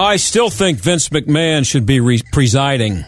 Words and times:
I 0.00 0.16
still 0.16 0.48
think 0.48 0.78
Vince 0.78 1.10
McMahon 1.10 1.66
should 1.66 1.84
be 1.84 2.00
re- 2.00 2.22
presiding. 2.32 3.04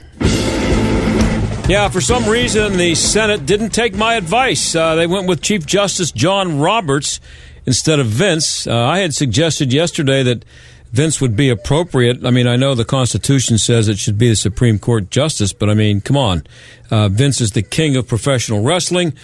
Yeah, 1.66 1.88
for 1.88 2.02
some 2.02 2.28
reason, 2.28 2.76
the 2.76 2.94
Senate 2.94 3.46
didn't 3.46 3.70
take 3.70 3.94
my 3.94 4.16
advice. 4.16 4.76
Uh, 4.76 4.94
they 4.94 5.06
went 5.06 5.26
with 5.26 5.40
Chief 5.40 5.64
Justice 5.64 6.12
John 6.12 6.58
Roberts 6.58 7.18
instead 7.64 7.98
of 7.98 8.08
Vince. 8.08 8.66
Uh, 8.66 8.76
I 8.76 8.98
had 8.98 9.14
suggested 9.14 9.72
yesterday 9.72 10.22
that 10.22 10.44
Vince 10.92 11.18
would 11.18 11.34
be 11.34 11.48
appropriate. 11.48 12.26
I 12.26 12.30
mean, 12.30 12.46
I 12.46 12.56
know 12.56 12.74
the 12.74 12.84
Constitution 12.84 13.56
says 13.56 13.88
it 13.88 13.98
should 13.98 14.18
be 14.18 14.28
the 14.28 14.36
Supreme 14.36 14.78
Court 14.78 15.08
Justice, 15.08 15.54
but 15.54 15.70
I 15.70 15.74
mean, 15.74 16.02
come 16.02 16.18
on. 16.18 16.44
Uh, 16.90 17.08
Vince 17.08 17.40
is 17.40 17.52
the 17.52 17.62
king 17.62 17.96
of 17.96 18.06
professional 18.06 18.62
wrestling. 18.62 19.14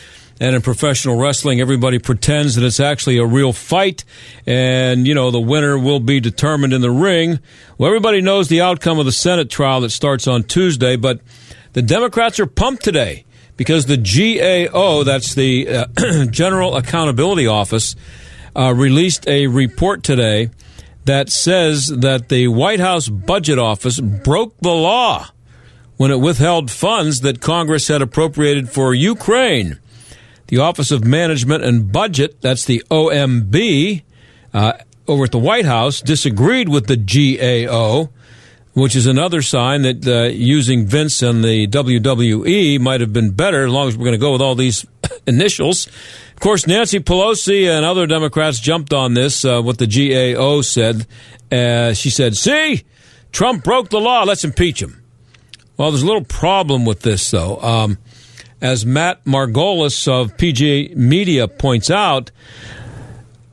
And 0.40 0.54
in 0.54 0.62
professional 0.62 1.16
wrestling, 1.16 1.60
everybody 1.60 1.98
pretends 1.98 2.54
that 2.54 2.64
it's 2.64 2.78
actually 2.78 3.18
a 3.18 3.26
real 3.26 3.52
fight, 3.52 4.04
and 4.46 5.06
you 5.06 5.14
know 5.14 5.30
the 5.30 5.40
winner 5.40 5.76
will 5.76 5.98
be 5.98 6.20
determined 6.20 6.72
in 6.72 6.80
the 6.80 6.92
ring. 6.92 7.40
Well, 7.76 7.88
everybody 7.88 8.20
knows 8.20 8.48
the 8.48 8.60
outcome 8.60 9.00
of 9.00 9.06
the 9.06 9.12
Senate 9.12 9.50
trial 9.50 9.80
that 9.80 9.90
starts 9.90 10.28
on 10.28 10.44
Tuesday, 10.44 10.94
but 10.96 11.20
the 11.72 11.82
Democrats 11.82 12.38
are 12.38 12.46
pumped 12.46 12.84
today 12.84 13.24
because 13.56 13.86
the 13.86 13.96
GAO, 13.96 15.02
that's 15.02 15.34
the 15.34 15.68
uh, 15.68 16.26
General 16.30 16.76
Accountability 16.76 17.46
Office, 17.46 17.96
uh, 18.56 18.72
released 18.74 19.26
a 19.28 19.48
report 19.48 20.02
today 20.02 20.50
that 21.04 21.30
says 21.30 21.88
that 21.88 22.28
the 22.28 22.48
White 22.48 22.80
House 22.80 23.08
Budget 23.08 23.58
Office 23.58 23.98
broke 23.98 24.56
the 24.60 24.74
law 24.74 25.26
when 25.96 26.10
it 26.10 26.20
withheld 26.20 26.70
funds 26.70 27.22
that 27.22 27.40
Congress 27.40 27.88
had 27.88 28.00
appropriated 28.00 28.70
for 28.70 28.94
Ukraine. 28.94 29.78
The 30.48 30.58
Office 30.58 30.90
of 30.90 31.04
Management 31.04 31.62
and 31.62 31.92
Budget, 31.92 32.40
that's 32.40 32.64
the 32.64 32.82
OMB, 32.90 34.02
uh, 34.54 34.72
over 35.06 35.24
at 35.24 35.30
the 35.30 35.38
White 35.38 35.66
House, 35.66 36.00
disagreed 36.00 36.70
with 36.70 36.86
the 36.86 36.96
GAO, 36.96 38.08
which 38.72 38.96
is 38.96 39.06
another 39.06 39.42
sign 39.42 39.82
that 39.82 40.06
uh, 40.06 40.22
using 40.28 40.86
Vince 40.86 41.20
and 41.20 41.44
the 41.44 41.66
WWE 41.66 42.80
might 42.80 43.02
have 43.02 43.12
been 43.12 43.32
better, 43.32 43.66
as 43.66 43.72
long 43.72 43.88
as 43.88 43.96
we're 43.98 44.04
going 44.04 44.12
to 44.12 44.18
go 44.18 44.32
with 44.32 44.40
all 44.40 44.54
these 44.54 44.86
initials. 45.26 45.86
Of 45.86 46.40
course, 46.40 46.66
Nancy 46.66 47.00
Pelosi 47.00 47.68
and 47.68 47.84
other 47.84 48.06
Democrats 48.06 48.58
jumped 48.58 48.94
on 48.94 49.12
this, 49.12 49.44
uh, 49.44 49.60
what 49.60 49.76
the 49.76 49.86
GAO 49.86 50.62
said. 50.62 51.06
Uh, 51.52 51.92
she 51.92 52.08
said, 52.08 52.36
See, 52.36 52.84
Trump 53.32 53.64
broke 53.64 53.90
the 53.90 54.00
law, 54.00 54.22
let's 54.22 54.44
impeach 54.44 54.80
him. 54.80 55.02
Well, 55.76 55.90
there's 55.90 56.02
a 56.02 56.06
little 56.06 56.24
problem 56.24 56.86
with 56.86 57.00
this, 57.00 57.30
though. 57.30 57.58
Um, 57.60 57.98
as 58.60 58.84
Matt 58.84 59.24
Margolis 59.24 60.08
of 60.08 60.36
PJ 60.36 60.96
Media 60.96 61.48
points 61.48 61.90
out, 61.90 62.30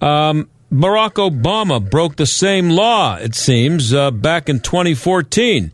um, 0.01 0.49
Barack 0.71 1.13
Obama 1.13 1.87
broke 1.87 2.15
the 2.15 2.25
same 2.25 2.69
law, 2.69 3.15
it 3.15 3.35
seems, 3.35 3.93
uh, 3.93 4.11
back 4.11 4.49
in 4.49 4.59
2014. 4.59 5.71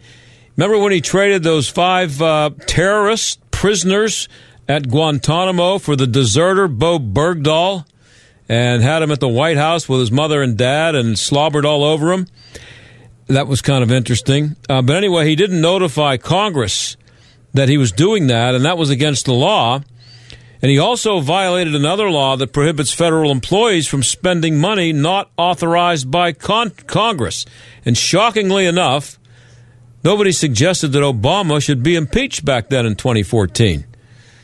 Remember 0.58 0.78
when 0.78 0.92
he 0.92 1.02
traded 1.02 1.44
those 1.44 1.70
five 1.70 2.22
uh, 2.22 2.52
terrorist 2.68 3.40
prisoners 3.52 4.28
at 4.68 4.90
Guantanamo 4.90 5.80
for 5.80 5.96
the 5.96 6.08
deserter 6.08 6.68
Bo 6.68 7.00
Bergdahl 7.00 7.86
and 8.48 8.84
had 8.84 9.02
him 9.02 9.12
at 9.12 9.20
the 9.20 9.30
White 9.30 9.58
House 9.58 9.88
with 9.88 10.02
his 10.02 10.12
mother 10.12 10.42
and 10.42 10.58
dad 10.58 10.94
and 10.94 11.18
slobbered 11.18 11.66
all 11.66 11.84
over 11.84 12.12
him? 12.12 12.28
That 13.28 13.48
was 13.48 13.62
kind 13.62 13.82
of 13.82 13.92
interesting. 13.92 14.58
Uh, 14.68 14.82
but 14.82 14.98
anyway, 14.98 15.26
he 15.26 15.36
didn't 15.36 15.62
notify 15.62 16.18
Congress 16.18 16.98
that 17.54 17.70
he 17.70 17.78
was 17.78 17.92
doing 17.92 18.28
that, 18.28 18.56
and 18.56 18.66
that 18.66 18.78
was 18.78 18.90
against 18.90 19.26
the 19.26 19.34
law. 19.34 19.82
And 20.62 20.70
he 20.70 20.78
also 20.78 21.20
violated 21.22 21.74
another 21.74 22.10
law 22.10 22.36
that 22.36 22.54
prohibits 22.54 22.94
federal 22.94 23.32
employees 23.32 23.88
from 23.88 24.04
spending 24.04 24.60
money 24.60 24.94
not 24.94 25.32
authorized 25.36 26.12
by 26.12 26.34
con- 26.34 26.72
Congress. 26.86 27.46
And 27.84 27.98
shockingly 27.98 28.68
enough, 28.68 29.18
nobody 30.04 30.32
suggested 30.32 30.90
that 30.90 31.00
Obama 31.00 31.64
should 31.64 31.82
be 31.82 31.96
impeached 31.96 32.46
back 32.46 32.70
then 32.70 32.86
in 32.86 32.96
2014. 32.96 33.86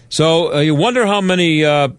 So 0.10 0.56
uh, 0.56 0.60
you 0.60 0.74
wonder 0.74 1.06
how 1.06 1.22
many 1.22 1.64
uh, 1.64 1.90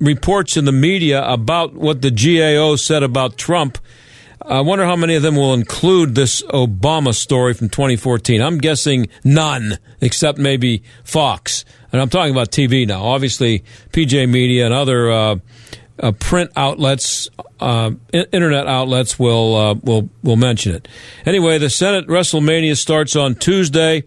reports 0.00 0.56
in 0.56 0.64
the 0.64 0.72
media 0.72 1.22
about 1.22 1.74
what 1.74 2.00
the 2.00 2.10
GAO 2.10 2.76
said 2.76 3.02
about 3.02 3.36
Trump 3.36 3.78
I 4.48 4.62
wonder 4.62 4.86
how 4.86 4.96
many 4.96 5.14
of 5.14 5.22
them 5.22 5.36
will 5.36 5.52
include 5.52 6.14
this 6.14 6.40
Obama 6.40 7.14
story 7.14 7.52
from 7.52 7.68
2014. 7.68 8.40
I'm 8.40 8.56
guessing 8.56 9.08
none, 9.22 9.76
except 10.00 10.38
maybe 10.38 10.82
Fox. 11.04 11.66
And 11.92 12.00
I'm 12.00 12.08
talking 12.08 12.32
about 12.32 12.50
TV 12.50 12.86
now. 12.86 13.02
Obviously, 13.02 13.62
PJ 13.92 14.26
Media 14.30 14.64
and 14.64 14.72
other 14.72 15.10
uh, 15.10 15.36
uh, 16.00 16.12
print 16.12 16.50
outlets, 16.56 17.28
uh, 17.60 17.90
internet 18.12 18.66
outlets 18.66 19.18
will 19.18 19.54
uh, 19.54 19.74
will 19.74 20.08
will 20.22 20.36
mention 20.36 20.74
it. 20.74 20.88
Anyway, 21.26 21.58
the 21.58 21.68
Senate 21.68 22.06
WrestleMania 22.06 22.74
starts 22.74 23.16
on 23.16 23.34
Tuesday, 23.34 24.04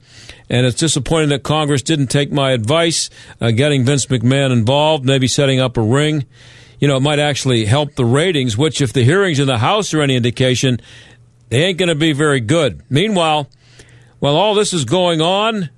and 0.49 0.65
it's 0.65 0.79
disappointing 0.79 1.29
that 1.29 1.43
Congress 1.43 1.83
didn't 1.83 2.07
take 2.07 2.31
my 2.31 2.51
advice, 2.51 3.11
uh, 3.41 3.51
getting 3.51 3.85
Vince 3.85 4.07
McMahon 4.07 4.51
involved, 4.51 5.05
maybe 5.05 5.27
setting 5.27 5.59
up 5.59 5.77
a 5.77 5.81
ring 5.81 6.25
you 6.81 6.87
know, 6.87 6.97
it 6.97 7.01
might 7.01 7.19
actually 7.19 7.63
help 7.63 7.95
the 7.95 8.03
ratings, 8.03 8.57
which, 8.57 8.81
if 8.81 8.91
the 8.91 9.03
hearings 9.03 9.39
in 9.39 9.45
the 9.45 9.59
House 9.59 9.93
are 9.93 10.01
any 10.01 10.15
indication, 10.15 10.81
they 11.49 11.63
ain't 11.63 11.77
going 11.77 11.89
to 11.89 11.95
be 11.95 12.11
very 12.11 12.39
good. 12.39 12.81
Meanwhile, 12.89 13.47
while 14.19 14.35
all 14.35 14.55
this 14.55 14.73
is 14.73 14.83
going 14.83 15.21
on, 15.21 15.69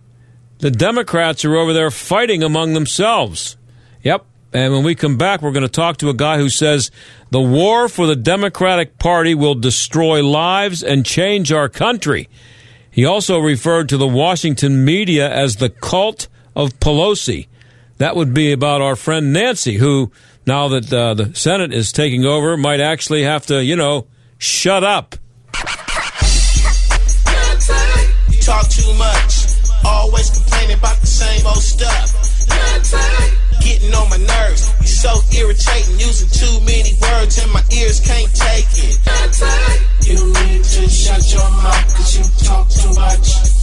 the 0.59 0.71
Democrats 0.71 1.43
are 1.43 1.55
over 1.57 1.73
there 1.73 1.91
fighting 1.91 2.41
among 2.41 2.73
themselves. 2.73 3.57
Yep. 4.01 4.25
And 4.53 4.71
when 4.71 4.83
we 4.83 4.95
come 4.95 5.17
back, 5.17 5.41
we're 5.41 5.51
going 5.51 5.63
to 5.63 5.69
talk 5.69 5.97
to 5.97 6.09
a 6.09 6.13
guy 6.13 6.37
who 6.37 6.47
says 6.47 6.89
the 7.31 7.41
war 7.41 7.89
for 7.89 8.07
the 8.07 8.15
Democratic 8.15 8.97
Party 8.97 9.35
will 9.35 9.55
destroy 9.55 10.23
lives 10.23 10.83
and 10.83 11.05
change 11.05 11.51
our 11.51 11.67
country. 11.67 12.29
He 12.89 13.03
also 13.03 13.39
referred 13.39 13.89
to 13.89 13.97
the 13.97 14.07
Washington 14.07 14.85
media 14.85 15.29
as 15.29 15.57
the 15.57 15.69
cult 15.69 16.29
of 16.55 16.79
Pelosi. 16.79 17.47
That 17.97 18.15
would 18.15 18.33
be 18.33 18.51
about 18.51 18.81
our 18.81 18.95
friend 18.95 19.33
Nancy, 19.33 19.77
who 19.77 20.11
now 20.45 20.67
that 20.69 20.91
uh, 20.91 21.13
the 21.13 21.33
Senate 21.35 21.73
is 21.73 21.91
taking 21.91 22.25
over, 22.25 22.57
might 22.57 22.79
actually 22.79 23.23
have 23.23 23.45
to, 23.47 23.63
you 23.63 23.75
know, 23.75 24.07
shut 24.37 24.83
up. 24.83 25.15
You 28.29 28.39
talk 28.41 28.67
too 28.69 28.93
much, 28.93 29.47
always 29.85 30.29
complaining 30.29 30.77
about 30.77 30.99
the 30.99 31.07
same 31.07 31.45
old 31.45 31.63
stuff. 31.63 32.11
Getting 33.61 33.93
on 33.93 34.09
my 34.09 34.17
nerves, 34.17 34.69
you 34.81 34.87
so 34.87 35.15
irritating, 35.33 35.99
using 35.99 36.27
too 36.27 36.59
many 36.65 36.91
words 36.99 37.37
and 37.41 37.51
my 37.53 37.63
ears 37.71 38.01
can't 38.01 38.33
take 38.35 38.67
it. 38.83 38.99
You 40.05 40.33
need 40.33 40.63
to 40.63 40.89
shut 40.89 41.33
your 41.33 41.49
mouth, 41.49 41.95
cause 41.95 42.17
you 42.17 42.45
talk 42.45 42.69
too 42.69 42.93
much. 42.99 43.62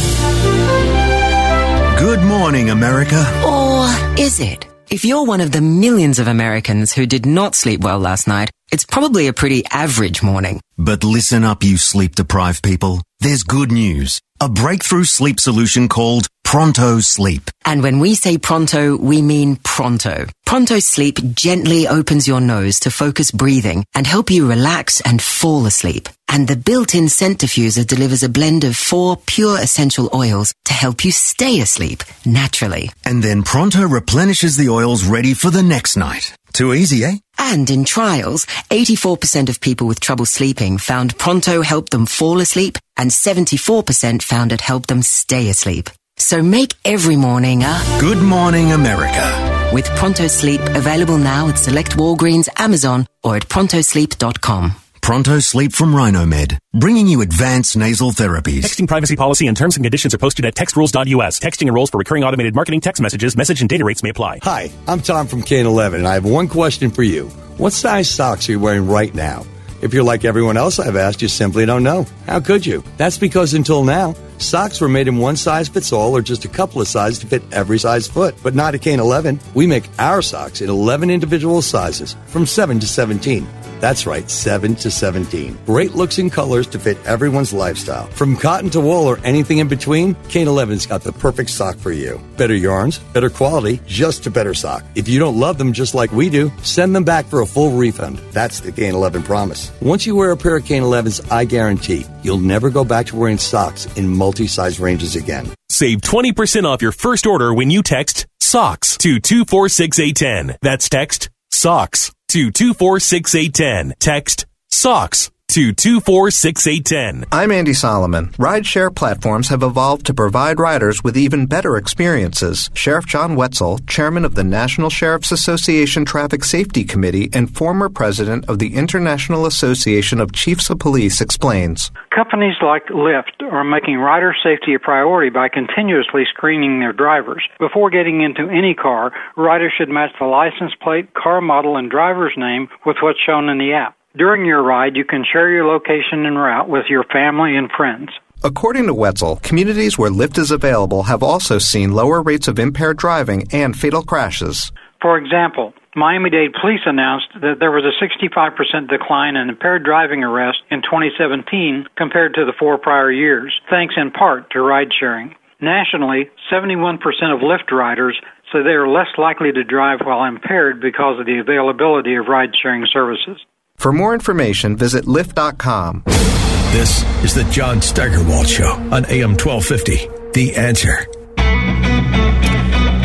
Good 2.01 2.23
morning, 2.23 2.71
America. 2.71 3.21
Or 3.45 3.85
is 4.17 4.39
it? 4.39 4.65
If 4.89 5.05
you're 5.05 5.23
one 5.23 5.39
of 5.39 5.51
the 5.51 5.61
millions 5.61 6.17
of 6.17 6.27
Americans 6.27 6.91
who 6.91 7.05
did 7.05 7.27
not 7.27 7.53
sleep 7.53 7.81
well 7.81 7.99
last 7.99 8.27
night, 8.27 8.49
it's 8.71 8.83
probably 8.83 9.27
a 9.27 9.33
pretty 9.33 9.63
average 9.67 10.23
morning. 10.23 10.61
But 10.79 11.03
listen 11.03 11.43
up, 11.43 11.63
you 11.63 11.77
sleep 11.77 12.15
deprived 12.15 12.63
people. 12.63 13.03
There's 13.19 13.43
good 13.43 13.71
news. 13.71 14.19
A 14.39 14.49
breakthrough 14.49 15.03
sleep 15.03 15.39
solution 15.39 15.87
called 15.87 16.25
Pronto 16.51 16.99
Sleep. 16.99 17.49
And 17.63 17.81
when 17.81 17.99
we 17.99 18.13
say 18.13 18.37
pronto, 18.37 18.97
we 18.97 19.21
mean 19.21 19.55
pronto. 19.63 20.25
Pronto 20.45 20.79
Sleep 20.79 21.17
gently 21.33 21.87
opens 21.87 22.27
your 22.27 22.41
nose 22.41 22.81
to 22.81 22.91
focus 22.91 23.31
breathing 23.31 23.85
and 23.95 24.05
help 24.05 24.29
you 24.29 24.49
relax 24.49 24.99
and 24.99 25.21
fall 25.21 25.65
asleep. 25.65 26.09
And 26.27 26.49
the 26.49 26.57
built-in 26.57 27.07
scent 27.07 27.37
diffuser 27.37 27.87
delivers 27.87 28.21
a 28.21 28.27
blend 28.27 28.65
of 28.65 28.75
four 28.75 29.15
pure 29.15 29.61
essential 29.61 30.09
oils 30.13 30.53
to 30.65 30.73
help 30.73 31.05
you 31.05 31.13
stay 31.13 31.61
asleep 31.61 32.03
naturally. 32.25 32.91
And 33.05 33.23
then 33.23 33.43
Pronto 33.43 33.87
replenishes 33.87 34.57
the 34.57 34.67
oils 34.67 35.05
ready 35.05 35.33
for 35.33 35.51
the 35.51 35.63
next 35.63 35.95
night. 35.95 36.35
Too 36.51 36.73
easy, 36.73 37.05
eh? 37.05 37.15
And 37.37 37.69
in 37.69 37.85
trials, 37.85 38.45
84% 38.69 39.47
of 39.47 39.61
people 39.61 39.87
with 39.87 40.01
trouble 40.01 40.25
sleeping 40.25 40.79
found 40.79 41.17
Pronto 41.17 41.61
helped 41.61 41.91
them 41.91 42.05
fall 42.05 42.41
asleep 42.41 42.77
and 42.97 43.09
74% 43.09 44.21
found 44.21 44.51
it 44.51 44.59
helped 44.59 44.89
them 44.89 45.01
stay 45.01 45.47
asleep. 45.47 45.89
So 46.21 46.43
make 46.43 46.75
every 46.85 47.15
morning 47.15 47.63
a 47.63 47.81
Good 47.99 48.19
morning, 48.21 48.71
America. 48.73 49.69
with 49.73 49.85
Pronto 49.95 50.27
Sleep 50.27 50.61
available 50.61 51.17
now 51.17 51.47
at 51.49 51.57
select 51.57 51.97
Walgreens, 51.97 52.47
Amazon, 52.57 53.07
or 53.23 53.35
at 53.37 53.47
prontosleep.com. 53.49 54.73
Pronto 55.01 55.39
Sleep 55.39 55.73
from 55.73 55.95
Rhinomed, 55.95 56.59
bringing 56.75 57.07
you 57.07 57.21
advanced 57.21 57.75
nasal 57.75 58.11
therapies. 58.11 58.59
Texting 58.61 58.87
privacy 58.87 59.15
policy 59.15 59.47
and 59.47 59.57
terms 59.57 59.75
and 59.77 59.83
conditions 59.83 60.13
are 60.13 60.19
posted 60.19 60.45
at 60.45 60.53
textrules.us. 60.53 61.39
Texting 61.39 61.67
enrolls 61.67 61.89
for 61.89 61.97
recurring 61.97 62.23
automated 62.23 62.53
marketing 62.53 62.81
text 62.81 63.01
messages. 63.01 63.35
Message 63.35 63.61
and 63.61 63.69
data 63.69 63.83
rates 63.83 64.03
may 64.03 64.09
apply. 64.09 64.39
Hi, 64.43 64.69
I'm 64.87 65.01
Tom 65.01 65.25
from 65.25 65.41
Kane 65.41 65.65
11, 65.65 66.01
and 66.01 66.07
I 66.07 66.13
have 66.13 66.23
one 66.25 66.47
question 66.47 66.91
for 66.91 67.01
you. 67.01 67.29
What 67.57 67.73
size 67.73 68.07
socks 68.09 68.47
are 68.47 68.51
you 68.51 68.59
wearing 68.59 68.87
right 68.87 69.13
now? 69.15 69.43
If 69.81 69.91
you're 69.95 70.03
like 70.03 70.23
everyone 70.23 70.55
else 70.57 70.77
I've 70.77 70.95
asked, 70.95 71.23
you 71.23 71.27
simply 71.27 71.65
don't 71.65 71.81
know. 71.81 72.05
How 72.27 72.39
could 72.39 72.63
you? 72.63 72.83
That's 72.97 73.17
because 73.17 73.55
until 73.55 73.83
now, 73.83 74.13
socks 74.41 74.81
were 74.81 74.89
made 74.89 75.07
in 75.07 75.17
one 75.17 75.35
size 75.35 75.69
fits 75.69 75.91
all 75.93 76.15
or 76.15 76.21
just 76.21 76.45
a 76.45 76.49
couple 76.49 76.81
of 76.81 76.87
sizes 76.87 77.19
to 77.19 77.27
fit 77.27 77.43
every 77.51 77.79
size 77.79 78.07
foot. 78.07 78.35
But 78.43 78.55
not 78.55 78.75
at 78.75 78.81
Kane 78.81 78.99
11. 78.99 79.39
We 79.53 79.67
make 79.67 79.85
our 79.99 80.21
socks 80.21 80.61
in 80.61 80.69
11 80.69 81.09
individual 81.09 81.61
sizes 81.61 82.15
from 82.27 82.45
7 82.45 82.79
to 82.79 82.87
17. 82.87 83.47
That's 83.81 84.05
right, 84.05 84.29
7 84.29 84.75
to 84.75 84.91
17. 84.91 85.57
Great 85.65 85.95
looks 85.95 86.19
and 86.19 86.31
colors 86.31 86.67
to 86.67 86.77
fit 86.77 87.03
everyone's 87.03 87.51
lifestyle. 87.51 88.05
From 88.11 88.37
cotton 88.37 88.69
to 88.69 88.79
wool 88.79 89.07
or 89.07 89.17
anything 89.23 89.57
in 89.57 89.67
between, 89.67 90.13
Kane 90.29 90.45
11's 90.45 90.85
got 90.85 91.01
the 91.01 91.11
perfect 91.11 91.49
sock 91.49 91.77
for 91.77 91.91
you. 91.91 92.21
Better 92.37 92.53
yarns, 92.53 92.99
better 92.99 93.31
quality, 93.31 93.81
just 93.87 94.27
a 94.27 94.29
better 94.29 94.53
sock. 94.53 94.83
If 94.93 95.09
you 95.09 95.17
don't 95.17 95.39
love 95.39 95.57
them 95.57 95.73
just 95.73 95.95
like 95.95 96.11
we 96.11 96.29
do, 96.29 96.51
send 96.61 96.95
them 96.95 97.03
back 97.03 97.25
for 97.25 97.41
a 97.41 97.45
full 97.47 97.71
refund. 97.71 98.19
That's 98.33 98.59
the 98.59 98.71
Kane 98.71 98.93
11 98.93 99.23
promise. 99.23 99.71
Once 99.81 100.05
you 100.05 100.15
wear 100.15 100.29
a 100.29 100.37
pair 100.37 100.57
of 100.57 100.65
Kane 100.65 100.83
11s, 100.83 101.31
I 101.31 101.45
guarantee 101.45 102.05
you'll 102.21 102.37
never 102.37 102.69
go 102.69 102.83
back 102.83 103.07
to 103.07 103.15
wearing 103.15 103.39
socks 103.39 103.87
in 103.97 104.07
multi-size 104.31 104.79
ranges 104.79 105.17
again. 105.17 105.45
Save 105.69 105.99
20% 105.99 106.63
off 106.63 106.81
your 106.81 106.93
first 106.93 107.27
order 107.27 107.53
when 107.53 107.69
you 107.69 107.83
text 107.83 108.27
SOCKS 108.39 108.97
to 108.99 109.19
246810. 109.19 110.57
That's 110.61 110.87
text 110.87 111.29
SOCKS 111.51 112.13
to 112.29 112.49
246810. 112.49 113.95
Text 113.99 114.45
SOCKS 114.71 115.31
to 115.51 115.73
246810. 115.73 117.25
I'm 117.29 117.51
Andy 117.51 117.73
Solomon. 117.73 118.29
Rideshare 118.39 118.95
platforms 118.95 119.49
have 119.49 119.63
evolved 119.63 120.05
to 120.05 120.13
provide 120.13 120.61
riders 120.61 121.03
with 121.03 121.17
even 121.17 121.45
better 121.45 121.75
experiences. 121.75 122.69
Sheriff 122.73 123.05
John 123.05 123.35
Whetsel, 123.35 123.85
chairman 123.85 124.23
of 124.23 124.35
the 124.35 124.45
National 124.45 124.89
Sheriff's 124.89 125.33
Association 125.33 126.05
Traffic 126.05 126.45
Safety 126.45 126.85
Committee 126.85 127.29
and 127.33 127.53
former 127.53 127.89
president 127.89 128.47
of 128.47 128.59
the 128.59 128.75
International 128.75 129.45
Association 129.45 130.21
of 130.21 130.31
Chiefs 130.31 130.69
of 130.69 130.79
Police, 130.79 131.19
explains. 131.19 131.91
Companies 132.15 132.55
like 132.63 132.85
Lyft 132.85 133.43
are 133.51 133.65
making 133.65 133.97
rider 133.97 134.33
safety 134.41 134.73
a 134.73 134.79
priority 134.79 135.31
by 135.31 135.49
continuously 135.49 136.23
screening 136.33 136.79
their 136.79 136.93
drivers. 136.93 137.43
Before 137.59 137.89
getting 137.89 138.21
into 138.21 138.49
any 138.49 138.73
car, 138.73 139.11
riders 139.35 139.73
should 139.77 139.89
match 139.89 140.11
the 140.17 140.27
license 140.27 140.71
plate, 140.81 141.13
car 141.13 141.41
model, 141.41 141.75
and 141.75 141.91
driver's 141.91 142.35
name 142.37 142.69
with 142.85 142.95
what's 143.01 143.19
shown 143.19 143.49
in 143.49 143.57
the 143.57 143.73
app. 143.73 143.97
During 144.17 144.45
your 144.45 144.61
ride, 144.61 144.97
you 144.97 145.05
can 145.05 145.23
share 145.23 145.49
your 145.49 145.65
location 145.65 146.25
and 146.25 146.37
route 146.37 146.67
with 146.67 146.85
your 146.89 147.05
family 147.05 147.55
and 147.55 147.71
friends. 147.71 148.09
According 148.43 148.87
to 148.87 148.93
Whetsel, 148.93 149.41
communities 149.41 149.97
where 149.97 150.09
Lyft 150.09 150.37
is 150.37 150.51
available 150.51 151.03
have 151.03 151.23
also 151.23 151.59
seen 151.59 151.93
lower 151.93 152.21
rates 152.21 152.49
of 152.49 152.59
impaired 152.59 152.97
driving 152.97 153.47
and 153.53 153.73
fatal 153.73 154.03
crashes. 154.03 154.73
For 155.01 155.17
example, 155.17 155.73
Miami 155.95 156.29
Dade 156.29 156.51
police 156.59 156.81
announced 156.85 157.27
that 157.35 157.57
there 157.59 157.71
was 157.71 157.85
a 157.85 157.95
65% 158.03 158.89
decline 158.89 159.37
in 159.37 159.47
impaired 159.47 159.85
driving 159.85 160.23
arrests 160.23 160.61
in 160.69 160.81
2017 160.81 161.85
compared 161.95 162.33
to 162.33 162.43
the 162.43 162.53
four 162.59 162.77
prior 162.77 163.11
years, 163.11 163.53
thanks 163.69 163.95
in 163.95 164.11
part 164.11 164.51
to 164.51 164.61
ride 164.61 164.89
sharing. 164.99 165.35
Nationally, 165.61 166.29
71% 166.51 166.97
of 167.31 167.39
Lyft 167.39 167.71
riders 167.71 168.19
say 168.51 168.63
they 168.63 168.71
are 168.71 168.87
less 168.87 169.07
likely 169.17 169.53
to 169.53 169.63
drive 169.63 169.99
while 170.03 170.25
impaired 170.25 170.81
because 170.81 171.19
of 171.19 171.25
the 171.25 171.39
availability 171.39 172.15
of 172.15 172.27
ride 172.27 172.51
sharing 172.61 172.85
services. 172.91 173.37
For 173.81 173.91
more 173.91 174.13
information, 174.13 174.77
visit 174.77 175.05
Lyft.com. 175.05 176.03
This 176.05 177.03
is 177.23 177.33
the 177.33 177.43
John 177.45 177.81
Steigerwald 177.81 178.47
Show 178.47 178.69
on 178.71 179.05
AM 179.07 179.31
1250. 179.31 180.07
The 180.33 180.55
answer. 180.55 181.07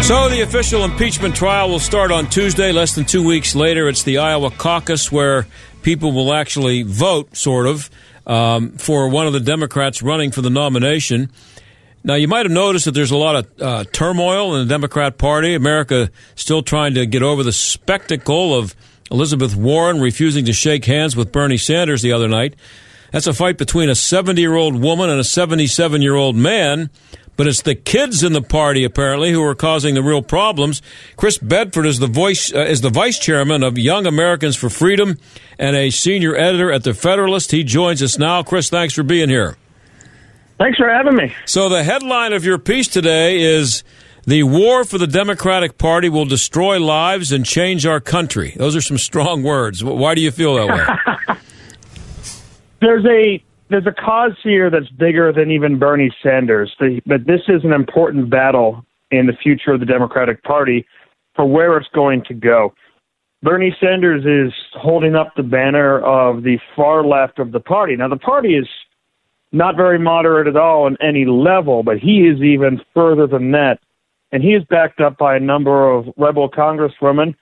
So 0.02 0.28
the 0.28 0.42
official 0.42 0.84
impeachment 0.84 1.34
trial 1.34 1.70
will 1.70 1.78
start 1.78 2.12
on 2.12 2.28
Tuesday. 2.28 2.72
Less 2.72 2.94
than 2.94 3.06
two 3.06 3.26
weeks 3.26 3.54
later, 3.54 3.88
it's 3.88 4.02
the 4.02 4.18
Iowa 4.18 4.50
caucus 4.50 5.10
where 5.10 5.46
people 5.80 6.12
will 6.12 6.34
actually 6.34 6.82
vote, 6.82 7.34
sort 7.34 7.66
of, 7.66 7.88
um, 8.26 8.72
for 8.72 9.08
one 9.08 9.26
of 9.26 9.32
the 9.32 9.40
Democrats 9.40 10.02
running 10.02 10.30
for 10.30 10.42
the 10.42 10.50
nomination. 10.50 11.30
Now, 12.04 12.16
you 12.16 12.28
might 12.28 12.44
have 12.44 12.52
noticed 12.52 12.84
that 12.84 12.92
there's 12.92 13.12
a 13.12 13.16
lot 13.16 13.36
of 13.36 13.62
uh, 13.62 13.84
turmoil 13.92 14.54
in 14.54 14.68
the 14.68 14.74
Democrat 14.74 15.16
Party. 15.16 15.54
America 15.54 16.10
still 16.34 16.62
trying 16.62 16.92
to 16.94 17.06
get 17.06 17.22
over 17.22 17.42
the 17.42 17.50
spectacle 17.50 18.54
of 18.54 18.76
Elizabeth 19.10 19.56
Warren 19.56 20.00
refusing 20.00 20.44
to 20.46 20.52
shake 20.52 20.84
hands 20.84 21.16
with 21.16 21.32
Bernie 21.32 21.56
Sanders 21.56 22.02
the 22.02 22.12
other 22.12 22.28
night. 22.28 22.54
That's 23.12 23.26
a 23.26 23.32
fight 23.32 23.56
between 23.56 23.88
a 23.88 23.94
70 23.94 24.40
year 24.40 24.54
old 24.54 24.80
woman 24.80 25.10
and 25.10 25.20
a 25.20 25.24
77 25.24 26.02
year 26.02 26.14
old 26.14 26.36
man. 26.36 26.90
But 27.36 27.46
it's 27.46 27.62
the 27.62 27.74
kids 27.74 28.22
in 28.22 28.32
the 28.32 28.40
party 28.40 28.82
apparently 28.84 29.30
who 29.30 29.42
are 29.42 29.54
causing 29.54 29.94
the 29.94 30.02
real 30.02 30.22
problems. 30.22 30.80
Chris 31.16 31.36
Bedford 31.36 31.84
is 31.84 31.98
the 31.98 32.06
voice 32.06 32.52
uh, 32.52 32.60
is 32.60 32.80
the 32.80 32.90
vice 32.90 33.18
chairman 33.18 33.62
of 33.62 33.76
Young 33.76 34.06
Americans 34.06 34.56
for 34.56 34.70
Freedom 34.70 35.18
and 35.58 35.76
a 35.76 35.90
senior 35.90 36.34
editor 36.34 36.72
at 36.72 36.84
the 36.84 36.94
Federalist. 36.94 37.50
He 37.50 37.62
joins 37.62 38.02
us 38.02 38.18
now. 38.18 38.42
Chris, 38.42 38.70
thanks 38.70 38.94
for 38.94 39.02
being 39.02 39.28
here. 39.28 39.56
Thanks 40.58 40.78
for 40.78 40.88
having 40.88 41.14
me. 41.14 41.34
So 41.44 41.68
the 41.68 41.84
headline 41.84 42.32
of 42.32 42.46
your 42.46 42.56
piece 42.56 42.88
today 42.88 43.40
is 43.40 43.84
the 44.26 44.42
war 44.42 44.84
for 44.84 44.98
the 44.98 45.06
Democratic 45.06 45.78
Party 45.78 46.08
will 46.08 46.24
destroy 46.24 46.80
lives 46.80 47.30
and 47.30 47.46
change 47.46 47.86
our 47.86 48.00
country. 48.00 48.54
Those 48.56 48.74
are 48.74 48.80
some 48.80 48.98
strong 48.98 49.42
words. 49.42 49.84
Why 49.84 50.14
do 50.14 50.20
you 50.20 50.32
feel 50.32 50.56
that 50.56 50.66
way? 51.28 51.36
there's 52.80 53.04
a 53.04 53.42
there's 53.68 53.86
a 53.86 53.92
cause 53.92 54.36
here 54.42 54.70
that's 54.70 54.88
bigger 54.90 55.32
than 55.32 55.50
even 55.50 55.78
Bernie 55.78 56.14
Sanders. 56.22 56.74
The, 56.78 57.00
but 57.06 57.26
this 57.26 57.40
is 57.48 57.64
an 57.64 57.72
important 57.72 58.30
battle 58.30 58.84
in 59.10 59.26
the 59.26 59.32
future 59.32 59.72
of 59.72 59.80
the 59.80 59.86
Democratic 59.86 60.42
Party 60.42 60.86
for 61.34 61.46
where 61.46 61.76
it's 61.76 61.88
going 61.94 62.24
to 62.28 62.34
go. 62.34 62.74
Bernie 63.42 63.76
Sanders 63.80 64.24
is 64.24 64.52
holding 64.72 65.14
up 65.14 65.32
the 65.36 65.42
banner 65.42 66.00
of 66.00 66.42
the 66.42 66.58
far 66.74 67.04
left 67.04 67.38
of 67.38 67.52
the 67.52 67.60
party. 67.60 67.94
Now 67.94 68.08
the 68.08 68.16
party 68.16 68.54
is 68.54 68.66
not 69.52 69.76
very 69.76 69.98
moderate 69.98 70.48
at 70.48 70.56
all 70.56 70.84
on 70.84 70.96
any 71.00 71.24
level, 71.26 71.82
but 71.82 71.98
he 71.98 72.26
is 72.26 72.40
even 72.42 72.80
further 72.94 73.26
than 73.26 73.52
that. 73.52 73.78
And 74.36 74.44
he 74.44 74.50
is 74.50 74.62
backed 74.68 75.00
up 75.00 75.16
by 75.16 75.34
a 75.34 75.40
number 75.40 75.90
of 75.90 76.08
rebel 76.18 76.50
congresswomen 76.50 77.34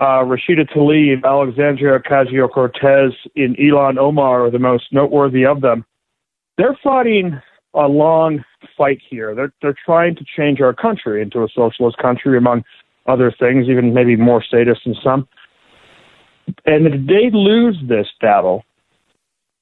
uh, 0.00 0.24
Rashida 0.24 0.68
Tlaib, 0.74 1.22
Alexandria 1.22 2.00
Ocasio 2.00 2.50
Cortez, 2.50 3.12
and 3.36 3.56
Ilhan 3.56 3.96
Omar 3.96 4.46
are 4.46 4.50
the 4.50 4.58
most 4.58 4.86
noteworthy 4.90 5.46
of 5.46 5.60
them. 5.60 5.84
They're 6.58 6.76
fighting 6.82 7.40
a 7.74 7.86
long 7.86 8.42
fight 8.76 9.00
here. 9.08 9.36
They're 9.36 9.52
they're 9.62 9.76
trying 9.86 10.16
to 10.16 10.24
change 10.36 10.60
our 10.60 10.74
country 10.74 11.22
into 11.22 11.44
a 11.44 11.48
socialist 11.54 11.98
country, 11.98 12.36
among 12.36 12.64
other 13.06 13.32
things, 13.38 13.68
even 13.68 13.94
maybe 13.94 14.16
more 14.16 14.42
statist 14.42 14.80
than 14.84 14.96
some. 15.00 15.28
And 16.66 16.88
if 16.88 17.06
they 17.06 17.30
lose 17.32 17.76
this 17.88 18.08
battle, 18.20 18.64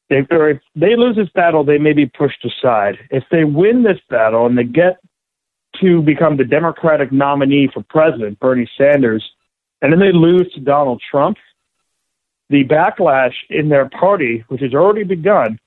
they, 0.09 0.27
or 0.31 0.49
if 0.49 0.63
they 0.75 0.97
lose 0.97 1.17
this 1.17 1.29
battle, 1.35 1.63
they 1.63 1.77
may 1.77 1.93
be 1.93 2.07
pushed 2.07 2.43
aside. 2.43 2.97
If 3.11 3.25
they 3.31 3.45
win 3.45 3.83
this 3.83 4.01
battle 4.09 4.47
and 4.47 4.57
they 4.57 4.65
get 4.65 4.97
to 5.81 6.03
become 6.03 6.37
the 6.37 6.45
Democratic 6.45 7.13
nominee 7.13 7.69
for 7.73 7.83
president, 7.89 8.39
Bernie 8.41 8.71
Sanders, 8.77 9.25
and 9.83 9.93
then 9.93 10.01
they 10.01 10.13
lose 10.13 10.51
to 10.55 10.61
Donald 10.61 11.03
Trump, 11.11 11.39
the 12.51 12.65
backlash 12.65 13.35
in 13.49 13.69
their 13.69 13.89
party, 13.89 14.45
which 14.49 14.61
has 14.61 14.75
already 14.75 15.05
begun, 15.05 15.59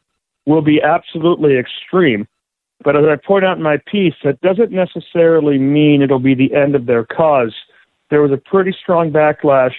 will 0.46 0.62
be 0.62 0.82
absolutely 0.82 1.58
extreme. 1.58 2.28
But 2.84 2.98
as 2.98 3.06
I 3.06 3.16
point 3.16 3.46
out 3.46 3.58
in 3.58 3.64
my 3.64 3.78
piece, 3.90 4.16
that 4.24 4.42
doesn't 4.42 4.72
necessarily 4.72 5.58
mean 5.58 6.02
it'll 6.02 6.20
be 6.20 6.36
the 6.36 6.54
end 6.54 6.76
of 6.76 6.86
their 6.86 7.06
cause. 7.06 7.54
There 8.10 8.22
was 8.22 8.32
a 8.32 8.38
pretty 8.38 8.76
strong 8.82 9.12
backlash 9.12 9.74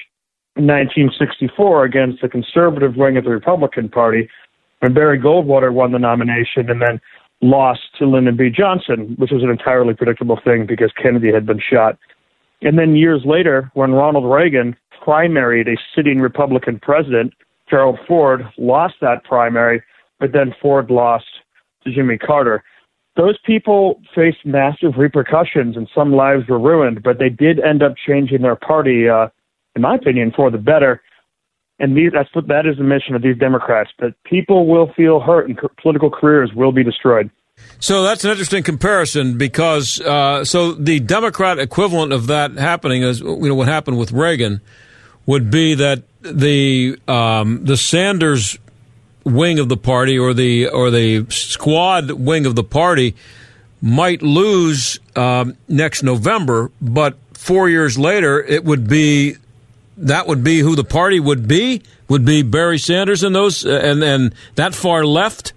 in 0.56 0.66
1964 0.66 1.84
against 1.84 2.22
the 2.22 2.28
conservative 2.28 2.96
wing 2.96 3.16
of 3.16 3.24
the 3.24 3.30
Republican 3.30 3.88
Party 3.88 4.28
when 4.80 4.94
Barry 4.94 5.18
Goldwater 5.18 5.72
won 5.72 5.92
the 5.92 5.98
nomination 5.98 6.70
and 6.70 6.80
then 6.80 7.00
lost 7.44 7.80
to 7.98 8.06
Lyndon 8.06 8.36
B. 8.36 8.48
Johnson, 8.50 9.14
which 9.18 9.30
was 9.30 9.42
an 9.42 9.50
entirely 9.50 9.94
predictable 9.94 10.40
thing 10.42 10.66
because 10.66 10.90
Kennedy 11.00 11.30
had 11.32 11.44
been 11.44 11.60
shot. 11.60 11.98
And 12.62 12.78
then 12.78 12.96
years 12.96 13.22
later, 13.24 13.70
when 13.74 13.92
Ronald 13.92 14.24
Reagan 14.24 14.74
primaried 15.06 15.68
a 15.68 15.76
sitting 15.94 16.20
Republican 16.20 16.80
president, 16.80 17.34
Gerald 17.68 17.98
Ford 18.08 18.46
lost 18.56 18.94
that 19.02 19.24
primary, 19.24 19.82
but 20.18 20.32
then 20.32 20.54
Ford 20.60 20.90
lost 20.90 21.26
to 21.84 21.92
Jimmy 21.92 22.16
Carter. 22.16 22.64
Those 23.16 23.36
people 23.44 24.00
faced 24.14 24.44
massive 24.44 24.94
repercussions 24.96 25.76
and 25.76 25.88
some 25.94 26.12
lives 26.12 26.48
were 26.48 26.58
ruined, 26.58 27.02
but 27.02 27.18
they 27.18 27.28
did 27.28 27.60
end 27.60 27.82
up 27.82 27.94
changing 27.96 28.42
their 28.42 28.56
party, 28.56 29.08
uh, 29.08 29.28
in 29.76 29.82
my 29.82 29.96
opinion, 29.96 30.32
for 30.34 30.50
the 30.50 30.58
better. 30.58 31.02
And 31.78 31.96
these, 31.96 32.12
that's 32.12 32.32
what 32.34 32.46
that 32.48 32.66
is 32.66 32.76
the 32.78 32.84
mission 32.84 33.14
of 33.14 33.22
these 33.22 33.36
Democrats. 33.36 33.90
that 33.98 34.14
people 34.24 34.66
will 34.66 34.92
feel 34.94 35.20
hurt 35.20 35.48
and 35.48 35.58
political 35.82 36.10
careers 36.10 36.52
will 36.54 36.72
be 36.72 36.84
destroyed. 36.84 37.30
So 37.78 38.02
that's 38.02 38.24
an 38.24 38.30
interesting 38.30 38.62
comparison 38.62 39.38
because 39.38 40.00
uh, 40.00 40.44
so 40.44 40.72
the 40.72 41.00
Democrat 41.00 41.58
equivalent 41.58 42.12
of 42.12 42.26
that 42.28 42.52
happening 42.52 43.02
is 43.02 43.20
you 43.20 43.48
know 43.48 43.54
what 43.54 43.68
happened 43.68 43.98
with 43.98 44.10
Reagan 44.10 44.60
would 45.26 45.50
be 45.50 45.74
that 45.74 46.02
the 46.22 46.98
um, 47.06 47.64
the 47.64 47.76
Sanders 47.76 48.58
wing 49.24 49.58
of 49.58 49.68
the 49.68 49.76
party 49.76 50.18
or 50.18 50.34
the 50.34 50.68
or 50.68 50.90
the 50.90 51.26
squad 51.30 52.10
wing 52.10 52.46
of 52.46 52.56
the 52.56 52.64
party 52.64 53.14
might 53.80 54.22
lose 54.22 54.98
um, 55.14 55.56
next 55.68 56.02
November, 56.02 56.70
but 56.80 57.16
four 57.34 57.68
years 57.68 57.98
later 57.98 58.42
it 58.42 58.64
would 58.64 58.88
be 58.88 59.36
that 59.96 60.26
would 60.26 60.42
be 60.42 60.60
who 60.60 60.76
the 60.76 60.84
party 60.84 61.20
would 61.20 61.46
be 61.46 61.82
would 62.08 62.24
be 62.24 62.42
Barry 62.42 62.78
Sanders 62.78 63.22
and 63.22 63.34
those 63.34 63.64
uh, 63.64 63.70
and 63.70 64.02
and 64.02 64.34
that 64.56 64.74
far 64.74 65.04
left 65.04 65.52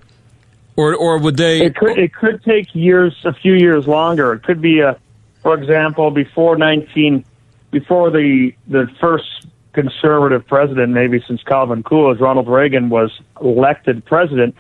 or 0.77 0.96
or 0.96 1.17
would 1.17 1.36
they? 1.36 1.62
It 1.62 1.75
could 1.75 1.98
it 1.98 2.13
could 2.13 2.41
take 2.44 2.74
years, 2.74 3.13
a 3.25 3.34
few 3.34 3.53
years 3.53 3.88
longer. 3.88 4.34
It 4.34 4.44
could 4.44 4.62
be 4.62 4.79
a, 4.79 4.98
for 5.41 5.56
example, 5.56 6.12
before 6.12 6.56
nineteen, 6.58 7.25
before 7.72 8.12
the 8.12 8.53
the 8.67 8.88
first 9.01 9.48
conservative 9.74 10.48
president, 10.48 10.94
maybe 10.94 11.22
since 11.27 11.44
Calvin 11.44 11.84
Coolidge, 11.84 12.20
Ronald 12.20 12.48
Reagan 12.48 12.89
was 12.89 13.12
elected 13.41 14.06
president. 14.06 14.56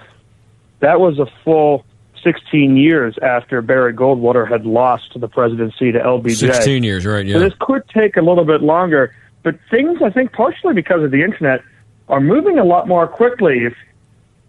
That 0.79 0.99
was 0.99 1.17
a 1.17 1.25
full 1.43 1.85
16 2.23 2.77
years 2.77 3.15
after 3.23 3.61
Barry 3.63 3.93
Goldwater 3.93 4.47
had 4.47 4.65
lost 4.65 5.19
the 5.19 5.27
presidency 5.27 5.91
to 5.91 5.99
LBJ. 5.99 6.35
16 6.35 6.83
years, 6.83 7.05
right? 7.05 7.25
Yeah. 7.25 7.35
So 7.35 7.39
this 7.39 7.53
could 7.59 7.81
take 7.89 8.15
a 8.17 8.21
little 8.21 8.45
bit 8.45 8.61
longer, 8.61 9.15
but 9.47 9.57
things 9.71 10.01
I 10.01 10.09
think 10.09 10.33
partially 10.33 10.73
because 10.73 11.01
of 11.01 11.11
the 11.11 11.23
internet 11.23 11.61
are 12.09 12.19
moving 12.19 12.59
a 12.59 12.65
lot 12.65 12.85
more 12.85 13.07
quickly. 13.07 13.59
If 13.63 13.73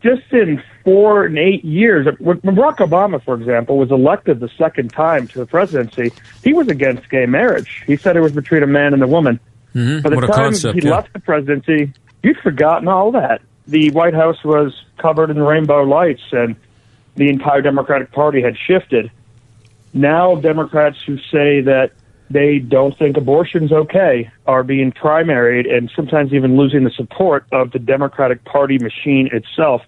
just 0.02 0.32
in 0.32 0.60
four 0.82 1.24
and 1.24 1.38
eight 1.38 1.64
years, 1.64 2.08
when 2.18 2.38
Barack 2.40 2.78
Obama, 2.78 3.22
for 3.22 3.36
example, 3.36 3.78
was 3.78 3.92
elected 3.92 4.40
the 4.40 4.48
second 4.58 4.92
time 4.92 5.28
to 5.28 5.38
the 5.38 5.46
presidency, 5.46 6.10
he 6.42 6.52
was 6.52 6.66
against 6.66 7.08
gay 7.10 7.26
marriage. 7.26 7.84
He 7.86 7.96
said 7.96 8.16
it 8.16 8.22
was 8.22 8.32
between 8.32 8.64
a 8.64 8.66
man 8.66 8.92
and 8.92 9.00
a 9.00 9.06
woman. 9.06 9.38
Mm-hmm. 9.72 10.00
By 10.00 10.10
the 10.10 10.16
what 10.16 10.26
time 10.26 10.36
concept, 10.50 10.74
he 10.74 10.84
yeah. 10.84 10.96
left 10.96 11.12
the 11.12 11.20
presidency, 11.20 11.92
you'd 12.24 12.38
forgotten 12.38 12.88
all 12.88 13.12
that. 13.12 13.40
The 13.68 13.92
White 13.92 14.14
House 14.14 14.42
was 14.42 14.82
covered 14.96 15.30
in 15.30 15.40
rainbow 15.40 15.84
lights, 15.84 16.22
and 16.32 16.56
the 17.14 17.28
entire 17.28 17.62
Democratic 17.62 18.10
Party 18.10 18.42
had 18.42 18.56
shifted. 18.58 19.12
Now, 19.94 20.34
Democrats 20.34 20.98
who 21.06 21.18
say 21.18 21.60
that 21.60 21.92
they 22.30 22.58
don't 22.58 22.96
think 22.98 23.16
abortion's 23.16 23.72
okay 23.72 24.30
are 24.46 24.62
being 24.62 24.92
primaried 24.92 25.70
and 25.72 25.90
sometimes 25.94 26.32
even 26.32 26.56
losing 26.56 26.84
the 26.84 26.90
support 26.90 27.46
of 27.52 27.72
the 27.72 27.78
Democratic 27.78 28.44
Party 28.44 28.78
machine 28.78 29.28
itself. 29.32 29.82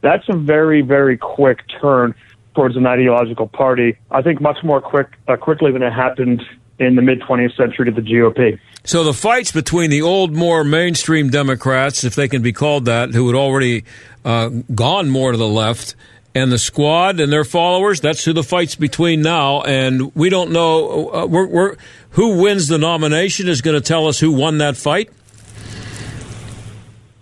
That's 0.00 0.24
a 0.28 0.36
very, 0.36 0.82
very 0.82 1.16
quick 1.16 1.60
turn 1.80 2.14
towards 2.54 2.76
an 2.76 2.86
ideological 2.86 3.48
party. 3.48 3.96
I 4.10 4.22
think 4.22 4.40
much 4.40 4.58
more 4.62 4.80
quick, 4.80 5.08
uh, 5.26 5.36
quickly 5.36 5.72
than 5.72 5.82
it 5.82 5.92
happened 5.92 6.42
in 6.78 6.96
the 6.96 7.02
mid 7.02 7.20
20th 7.20 7.56
century 7.56 7.86
to 7.86 7.92
the 7.92 8.06
GOP. 8.06 8.58
So 8.84 9.04
the 9.04 9.14
fights 9.14 9.52
between 9.52 9.90
the 9.90 10.02
old, 10.02 10.34
more 10.34 10.64
mainstream 10.64 11.30
Democrats, 11.30 12.04
if 12.04 12.14
they 12.14 12.28
can 12.28 12.42
be 12.42 12.52
called 12.52 12.86
that, 12.86 13.14
who 13.14 13.28
had 13.28 13.36
already 13.36 13.84
uh, 14.24 14.48
gone 14.74 15.08
more 15.08 15.32
to 15.32 15.38
the 15.38 15.46
left, 15.46 15.94
and 16.34 16.50
the 16.50 16.58
squad 16.58 17.20
and 17.20 17.32
their 17.32 17.44
followers, 17.44 18.00
that's 18.00 18.24
who 18.24 18.32
the 18.32 18.42
fight's 18.42 18.74
between 18.74 19.22
now. 19.22 19.62
And 19.62 20.14
we 20.14 20.30
don't 20.30 20.50
know 20.52 21.10
uh, 21.10 21.26
we're, 21.26 21.46
we're, 21.46 21.76
who 22.10 22.42
wins 22.42 22.68
the 22.68 22.78
nomination 22.78 23.48
is 23.48 23.60
going 23.60 23.80
to 23.80 23.86
tell 23.86 24.06
us 24.06 24.18
who 24.18 24.32
won 24.32 24.58
that 24.58 24.76
fight. 24.76 25.10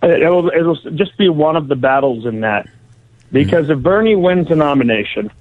It 0.03 0.29
will, 0.29 0.49
it 0.49 0.61
will 0.63 0.77
just 0.95 1.17
be 1.17 1.29
one 1.29 1.55
of 1.55 1.67
the 1.67 1.75
battles 1.75 2.25
in 2.25 2.41
that. 2.41 2.67
Because 3.31 3.69
if 3.69 3.79
Bernie 3.79 4.15
wins 4.15 4.47
the 4.49 4.55
nomination 4.55 5.31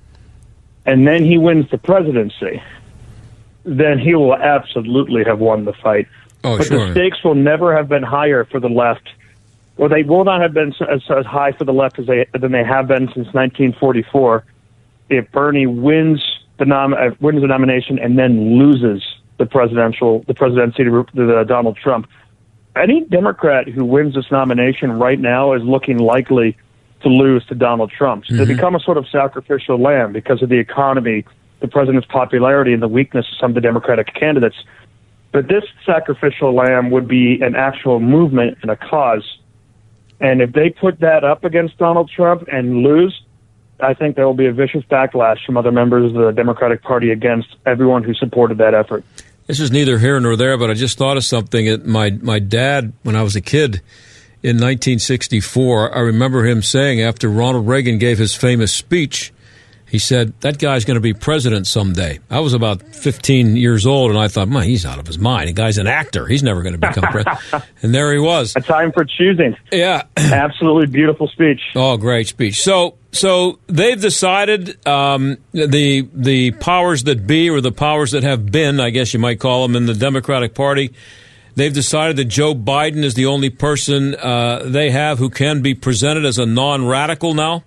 and 0.85 1.07
then 1.07 1.25
he 1.25 1.39
wins 1.39 1.71
the 1.71 1.79
presidency, 1.79 2.63
then 3.65 3.99
he 3.99 4.15
will 4.15 4.35
absolutely 4.35 5.25
have 5.25 5.39
won 5.39 5.65
the 5.65 5.73
fight. 5.73 6.09
Oh, 6.45 6.59
but 6.59 6.67
sure. 6.67 6.87
the 6.87 6.93
stakes 6.93 7.23
will 7.25 7.35
never 7.35 7.77
have 7.77 7.89
been 7.89 8.03
higher 8.03 8.45
for 8.45 8.61
the 8.61 8.69
left, 8.69 9.09
or 9.77 9.89
they 9.89 10.03
will 10.03 10.25
not 10.25 10.41
have 10.41 10.53
been 10.53 10.75
as, 10.89 11.03
as 11.11 11.27
high 11.27 11.53
for 11.53 11.65
the 11.65 11.73
left 11.73 11.99
as 11.99 12.07
they 12.07 12.27
than 12.39 12.53
they 12.53 12.65
have 12.65 12.89
been 12.89 13.07
since 13.07 13.33
1944. 13.33 14.45
If 15.09 15.31
Bernie 15.33 15.67
wins 15.67 16.23
the 16.59 16.65
nom- 16.67 16.95
uh, 16.95 17.11
wins 17.21 17.41
the 17.41 17.47
nomination 17.47 17.99
and 17.99 18.19
then 18.19 18.59
loses 18.59 19.03
the 19.39 19.47
presidential 19.47 20.25
the 20.27 20.35
presidency 20.35 20.85
to, 20.85 21.05
to 21.17 21.45
Donald 21.45 21.77
Trump, 21.77 22.07
any 22.77 23.05
Democrat 23.05 23.69
who 23.69 23.85
wins 23.85 24.15
this 24.15 24.31
nomination 24.31 24.93
right 24.99 25.19
now 25.19 25.53
is 25.55 25.63
looking 25.63 25.99
likely 25.99 26.57
to 27.03 27.09
lose 27.09 27.45
to 27.47 27.55
Donald 27.55 27.91
Trump. 27.91 28.27
So 28.27 28.35
Mhm. 28.35 28.39
They 28.39 28.55
become 28.55 28.75
a 28.75 28.81
sort 28.81 28.99
of 28.99 29.09
sacrificial 29.09 29.79
lamb 29.79 30.13
because 30.13 30.43
of 30.43 30.51
the 30.51 30.59
economy, 30.59 31.25
the 31.61 31.69
president's 31.69 32.07
popularity, 32.07 32.73
and 32.73 32.83
the 32.83 32.89
weakness 32.89 33.27
of 33.33 33.39
some 33.39 33.51
of 33.53 33.55
the 33.55 33.61
Democratic 33.61 34.13
candidates. 34.15 34.57
But 35.33 35.49
this 35.49 35.65
sacrificial 35.87 36.53
lamb 36.53 36.91
would 36.91 37.09
be 37.09 37.41
an 37.41 37.55
actual 37.57 38.01
movement 38.01 38.59
and 38.63 38.71
a 38.71 38.77
cause. 38.77 39.39
And 40.21 40.43
if 40.43 40.53
they 40.53 40.71
put 40.71 41.01
that 41.01 41.25
up 41.25 41.45
against 41.45 41.79
Donald 41.79 42.11
Trump 42.15 42.47
and 42.53 42.79
lose, 42.79 43.23
I 43.81 43.95
think 43.95 44.17
there 44.17 44.27
will 44.27 44.35
be 44.35 44.47
a 44.47 44.53
vicious 44.53 44.85
backlash 44.85 45.45
from 45.47 45.57
other 45.57 45.73
members 45.73 46.13
of 46.13 46.15
the 46.15 46.33
Democratic 46.33 46.83
Party 46.83 47.11
against 47.11 47.49
everyone 47.65 48.05
who 48.05 48.15
supported 48.15 48.59
that 48.59 48.75
effort. 48.75 49.05
This 49.47 49.59
is 49.59 49.73
neither 49.73 49.99
here 49.99 50.21
nor 50.21 50.37
there, 50.37 50.57
but 50.59 50.71
I 50.71 50.75
just 50.75 50.99
thought 50.99 51.17
of 51.17 51.25
something. 51.25 51.91
My 51.91 52.11
my 52.11 52.39
dad, 52.39 52.93
when 53.03 53.17
I 53.17 53.23
was 53.23 53.35
a 53.35 53.41
kid 53.41 53.81
in 54.43 54.57
1964, 54.57 55.95
I 55.95 56.01
remember 56.01 56.47
him 56.47 56.63
saying 56.63 57.03
after 57.03 57.29
Ronald 57.29 57.67
Reagan 57.67 57.99
gave 57.99 58.19
his 58.19 58.35
famous 58.35 58.73
speech, 58.73 59.33
he 59.91 59.99
said 59.99 60.33
that 60.41 60.59
guy's 60.59 60.85
going 60.85 60.95
to 60.95 61.01
be 61.01 61.15
president 61.15 61.67
someday. 61.67 62.21
I 62.31 62.39
was 62.41 62.55
about 62.55 62.95
15 62.95 63.57
years 63.57 63.87
old, 63.87 64.13
and 64.13 64.21
I 64.21 64.29
thought, 64.29 64.49
man, 64.49 64.63
he's 64.63 64.87
out 64.87 65.01
of 65.01 65.07
his 65.07 65.19
mind. 65.19 65.49
The 65.49 65.53
guy's 65.53 65.79
an 65.79 65.89
actor. 65.89 66.27
He's 66.27 66.45
never 66.45 66.63
going 66.63 66.75
to 66.75 66.79
become 66.79 67.11
president. 67.11 67.65
and 67.83 67.93
there 67.93 68.13
he 68.13 68.21
was. 68.21 68.55
A 68.55 68.61
time 68.61 68.93
for 68.93 69.05
choosing. 69.05 69.57
Yeah. 69.73 70.05
Absolutely 70.17 70.87
beautiful 70.87 71.27
speech. 71.27 71.61
Oh, 71.75 71.97
great 71.97 72.29
speech. 72.29 72.63
So, 72.63 72.99
so 73.11 73.59
they've 73.67 74.01
decided 74.01 74.87
um, 74.87 75.39
the 75.51 76.09
the 76.15 76.53
powers 76.53 77.03
that 77.05 77.27
be, 77.27 77.51
or 77.51 77.61
the 77.61 77.73
powers 77.73 78.13
that 78.13 78.23
have 78.23 78.47
been, 78.47 78.79
I 78.79 78.91
guess 78.91 79.13
you 79.13 79.19
might 79.19 79.41
call 79.41 79.67
them, 79.67 79.75
in 79.75 79.87
the 79.87 79.95
Democratic 79.95 80.55
Party. 80.55 80.93
They've 81.57 81.73
decided 81.73 82.17
that 82.17 82.27
Joe 82.27 82.55
Biden 82.55 83.03
is 83.03 83.15
the 83.15 83.27
only 83.27 83.51
person 83.51 84.15
uh, 84.15 84.63
they 84.65 84.91
have 84.91 85.19
who 85.19 85.31
can 85.31 85.63
be 85.63 85.75
presented 85.75 86.25
as 86.25 86.39
a 86.39 86.47
non-radical 86.47 87.35
now. 87.35 87.65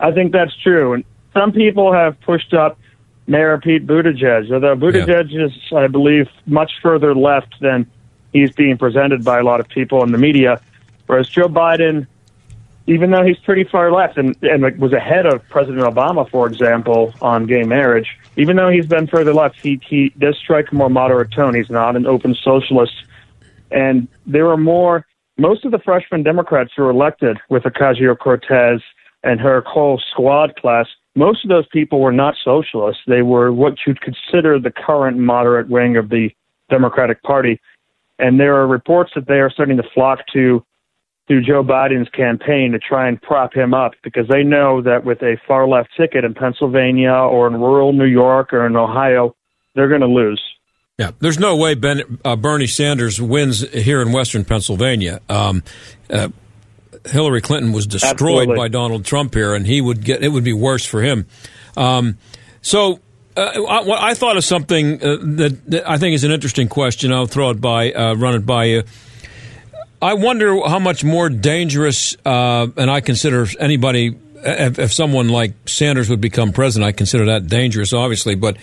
I 0.00 0.12
think 0.12 0.32
that's 0.32 0.56
true. 0.56 0.94
And 0.94 1.04
some 1.32 1.52
people 1.52 1.92
have 1.92 2.20
pushed 2.20 2.54
up 2.54 2.78
Mayor 3.26 3.58
Pete 3.58 3.86
Buttigieg, 3.86 4.52
although 4.52 4.76
Buttigieg 4.76 5.44
is, 5.44 5.52
I 5.74 5.86
believe, 5.86 6.28
much 6.46 6.72
further 6.82 7.14
left 7.14 7.54
than 7.60 7.86
he's 8.32 8.52
being 8.52 8.76
presented 8.76 9.24
by 9.24 9.38
a 9.38 9.42
lot 9.42 9.60
of 9.60 9.68
people 9.68 10.02
in 10.02 10.12
the 10.12 10.18
media. 10.18 10.60
Whereas 11.06 11.28
Joe 11.28 11.48
Biden, 11.48 12.06
even 12.86 13.10
though 13.10 13.24
he's 13.24 13.38
pretty 13.38 13.64
far 13.64 13.90
left 13.90 14.18
and, 14.18 14.36
and 14.42 14.62
like, 14.62 14.76
was 14.76 14.92
ahead 14.92 15.24
of 15.26 15.46
President 15.48 15.82
Obama, 15.82 16.28
for 16.28 16.46
example, 16.46 17.14
on 17.22 17.46
gay 17.46 17.62
marriage, 17.62 18.18
even 18.36 18.56
though 18.56 18.68
he's 18.68 18.86
been 18.86 19.06
further 19.06 19.32
left, 19.32 19.56
he, 19.60 19.80
he 19.88 20.10
does 20.18 20.36
strike 20.36 20.70
a 20.72 20.74
more 20.74 20.90
moderate 20.90 21.32
tone. 21.32 21.54
He's 21.54 21.70
not 21.70 21.96
an 21.96 22.06
open 22.06 22.34
socialist. 22.34 22.94
And 23.70 24.08
there 24.26 24.48
are 24.50 24.56
more, 24.56 25.06
most 25.38 25.64
of 25.64 25.70
the 25.70 25.78
freshman 25.78 26.22
Democrats 26.22 26.72
who 26.76 26.82
were 26.82 26.90
elected 26.90 27.38
with 27.48 27.62
Ocasio 27.62 28.18
Cortez 28.18 28.82
and 29.24 29.40
her 29.40 29.62
whole 29.66 30.00
squad 30.12 30.54
class, 30.56 30.86
most 31.16 31.44
of 31.44 31.48
those 31.48 31.66
people 31.72 32.00
were 32.00 32.12
not 32.12 32.34
socialists. 32.44 33.02
They 33.06 33.22
were 33.22 33.52
what 33.52 33.74
you'd 33.86 34.00
consider 34.00 34.60
the 34.60 34.70
current 34.70 35.18
moderate 35.18 35.68
wing 35.68 35.96
of 35.96 36.10
the 36.10 36.30
Democratic 36.70 37.22
Party. 37.22 37.60
And 38.18 38.38
there 38.38 38.56
are 38.56 38.66
reports 38.66 39.12
that 39.14 39.26
they 39.26 39.40
are 39.40 39.50
starting 39.50 39.76
to 39.78 39.82
flock 39.94 40.20
to 40.34 40.64
through 41.26 41.42
Joe 41.42 41.64
Biden's 41.64 42.10
campaign 42.10 42.72
to 42.72 42.78
try 42.78 43.08
and 43.08 43.20
prop 43.20 43.54
him 43.54 43.72
up 43.72 43.92
because 44.02 44.28
they 44.28 44.42
know 44.42 44.82
that 44.82 45.04
with 45.04 45.22
a 45.22 45.36
far 45.48 45.66
left 45.66 45.88
ticket 45.96 46.22
in 46.22 46.34
Pennsylvania 46.34 47.12
or 47.12 47.46
in 47.46 47.54
rural 47.54 47.94
New 47.94 48.04
York 48.04 48.52
or 48.52 48.66
in 48.66 48.76
Ohio, 48.76 49.34
they're 49.74 49.88
going 49.88 50.02
to 50.02 50.06
lose. 50.06 50.42
Yeah, 50.98 51.12
there's 51.20 51.38
no 51.40 51.56
way 51.56 51.74
ben, 51.74 52.20
uh, 52.24 52.36
Bernie 52.36 52.66
Sanders 52.66 53.20
wins 53.20 53.68
here 53.72 54.02
in 54.02 54.12
Western 54.12 54.44
Pennsylvania. 54.44 55.20
Um, 55.28 55.64
uh, 56.10 56.28
Hillary 57.06 57.40
Clinton 57.40 57.72
was 57.72 57.86
destroyed 57.86 58.48
Absolutely. 58.48 58.56
by 58.56 58.68
Donald 58.68 59.04
Trump 59.04 59.34
here, 59.34 59.54
and 59.54 59.66
he 59.66 59.80
would 59.80 60.04
get 60.04 60.22
it 60.22 60.28
would 60.28 60.44
be 60.44 60.52
worse 60.52 60.84
for 60.84 61.02
him. 61.02 61.26
Um, 61.76 62.18
so. 62.62 63.00
Uh, 63.36 63.64
I, 63.64 64.10
I, 64.10 64.14
thought 64.14 64.36
of 64.36 64.44
something 64.44 65.02
uh, 65.02 65.16
that, 65.20 65.58
that, 65.66 65.90
I 65.90 65.98
think 65.98 66.14
is 66.14 66.22
an 66.22 66.30
interesting 66.30 66.68
question. 66.68 67.12
I'll 67.12 67.26
throw 67.26 67.50
it 67.50 67.60
by, 67.60 67.90
uh, 67.90 68.14
run 68.14 68.36
it 68.36 68.46
by 68.46 68.66
you. 68.66 68.84
I 70.00 70.14
wonder 70.14 70.60
how 70.60 70.78
much 70.78 71.02
more 71.02 71.28
dangerous, 71.28 72.16
uh, 72.24 72.68
and 72.76 72.88
I 72.88 73.00
consider 73.00 73.48
anybody, 73.58 74.16
if, 74.36 74.78
if, 74.78 74.92
someone 74.92 75.30
like 75.30 75.68
Sanders 75.68 76.08
would 76.10 76.20
become 76.20 76.52
president, 76.52 76.86
I 76.86 76.92
consider 76.92 77.24
that 77.24 77.48
dangerous, 77.48 77.92
obviously, 77.92 78.36
but 78.36 78.56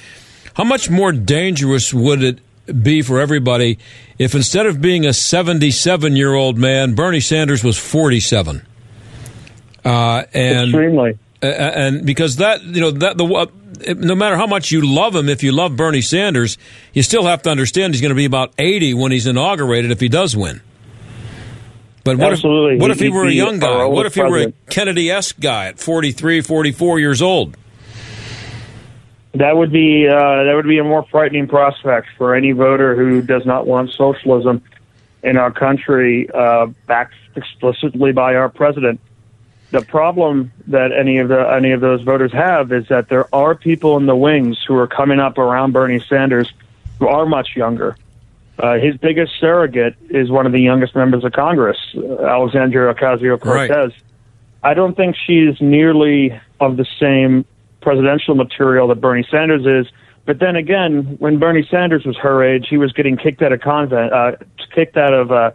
how 0.53 0.63
much 0.63 0.89
more 0.89 1.11
dangerous 1.11 1.93
would 1.93 2.23
it 2.23 2.39
be 2.71 3.01
for 3.01 3.19
everybody 3.19 3.77
if 4.17 4.35
instead 4.35 4.67
of 4.67 4.81
being 4.81 5.05
a 5.05 5.13
77 5.13 6.15
year 6.15 6.33
old 6.33 6.57
man, 6.57 6.93
Bernie 6.93 7.19
Sanders 7.19 7.63
was 7.63 7.77
47? 7.77 8.65
Uh, 9.83 10.23
and, 10.33 10.69
Extremely. 10.69 11.17
And 11.41 12.05
because 12.05 12.35
that, 12.35 12.61
you 12.61 12.81
know, 12.81 12.91
that 12.91 13.17
the 13.17 13.51
no 13.95 14.13
matter 14.13 14.37
how 14.37 14.45
much 14.45 14.71
you 14.71 14.85
love 14.85 15.15
him, 15.15 15.27
if 15.27 15.41
you 15.41 15.51
love 15.51 15.75
Bernie 15.75 16.01
Sanders, 16.01 16.59
you 16.93 17.01
still 17.01 17.23
have 17.23 17.41
to 17.43 17.49
understand 17.49 17.93
he's 17.93 18.01
going 18.01 18.09
to 18.09 18.15
be 18.15 18.25
about 18.25 18.53
80 18.59 18.93
when 18.93 19.11
he's 19.11 19.25
inaugurated 19.25 19.89
if 19.89 19.99
he 19.99 20.07
does 20.07 20.37
win. 20.37 20.61
But 22.03 22.17
what 22.17 22.33
Absolutely. 22.33 22.75
if 22.75 22.81
what 22.81 22.91
if 22.91 22.99
he, 22.99 23.05
he 23.05 23.09
were 23.11 23.25
a 23.25 23.31
young 23.31 23.59
guy? 23.59 23.85
What 23.85 24.05
if 24.05 24.15
he 24.15 24.21
were 24.21 24.39
a 24.39 24.51
Kennedy-esque 24.69 25.39
guy 25.39 25.67
at 25.67 25.79
43, 25.79 26.41
44 26.41 26.99
years 26.99 27.21
old? 27.21 27.57
That 29.33 29.55
would 29.55 29.71
be 29.71 30.07
uh, 30.07 30.43
that 30.43 30.53
would 30.55 30.67
be 30.67 30.77
a 30.77 30.83
more 30.83 31.05
frightening 31.09 31.47
prospect 31.47 32.07
for 32.17 32.35
any 32.35 32.51
voter 32.51 32.95
who 32.95 33.21
does 33.21 33.45
not 33.45 33.65
want 33.65 33.91
socialism 33.91 34.61
in 35.23 35.37
our 35.37 35.51
country, 35.51 36.29
uh, 36.33 36.67
backed 36.87 37.13
explicitly 37.35 38.11
by 38.11 38.35
our 38.35 38.49
president. 38.49 38.99
The 39.69 39.81
problem 39.81 40.51
that 40.67 40.91
any 40.91 41.19
of 41.19 41.29
the 41.29 41.39
any 41.49 41.71
of 41.71 41.79
those 41.79 42.01
voters 42.01 42.33
have 42.33 42.73
is 42.73 42.87
that 42.89 43.07
there 43.07 43.33
are 43.33 43.55
people 43.55 43.95
in 43.95 44.05
the 44.05 44.15
wings 44.17 44.57
who 44.67 44.75
are 44.75 44.87
coming 44.87 45.19
up 45.19 45.37
around 45.37 45.71
Bernie 45.71 46.01
Sanders 46.01 46.51
who 46.99 47.07
are 47.07 47.25
much 47.25 47.55
younger. 47.55 47.95
Uh, 48.59 48.77
his 48.77 48.97
biggest 48.97 49.31
surrogate 49.39 49.95
is 50.09 50.29
one 50.29 50.45
of 50.45 50.51
the 50.51 50.59
youngest 50.59 50.93
members 50.93 51.23
of 51.23 51.31
Congress, 51.31 51.77
Alexandria 51.95 52.93
Ocasio 52.93 53.39
Cortez. 53.39 53.69
Right. 53.69 53.93
I 54.61 54.73
don't 54.73 54.95
think 54.95 55.15
she's 55.15 55.59
nearly 55.61 56.39
of 56.59 56.77
the 56.77 56.85
same 56.99 57.45
presidential 57.81 58.35
material 58.35 58.87
that 58.87 59.01
Bernie 59.01 59.27
Sanders 59.29 59.65
is. 59.65 59.91
But 60.25 60.39
then 60.39 60.55
again, 60.55 61.15
when 61.19 61.39
Bernie 61.39 61.67
Sanders 61.69 62.05
was 62.05 62.15
her 62.17 62.43
age, 62.43 62.67
he 62.69 62.77
was 62.77 62.93
getting 62.93 63.17
kicked 63.17 63.41
out 63.41 63.51
of 63.51 63.61
convent, 63.61 64.13
uh, 64.13 64.33
kicked 64.73 64.95
out 64.95 65.13
of 65.13 65.31
uh, 65.31 65.51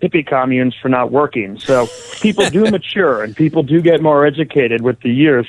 hippie 0.00 0.26
communes 0.26 0.74
for 0.80 0.88
not 0.88 1.10
working. 1.10 1.58
So 1.58 1.88
people 2.20 2.48
do 2.50 2.64
mature 2.70 3.22
and 3.22 3.34
people 3.34 3.62
do 3.62 3.80
get 3.80 4.00
more 4.00 4.24
educated 4.24 4.82
with 4.82 5.00
the 5.00 5.10
years. 5.10 5.46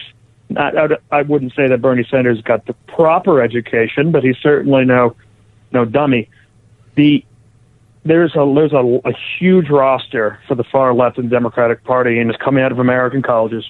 Not, 0.49 0.73
I 1.11 1.21
wouldn't 1.21 1.53
say 1.53 1.67
that 1.67 1.79
Bernie 1.79 2.07
Sanders 2.09 2.41
got 2.41 2.65
the 2.65 2.73
proper 2.87 3.41
education, 3.41 4.11
but 4.11 4.23
he's 4.23 4.37
certainly 4.37 4.83
no 4.83 5.15
no 5.71 5.85
dummy. 5.85 6.27
The 6.95 7.23
there's 8.03 8.35
a 8.35 8.51
there's 8.55 8.73
a, 8.73 9.01
a 9.05 9.13
huge 9.37 9.69
roster 9.69 10.39
for 10.47 10.55
the 10.55 10.63
far 10.63 10.93
left 10.95 11.19
in 11.19 11.25
the 11.25 11.29
Democratic 11.29 11.83
Party, 11.83 12.19
and 12.19 12.31
it's 12.31 12.41
coming 12.41 12.63
out 12.63 12.71
of 12.71 12.79
American 12.79 13.21
colleges. 13.21 13.69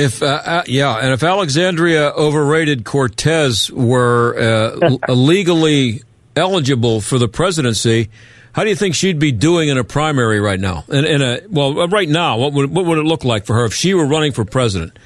If 0.00 0.22
uh, 0.22 0.26
uh, 0.26 0.62
yeah, 0.66 0.96
and 0.96 1.12
if 1.12 1.22
Alexandria 1.22 2.10
overrated 2.12 2.84
Cortez 2.84 3.70
were 3.70 4.34
uh, 4.38 4.96
legally 5.12 6.02
eligible 6.34 7.00
for 7.00 7.18
the 7.18 7.28
presidency, 7.28 8.08
how 8.52 8.64
do 8.64 8.70
you 8.70 8.76
think 8.76 8.94
she'd 8.94 9.18
be 9.18 9.30
doing 9.30 9.68
in 9.68 9.76
a 9.76 9.84
primary 9.84 10.40
right 10.40 10.58
now? 10.58 10.84
In, 10.88 11.04
in 11.04 11.20
a 11.22 11.40
well, 11.50 11.86
right 11.88 12.08
now, 12.08 12.38
what 12.38 12.52
would 12.54 12.70
what 12.70 12.86
would 12.86 12.98
it 12.98 13.04
look 13.04 13.24
like 13.24 13.44
for 13.44 13.54
her 13.54 13.66
if 13.66 13.74
she 13.74 13.92
were 13.92 14.06
running 14.06 14.32
for 14.32 14.44
president? 14.44 14.98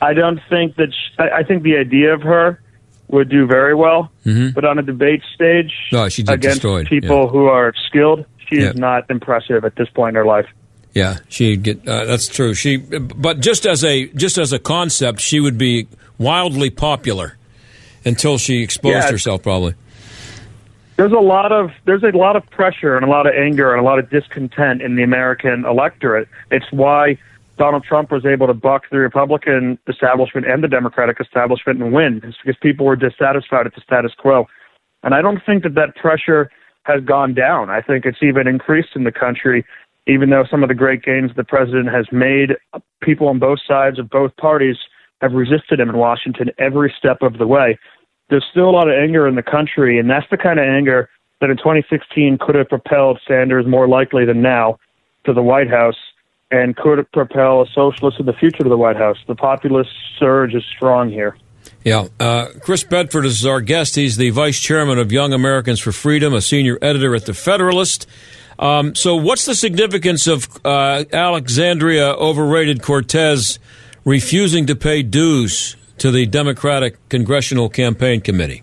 I 0.00 0.14
don't 0.14 0.40
think 0.48 0.76
that 0.76 0.92
she, 0.92 1.18
I, 1.18 1.38
I 1.38 1.42
think 1.42 1.62
the 1.62 1.76
idea 1.76 2.14
of 2.14 2.22
her 2.22 2.60
would 3.08 3.28
do 3.28 3.46
very 3.46 3.74
well, 3.74 4.10
mm-hmm. 4.24 4.50
but 4.54 4.64
on 4.64 4.78
a 4.78 4.82
debate 4.82 5.22
stage 5.34 5.72
no, 5.92 6.08
she 6.08 6.22
against 6.22 6.42
destroyed. 6.42 6.86
people 6.86 7.24
yeah. 7.24 7.28
who 7.28 7.46
are 7.46 7.72
skilled, 7.86 8.24
she 8.48 8.56
Yeah. 8.56 8.70
is 8.70 8.76
not 8.76 9.10
impressive 9.10 9.64
at 9.64 9.76
this 9.76 9.88
point 9.90 10.10
in 10.10 10.14
her 10.16 10.26
life. 10.26 10.46
Yeah, 10.96 11.18
she'd 11.28 11.62
get. 11.62 11.86
Uh, 11.86 12.06
that's 12.06 12.26
true. 12.26 12.54
She, 12.54 12.78
but 12.78 13.40
just 13.40 13.66
as 13.66 13.84
a 13.84 14.06
just 14.14 14.38
as 14.38 14.54
a 14.54 14.58
concept, 14.58 15.20
she 15.20 15.40
would 15.40 15.58
be 15.58 15.88
wildly 16.16 16.70
popular 16.70 17.36
until 18.06 18.38
she 18.38 18.62
exposed 18.62 18.94
Yeah. 18.94 19.10
herself. 19.10 19.42
Probably. 19.42 19.74
There's 20.96 21.12
a 21.12 21.16
lot 21.20 21.52
of 21.52 21.70
there's 21.84 22.02
a 22.02 22.16
lot 22.16 22.34
of 22.34 22.48
pressure 22.48 22.96
and 22.96 23.04
a 23.04 23.10
lot 23.10 23.26
of 23.26 23.34
anger 23.34 23.72
and 23.74 23.80
a 23.80 23.84
lot 23.84 23.98
of 23.98 24.08
discontent 24.08 24.80
in 24.80 24.96
the 24.96 25.02
American 25.02 25.66
electorate. 25.66 26.28
It's 26.50 26.64
why 26.70 27.18
Donald 27.58 27.84
Trump 27.84 28.10
was 28.10 28.24
able 28.24 28.46
to 28.46 28.54
buck 28.54 28.84
the 28.90 28.96
Republican 28.96 29.78
establishment 29.88 30.46
and 30.46 30.64
the 30.64 30.68
Democratic 30.68 31.20
establishment 31.20 31.82
and 31.82 31.92
win. 31.92 32.22
It's 32.24 32.38
because 32.42 32.56
people 32.62 32.86
were 32.86 32.96
dissatisfied 32.96 33.66
at 33.66 33.74
the 33.74 33.82
status 33.82 34.12
quo. 34.16 34.46
And 35.02 35.14
I 35.14 35.20
don't 35.20 35.44
think 35.44 35.62
that 35.64 35.74
that 35.74 35.94
pressure 35.96 36.50
has 36.84 37.04
gone 37.04 37.34
down. 37.34 37.68
I 37.68 37.82
think 37.82 38.06
it's 38.06 38.22
even 38.22 38.46
increased 38.46 38.90
in 38.96 39.04
the 39.04 39.12
country, 39.12 39.62
even 40.06 40.30
though 40.30 40.44
some 40.50 40.62
of 40.62 40.68
the 40.68 40.74
great 40.74 41.02
gains 41.02 41.30
the 41.36 41.44
president 41.44 41.88
has 41.88 42.06
made, 42.12 42.56
people 43.02 43.28
on 43.28 43.38
both 43.38 43.58
sides 43.66 43.98
of 43.98 44.08
both 44.08 44.36
parties 44.36 44.76
have 45.20 45.32
resisted 45.32 45.80
him 45.80 45.88
in 45.88 45.96
Washington 45.96 46.50
every 46.58 46.92
step 46.96 47.22
of 47.22 47.38
the 47.38 47.46
way. 47.46 47.78
There's 48.28 48.44
still 48.50 48.68
a 48.68 48.72
lot 48.72 48.88
of 48.88 48.94
anger 48.94 49.26
in 49.26 49.34
the 49.34 49.42
country, 49.42 49.98
and 49.98 50.10
that's 50.10 50.26
the 50.30 50.36
kind 50.36 50.58
of 50.58 50.66
anger 50.66 51.08
that 51.40 51.50
in 51.50 51.56
2016 51.56 52.38
could 52.40 52.54
have 52.54 52.68
propelled 52.68 53.20
Sanders 53.26 53.66
more 53.66 53.88
likely 53.88 54.24
than 54.24 54.42
now 54.42 54.78
to 55.24 55.32
the 55.32 55.42
White 55.42 55.70
House 55.70 55.96
and 56.50 56.76
could 56.76 57.10
propel 57.12 57.62
a 57.62 57.66
socialist 57.74 58.20
in 58.20 58.26
the 58.26 58.32
future 58.32 58.62
to 58.62 58.68
the 58.68 58.76
White 58.76 58.96
House. 58.96 59.18
The 59.26 59.34
populist 59.34 59.90
surge 60.18 60.54
is 60.54 60.64
strong 60.76 61.10
here. 61.10 61.36
Yeah. 61.84 62.06
Uh, 62.18 62.48
Chris 62.60 62.84
Bedford 62.84 63.26
is 63.26 63.44
our 63.44 63.60
guest. 63.60 63.96
He's 63.96 64.16
the 64.16 64.30
vice 64.30 64.60
chairman 64.60 64.98
of 64.98 65.12
Young 65.12 65.32
Americans 65.32 65.80
for 65.80 65.92
Freedom, 65.92 66.34
a 66.34 66.40
senior 66.40 66.78
editor 66.80 67.14
at 67.14 67.26
The 67.26 67.34
Federalist. 67.34 68.08
Um, 68.58 68.94
so, 68.94 69.16
what's 69.16 69.44
the 69.44 69.54
significance 69.54 70.26
of 70.26 70.48
uh, 70.64 71.04
Alexandria 71.12 72.14
overrated 72.14 72.82
Cortez 72.82 73.58
refusing 74.04 74.66
to 74.66 74.76
pay 74.76 75.02
dues 75.02 75.76
to 75.98 76.10
the 76.10 76.26
Democratic 76.26 76.96
Congressional 77.08 77.68
Campaign 77.68 78.20
Committee? 78.20 78.62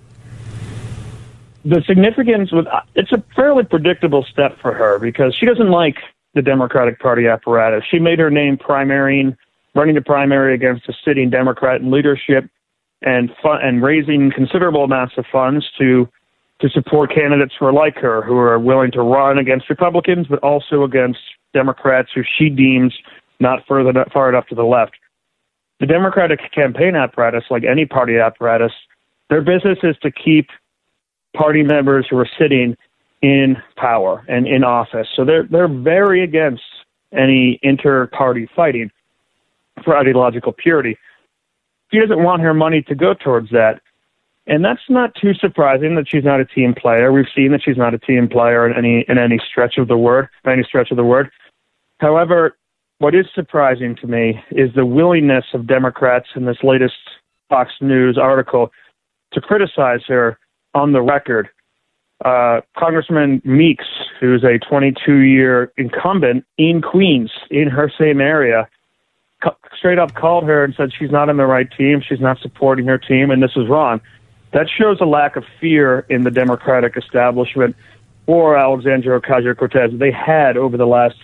The 1.66 1.82
significance 1.88 2.52
with 2.52 2.66
it's 2.96 3.12
a 3.12 3.24
fairly 3.36 3.64
predictable 3.64 4.26
step 4.30 4.60
for 4.62 4.74
her 4.74 5.00
because 5.00 5.36
she 5.36 5.46
doesn't 5.46 5.70
like 5.70 5.96
the 6.34 6.42
Democratic 6.42 7.00
Party 7.00 7.28
apparatus. 7.28 7.84
She 7.90 8.00
made 8.00 8.20
her 8.20 8.30
name 8.30 8.58
primarying, 8.58 9.38
running 9.76 9.96
the 9.96 10.02
primary 10.02 10.56
against 10.56 10.90
a 10.90 10.94
sitting 11.06 11.30
Democrat 11.30 11.82
in 11.82 11.92
leadership, 11.92 12.50
and 13.02 13.32
and 13.44 13.84
raising 13.84 14.32
considerable 14.32 14.84
amounts 14.84 15.14
of 15.18 15.26
funds 15.32 15.66
to 15.78 16.10
to 16.64 16.70
support 16.70 17.14
candidates 17.14 17.54
who 17.60 17.66
are 17.66 17.74
like 17.74 17.98
her, 17.98 18.22
who 18.22 18.38
are 18.38 18.58
willing 18.58 18.90
to 18.90 19.02
run 19.02 19.38
against 19.38 19.70
Republicans, 19.70 20.28
but 20.30 20.40
also 20.40 20.84
against 20.84 21.20
Democrats 21.54 22.10
who 22.16 22.22
she 22.38 22.50
deems 22.50 22.96
not 23.42 23.60
further 23.68 23.92
far 24.14 24.30
enough 24.30 24.48
to 24.48 24.56
the 24.56 24.64
left. 24.64 24.94
The 25.82 25.86
Democratic 25.86 26.40
campaign 26.54 26.96
apparatus, 26.96 27.44
like 27.50 27.66
any 27.70 27.86
party 27.86 28.18
apparatus, 28.18 28.72
their 29.30 29.42
business 29.42 29.78
is 29.84 29.98
to 30.04 30.12
keep 30.12 30.48
party 31.36 31.64
members 31.64 32.08
who 32.10 32.18
are 32.18 32.30
sitting 32.40 32.78
in 33.22 33.58
power 33.76 34.24
and 34.30 34.48
in 34.48 34.64
office. 34.64 35.08
So 35.14 35.26
they're 35.26 35.44
they're 35.44 35.68
very 35.68 36.24
against 36.24 36.64
any 37.12 37.60
inter-party 37.62 38.50
fighting 38.56 38.90
for 39.84 39.98
ideological 39.98 40.54
purity. 40.54 40.98
She 41.92 42.00
doesn't 42.00 42.24
want 42.24 42.42
her 42.42 42.54
money 42.54 42.82
to 42.84 42.96
go 42.96 43.14
towards 43.14 43.50
that. 43.52 43.82
And 44.46 44.64
that's 44.64 44.82
not 44.90 45.16
too 45.16 45.34
surprising 45.34 45.96
that 45.96 46.10
she's 46.10 46.24
not 46.24 46.42
a 46.42 46.46
team 46.46 46.74
player. 46.74 47.12
We've 47.14 47.26
seen 47.34 47.52
that 47.52 47.62
she's 47.64 47.78
not 47.78 47.94
a 47.94 47.98
team 47.98 48.28
player 48.28 48.68
in 48.68 48.76
any 48.78 49.06
in 49.08 49.18
any 49.18 49.40
stretch 49.40 49.78
of 49.78 49.88
the 49.88 49.98
word, 49.98 50.28
any 50.46 50.64
stretch 50.64 50.92
of 50.92 50.98
the 50.98 51.04
word. 51.04 51.32
However, 52.00 52.58
what 52.98 53.16
is 53.16 53.26
surprising 53.34 53.96
to 53.98 54.08
me 54.08 54.42
is 54.52 54.74
the 54.76 54.86
willingness 54.86 55.46
of 55.54 55.66
Democrats 55.66 56.28
in 56.36 56.46
this 56.46 56.58
latest 56.64 56.96
Fox 57.50 57.72
News 57.82 58.18
article 58.18 58.72
to 59.32 59.42
criticize 59.42 60.02
her 60.08 60.38
on 60.74 60.92
the 60.92 61.02
record. 61.02 61.50
Uh, 62.26 62.62
Congressman 62.78 63.42
Meeks, 63.44 63.86
who's 64.20 64.44
a 64.44 64.58
22 64.60 65.20
year 65.20 65.72
incumbent 65.78 66.46
in 66.58 66.82
Queens, 66.82 67.32
in 67.50 67.68
her 67.70 67.92
same 67.98 68.22
area, 68.22 68.68
straight 69.78 70.00
up 70.00 70.14
called 70.16 70.46
her 70.46 70.64
and 70.64 70.74
said 70.76 70.92
she's 70.98 71.12
not 71.12 71.30
on 71.30 71.38
the 71.38 71.46
right 71.46 71.68
team, 71.78 72.02
she's 72.08 72.22
not 72.22 72.38
supporting 72.40 72.86
her 72.86 72.98
team, 72.98 73.32
and 73.32 73.44
this 73.44 73.52
is 73.56 73.68
wrong. 73.68 74.00
That 74.54 74.68
shows 74.70 75.00
a 75.02 75.06
lack 75.06 75.36
of 75.36 75.44
fear 75.60 76.06
in 76.10 76.24
the 76.24 76.32
Democratic 76.32 76.96
establishment 76.96 77.76
for 78.26 78.58
Alexandria 78.58 79.20
Ocasio 79.20 79.58
Cortez. 79.58 79.92
They 79.94 80.12
had 80.12 80.58
over 80.58 80.78
the 80.78 80.86
last 80.86 81.18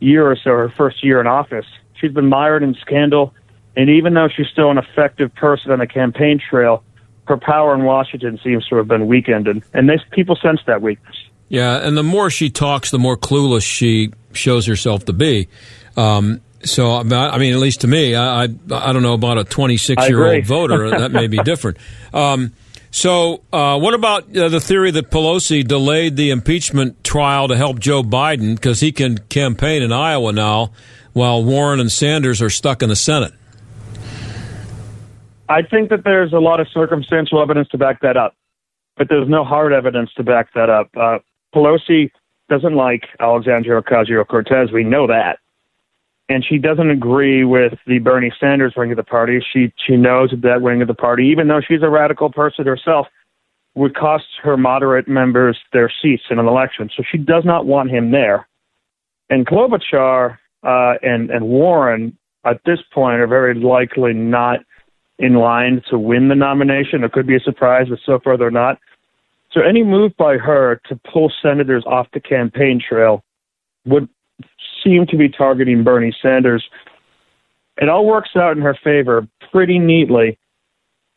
year 0.00 0.30
or 0.30 0.36
so, 0.36 0.50
her 0.50 0.68
first 0.76 1.02
year 1.04 1.20
in 1.20 1.26
office. 1.26 1.66
She's 1.94 2.12
been 2.12 2.28
mired 2.28 2.62
in 2.62 2.74
scandal, 2.74 3.32
and 3.76 3.88
even 3.88 4.14
though 4.14 4.28
she's 4.28 4.48
still 4.48 4.70
an 4.70 4.78
effective 4.78 5.34
person 5.34 5.70
on 5.70 5.78
the 5.78 5.86
campaign 5.86 6.38
trail, 6.38 6.82
her 7.26 7.36
power 7.36 7.74
in 7.74 7.84
Washington 7.84 8.38
seems 8.42 8.66
to 8.68 8.76
have 8.76 8.88
been 8.88 9.06
weakened, 9.06 9.48
and, 9.48 9.62
and 9.72 9.88
they, 9.88 9.98
people 10.10 10.36
sense 10.36 10.60
that 10.66 10.82
weakness. 10.82 11.16
Yeah, 11.48 11.76
and 11.76 11.96
the 11.96 12.02
more 12.02 12.30
she 12.30 12.50
talks, 12.50 12.90
the 12.90 12.98
more 12.98 13.16
clueless 13.16 13.62
she 13.62 14.12
shows 14.32 14.66
herself 14.66 15.04
to 15.06 15.12
be. 15.12 15.48
Um, 15.96 16.40
so, 16.64 16.92
I 16.92 17.38
mean, 17.38 17.52
at 17.52 17.58
least 17.58 17.82
to 17.82 17.86
me, 17.86 18.14
I, 18.14 18.44
I, 18.44 18.48
I 18.70 18.92
don't 18.92 19.02
know 19.02 19.14
about 19.14 19.38
a 19.38 19.44
26 19.44 20.08
year 20.08 20.26
old 20.26 20.44
voter. 20.46 20.90
that 20.90 21.12
may 21.12 21.26
be 21.26 21.38
different. 21.38 21.78
Um, 22.12 22.52
so, 22.90 23.42
uh, 23.52 23.78
what 23.78 23.94
about 23.94 24.34
uh, 24.36 24.48
the 24.48 24.60
theory 24.60 24.90
that 24.92 25.10
Pelosi 25.10 25.66
delayed 25.66 26.16
the 26.16 26.30
impeachment 26.30 27.04
trial 27.04 27.48
to 27.48 27.56
help 27.56 27.78
Joe 27.78 28.02
Biden 28.02 28.54
because 28.54 28.80
he 28.80 28.90
can 28.90 29.18
campaign 29.18 29.82
in 29.82 29.92
Iowa 29.92 30.32
now 30.32 30.72
while 31.12 31.44
Warren 31.44 31.78
and 31.80 31.92
Sanders 31.92 32.40
are 32.40 32.50
stuck 32.50 32.82
in 32.82 32.88
the 32.88 32.96
Senate? 32.96 33.34
I 35.48 35.62
think 35.62 35.90
that 35.90 36.04
there's 36.04 36.32
a 36.32 36.38
lot 36.38 36.60
of 36.60 36.68
circumstantial 36.72 37.40
evidence 37.40 37.68
to 37.68 37.78
back 37.78 38.00
that 38.00 38.16
up, 38.16 38.34
but 38.96 39.08
there's 39.08 39.28
no 39.28 39.44
hard 39.44 39.72
evidence 39.72 40.10
to 40.16 40.24
back 40.24 40.52
that 40.54 40.70
up. 40.70 40.88
Uh, 40.96 41.18
Pelosi 41.54 42.10
doesn't 42.48 42.74
like 42.74 43.02
Alexandria 43.20 43.80
Ocasio 43.80 44.26
Cortez. 44.26 44.72
We 44.72 44.84
know 44.84 45.06
that 45.06 45.38
and 46.28 46.44
she 46.44 46.58
doesn't 46.58 46.90
agree 46.90 47.44
with 47.44 47.74
the 47.86 47.98
Bernie 47.98 48.32
Sanders 48.38 48.74
wing 48.76 48.90
of 48.90 48.96
the 48.96 49.04
party. 49.04 49.44
She 49.52 49.72
she 49.86 49.96
knows 49.96 50.30
that, 50.30 50.42
that 50.42 50.62
wing 50.62 50.82
of 50.82 50.88
the 50.88 50.94
party, 50.94 51.26
even 51.26 51.48
though 51.48 51.60
she's 51.66 51.82
a 51.82 51.88
radical 51.88 52.30
person 52.30 52.66
herself, 52.66 53.06
would 53.74 53.94
cost 53.94 54.24
her 54.42 54.56
moderate 54.56 55.06
members 55.06 55.58
their 55.72 55.92
seats 56.02 56.24
in 56.30 56.38
an 56.38 56.46
election. 56.46 56.90
So 56.96 57.02
she 57.10 57.18
does 57.18 57.44
not 57.44 57.66
want 57.66 57.90
him 57.90 58.10
there. 58.10 58.48
And 59.30 59.46
Klobuchar 59.46 60.38
uh, 60.62 60.94
and 61.02 61.30
and 61.30 61.46
Warren 61.46 62.16
at 62.44 62.60
this 62.64 62.80
point 62.92 63.20
are 63.20 63.26
very 63.26 63.54
likely 63.54 64.12
not 64.12 64.60
in 65.18 65.34
line 65.34 65.82
to 65.90 65.98
win 65.98 66.28
the 66.28 66.34
nomination. 66.34 67.04
It 67.04 67.12
could 67.12 67.26
be 67.26 67.36
a 67.36 67.40
surprise, 67.40 67.86
but 67.88 67.98
so 68.04 68.18
far 68.22 68.36
they're 68.36 68.50
not. 68.50 68.78
So 69.52 69.62
any 69.62 69.82
move 69.82 70.12
by 70.18 70.36
her 70.36 70.80
to 70.88 71.00
pull 71.10 71.32
senators 71.40 71.84
off 71.86 72.08
the 72.12 72.20
campaign 72.20 72.80
trail 72.86 73.24
would 73.86 74.08
seem 74.86 75.06
to 75.06 75.16
be 75.16 75.28
targeting 75.28 75.82
Bernie 75.82 76.14
Sanders. 76.22 76.64
It 77.78 77.88
all 77.88 78.06
works 78.06 78.30
out 78.36 78.56
in 78.56 78.62
her 78.62 78.78
favor 78.82 79.26
pretty 79.52 79.78
neatly. 79.78 80.38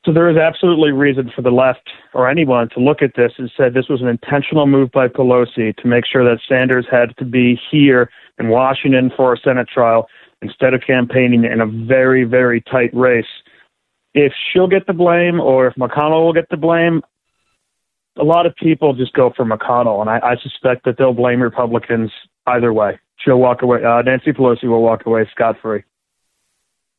So 0.06 0.14
there 0.14 0.30
is 0.30 0.38
absolutely 0.38 0.92
reason 0.92 1.32
for 1.36 1.42
the 1.42 1.52
left 1.52 1.90
or 2.14 2.30
anyone 2.30 2.70
to 2.70 2.80
look 2.80 3.02
at 3.02 3.16
this 3.16 3.34
and 3.38 3.52
say 3.56 3.70
this 3.70 3.90
was 3.90 4.02
an 4.02 4.08
intentional 4.08 4.66
move 4.66 4.92
by 4.92 5.08
Pelosi 5.08 5.76
to 5.76 5.88
make 5.88 6.06
sure 6.06 6.24
that 6.24 6.40
Sanders 6.48 6.86
had 6.90 7.16
to 7.18 7.26
be 7.26 7.60
here 7.70 8.10
in 8.40 8.48
Washington 8.50 9.12
for 9.16 9.34
a 9.34 9.38
Senate 9.38 9.68
trial 9.68 10.08
instead 10.42 10.74
of 10.74 10.82
campaigning 10.88 11.44
in 11.44 11.60
a 11.60 11.66
very, 11.66 12.24
very 12.24 12.62
tight 12.62 12.92
race. 12.94 13.26
If 14.14 14.32
she'll 14.52 14.70
get 14.70 14.88
the 14.88 14.94
blame 14.94 15.40
or 15.40 15.68
if 15.68 15.76
McConnell 15.76 16.24
will 16.24 16.34
get 16.34 16.50
the 16.50 16.58
blame, 16.58 17.02
a 18.18 18.24
lot 18.24 18.46
of 18.46 18.56
people 18.56 18.94
just 18.94 19.14
go 19.14 19.32
for 19.36 19.46
McConnell, 19.46 20.02
and 20.02 20.10
I, 20.10 20.20
I 20.20 20.36
suspect 20.42 20.86
that 20.86 20.98
they'll 20.98 21.14
blame 21.14 21.42
Republicans 21.42 22.12
either 22.48 22.74
way 22.74 23.00
she'll 23.24 23.40
walk 23.40 23.62
away. 23.62 23.84
Uh, 23.84 24.02
Nancy 24.02 24.32
Pelosi 24.32 24.66
will 24.66 24.82
walk 24.82 25.06
away 25.06 25.28
scot 25.32 25.58
free. 25.62 25.84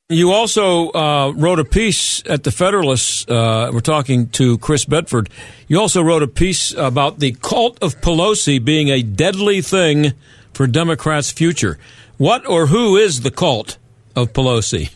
You 0.08 0.32
also 0.32 0.90
uh, 0.90 1.32
wrote 1.36 1.60
a 1.60 1.64
piece 1.64 2.20
at 2.26 2.42
the 2.42 2.50
Federalist. 2.50 3.30
Uh, 3.30 3.70
we're 3.72 3.78
talking 3.78 4.28
to 4.30 4.58
Chris 4.58 4.84
Bedford. 4.84 5.30
You 5.68 5.78
also 5.78 6.02
wrote 6.02 6.24
a 6.24 6.28
piece 6.28 6.72
about 6.72 7.20
the 7.20 7.30
cult 7.40 7.80
of 7.80 8.00
Pelosi 8.00 8.62
being 8.62 8.88
a 8.88 9.02
deadly 9.02 9.60
thing 9.60 10.14
for 10.52 10.66
Democrats' 10.66 11.30
future. 11.30 11.78
What 12.16 12.44
or 12.44 12.66
who 12.66 12.96
is 12.96 13.20
the 13.20 13.30
cult 13.30 13.78
of 14.16 14.32
Pelosi? 14.32 14.92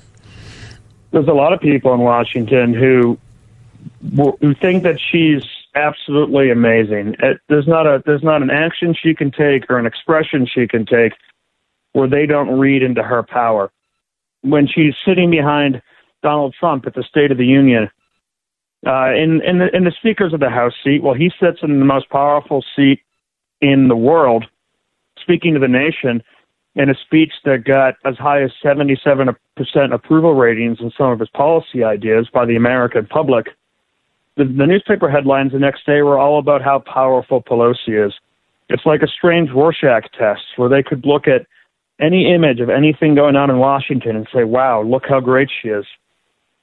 There's 1.12 1.28
a 1.28 1.32
lot 1.32 1.52
of 1.52 1.60
people 1.60 1.94
in 1.94 2.00
Washington 2.00 2.74
who 2.74 3.16
who 4.40 4.54
think 4.54 4.82
that 4.82 4.98
she's 5.00 5.44
absolutely 5.74 6.50
amazing. 6.50 7.14
It, 7.20 7.40
there's 7.48 7.66
not 7.66 7.86
a 7.86 8.02
there's 8.06 8.22
not 8.22 8.42
an 8.42 8.50
action 8.50 8.94
she 8.94 9.14
can 9.14 9.30
take 9.30 9.68
or 9.68 9.78
an 9.78 9.86
expression 9.86 10.46
she 10.46 10.66
can 10.66 10.86
take 10.86 11.12
where 11.92 12.08
they 12.08 12.26
don't 12.26 12.58
read 12.58 12.82
into 12.82 13.02
her 13.02 13.22
power. 13.22 13.70
When 14.42 14.66
she's 14.66 14.94
sitting 15.06 15.30
behind 15.30 15.80
Donald 16.22 16.54
Trump 16.58 16.86
at 16.86 16.94
the 16.94 17.04
State 17.08 17.30
of 17.30 17.38
the 17.38 17.46
Union, 17.46 17.88
uh, 18.86 19.12
in 19.14 19.40
in 19.42 19.58
the, 19.58 19.74
in 19.74 19.84
the 19.84 19.92
speakers 19.98 20.32
of 20.32 20.40
the 20.40 20.50
House 20.50 20.74
seat, 20.82 21.02
well, 21.02 21.14
he 21.14 21.30
sits 21.40 21.58
in 21.62 21.78
the 21.78 21.84
most 21.84 22.08
powerful 22.10 22.64
seat 22.76 23.00
in 23.60 23.88
the 23.88 23.96
world, 23.96 24.44
speaking 25.20 25.54
to 25.54 25.60
the 25.60 25.68
nation 25.68 26.22
in 26.76 26.90
a 26.90 26.94
speech 26.94 27.32
that 27.44 27.64
got 27.64 27.94
as 28.04 28.16
high 28.16 28.42
as 28.42 28.50
77% 28.62 29.36
approval 29.92 30.34
ratings 30.34 30.78
in 30.80 30.90
some 30.98 31.10
of 31.10 31.20
his 31.20 31.28
policy 31.30 31.84
ideas 31.84 32.28
by 32.32 32.44
the 32.44 32.56
American 32.56 33.06
public 33.06 33.46
the, 34.36 34.44
the 34.44 34.66
newspaper 34.66 35.08
headlines 35.08 35.52
the 35.52 35.58
next 35.58 35.86
day 35.86 36.02
were 36.02 36.18
all 36.18 36.38
about 36.38 36.62
how 36.62 36.80
powerful 36.80 37.42
Pelosi 37.42 38.06
is. 38.06 38.12
It's 38.68 38.84
like 38.84 39.02
a 39.02 39.08
strange 39.08 39.50
Rorschach 39.50 40.10
test 40.18 40.42
where 40.56 40.68
they 40.68 40.82
could 40.82 41.04
look 41.04 41.28
at 41.28 41.46
any 42.00 42.32
image 42.34 42.60
of 42.60 42.70
anything 42.70 43.14
going 43.14 43.36
on 43.36 43.50
in 43.50 43.58
Washington 43.58 44.16
and 44.16 44.26
say, 44.34 44.44
"Wow, 44.44 44.82
look 44.82 45.04
how 45.08 45.20
great 45.20 45.50
she 45.50 45.68
is." 45.68 45.84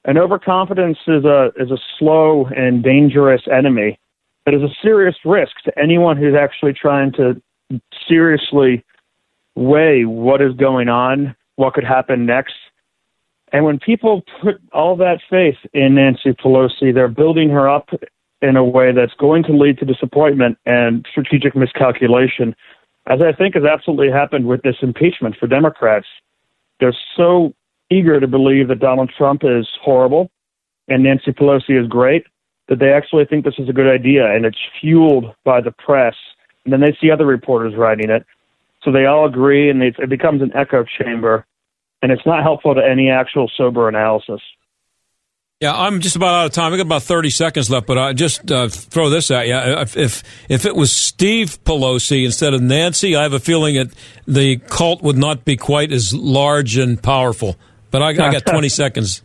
And 0.03 0.17
overconfidence 0.17 0.97
is 1.07 1.23
a 1.25 1.51
is 1.55 1.71
a 1.71 1.77
slow 1.97 2.47
and 2.47 2.83
dangerous 2.83 3.43
enemy 3.47 3.99
that 4.45 4.53
is 4.53 4.63
a 4.63 4.73
serious 4.81 5.15
risk 5.23 5.53
to 5.65 5.79
anyone 5.79 6.17
who's 6.17 6.35
actually 6.35 6.73
trying 6.73 7.11
to 7.13 7.41
seriously 8.07 8.83
weigh 9.55 10.05
what 10.05 10.41
is 10.41 10.53
going 10.55 10.89
on, 10.89 11.35
what 11.55 11.73
could 11.73 11.83
happen 11.83 12.25
next, 12.25 12.55
and 13.51 13.65
when 13.65 13.79
people 13.79 14.23
put 14.41 14.61
all 14.73 14.95
that 14.97 15.19
faith 15.29 15.57
in 15.73 15.95
Nancy 15.95 16.31
Pelosi, 16.31 16.93
they're 16.93 17.07
building 17.07 17.49
her 17.49 17.69
up 17.69 17.89
in 18.41 18.55
a 18.55 18.63
way 18.63 18.91
that's 18.91 19.13
going 19.19 19.43
to 19.43 19.53
lead 19.53 19.77
to 19.79 19.85
disappointment 19.85 20.57
and 20.65 21.05
strategic 21.11 21.55
miscalculation, 21.55 22.55
as 23.07 23.21
I 23.21 23.33
think 23.33 23.55
has 23.55 23.65
absolutely 23.65 24.11
happened 24.11 24.47
with 24.47 24.61
this 24.63 24.77
impeachment 24.81 25.35
for 25.37 25.47
Democrats. 25.47 26.07
They're 26.79 26.95
so 27.15 27.53
eager 27.89 28.19
to 28.19 28.27
believe 28.27 28.69
that 28.69 28.79
Donald 28.79 29.11
Trump 29.15 29.43
is 29.43 29.67
horrible 29.81 30.31
and 30.87 31.03
Nancy 31.03 31.31
Pelosi 31.31 31.79
is 31.79 31.87
great 31.87 32.25
that 32.67 32.79
they 32.79 32.93
actually 32.93 33.25
think 33.25 33.43
this 33.43 33.59
is 33.59 33.67
a 33.67 33.73
good 33.73 33.87
idea, 33.87 34.33
and 34.33 34.45
it's 34.45 34.57
fueled 34.79 35.25
by 35.43 35.59
the 35.59 35.71
press. 35.71 36.15
And 36.63 36.71
then 36.71 36.79
they 36.79 36.95
see 37.01 37.11
other 37.11 37.25
reporters 37.25 37.75
writing 37.75 38.09
it. 38.09 38.25
So 38.81 38.91
they 38.91 39.05
all 39.05 39.25
agree, 39.25 39.69
and 39.69 39.83
it 39.83 40.09
becomes 40.09 40.41
an 40.41 40.51
echo 40.55 40.85
chamber 40.85 41.45
and 42.01 42.11
it's 42.11 42.25
not 42.25 42.43
helpful 42.43 42.75
to 42.75 42.81
any 42.81 43.09
actual 43.09 43.49
sober 43.55 43.87
analysis. 43.87 44.41
Yeah, 45.61 45.75
I'm 45.75 45.99
just 45.99 46.15
about 46.15 46.33
out 46.33 46.45
of 46.47 46.51
time. 46.53 46.73
I 46.73 46.77
got 46.77 46.87
about 46.87 47.03
30 47.03 47.29
seconds 47.29 47.69
left, 47.69 47.85
but 47.85 47.95
I 47.95 48.13
just 48.13 48.51
uh, 48.51 48.67
throw 48.67 49.11
this 49.11 49.29
at 49.29 49.47
you. 49.47 49.55
If, 49.55 49.95
if, 49.95 50.23
if 50.49 50.65
it 50.65 50.75
was 50.75 50.91
Steve 50.91 51.63
Pelosi 51.63 52.25
instead 52.25 52.55
of 52.55 52.63
Nancy, 52.63 53.15
I 53.15 53.21
have 53.21 53.33
a 53.33 53.39
feeling 53.39 53.75
that 53.75 53.93
the 54.25 54.57
cult 54.57 55.03
would 55.03 55.17
not 55.17 55.45
be 55.45 55.57
quite 55.57 55.91
as 55.91 56.15
large 56.15 56.77
and 56.77 57.01
powerful. 57.01 57.57
But 57.91 58.01
I, 58.01 58.07
I 58.07 58.31
got 58.31 58.45
20 58.47 58.69
seconds. 58.69 59.21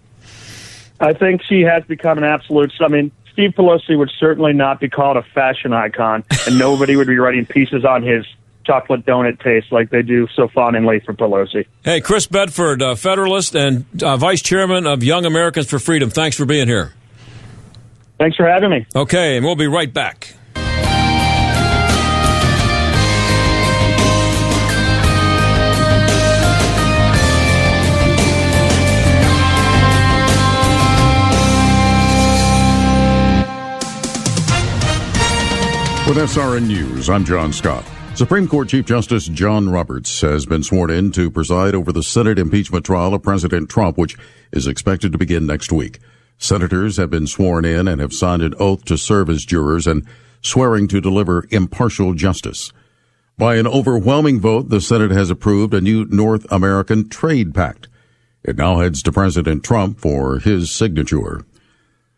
I 1.00 1.14
think 1.14 1.42
she 1.42 1.62
has 1.62 1.84
become 1.84 2.18
an 2.18 2.24
absolute. 2.24 2.70
I 2.80 2.88
mean, 2.88 3.12
Steve 3.32 3.52
Pelosi 3.56 3.96
would 3.96 4.10
certainly 4.18 4.52
not 4.52 4.78
be 4.78 4.90
called 4.90 5.16
a 5.16 5.22
fashion 5.22 5.72
icon, 5.72 6.22
and 6.46 6.58
nobody 6.58 6.96
would 6.96 7.06
be 7.06 7.16
writing 7.16 7.46
pieces 7.46 7.86
on 7.86 8.02
his 8.02 8.26
chocolate 8.66 9.06
donut 9.06 9.40
taste 9.42 9.70
like 9.70 9.90
they 9.90 10.02
do 10.02 10.26
so 10.34 10.48
fondly 10.48 11.00
for 11.04 11.14
Pelosi. 11.14 11.66
Hey, 11.84 12.00
Chris 12.00 12.26
Bedford, 12.26 12.82
uh, 12.82 12.94
Federalist 12.94 13.54
and 13.54 13.84
uh, 14.02 14.16
Vice 14.16 14.42
Chairman 14.42 14.86
of 14.86 15.02
Young 15.02 15.24
Americans 15.24 15.68
for 15.68 15.78
Freedom. 15.78 16.10
Thanks 16.10 16.36
for 16.36 16.44
being 16.44 16.66
here. 16.68 16.92
Thanks 18.18 18.36
for 18.36 18.46
having 18.46 18.70
me. 18.70 18.86
Okay, 18.94 19.36
and 19.36 19.44
we'll 19.44 19.56
be 19.56 19.66
right 19.66 19.92
back. 19.92 20.34
With 36.06 36.18
SRN 36.18 36.68
News, 36.68 37.10
I'm 37.10 37.24
John 37.24 37.52
Scott. 37.52 37.84
Supreme 38.16 38.48
Court 38.48 38.70
Chief 38.70 38.86
Justice 38.86 39.26
John 39.26 39.68
Roberts 39.68 40.22
has 40.22 40.46
been 40.46 40.62
sworn 40.62 40.88
in 40.88 41.12
to 41.12 41.30
preside 41.30 41.74
over 41.74 41.92
the 41.92 42.02
Senate 42.02 42.38
impeachment 42.38 42.86
trial 42.86 43.12
of 43.12 43.22
President 43.22 43.68
Trump, 43.68 43.98
which 43.98 44.16
is 44.52 44.66
expected 44.66 45.12
to 45.12 45.18
begin 45.18 45.44
next 45.44 45.70
week. 45.70 45.98
Senators 46.38 46.96
have 46.96 47.10
been 47.10 47.26
sworn 47.26 47.66
in 47.66 47.86
and 47.86 48.00
have 48.00 48.14
signed 48.14 48.40
an 48.40 48.54
oath 48.58 48.86
to 48.86 48.96
serve 48.96 49.28
as 49.28 49.44
jurors 49.44 49.86
and 49.86 50.06
swearing 50.40 50.88
to 50.88 51.02
deliver 51.02 51.44
impartial 51.50 52.14
justice. 52.14 52.72
By 53.36 53.56
an 53.56 53.66
overwhelming 53.66 54.40
vote, 54.40 54.70
the 54.70 54.80
Senate 54.80 55.10
has 55.10 55.28
approved 55.28 55.74
a 55.74 55.82
new 55.82 56.06
North 56.06 56.50
American 56.50 57.10
Trade 57.10 57.54
Pact. 57.54 57.86
It 58.42 58.56
now 58.56 58.78
heads 58.78 59.02
to 59.02 59.12
President 59.12 59.62
Trump 59.62 60.00
for 60.00 60.38
his 60.38 60.70
signature. 60.70 61.44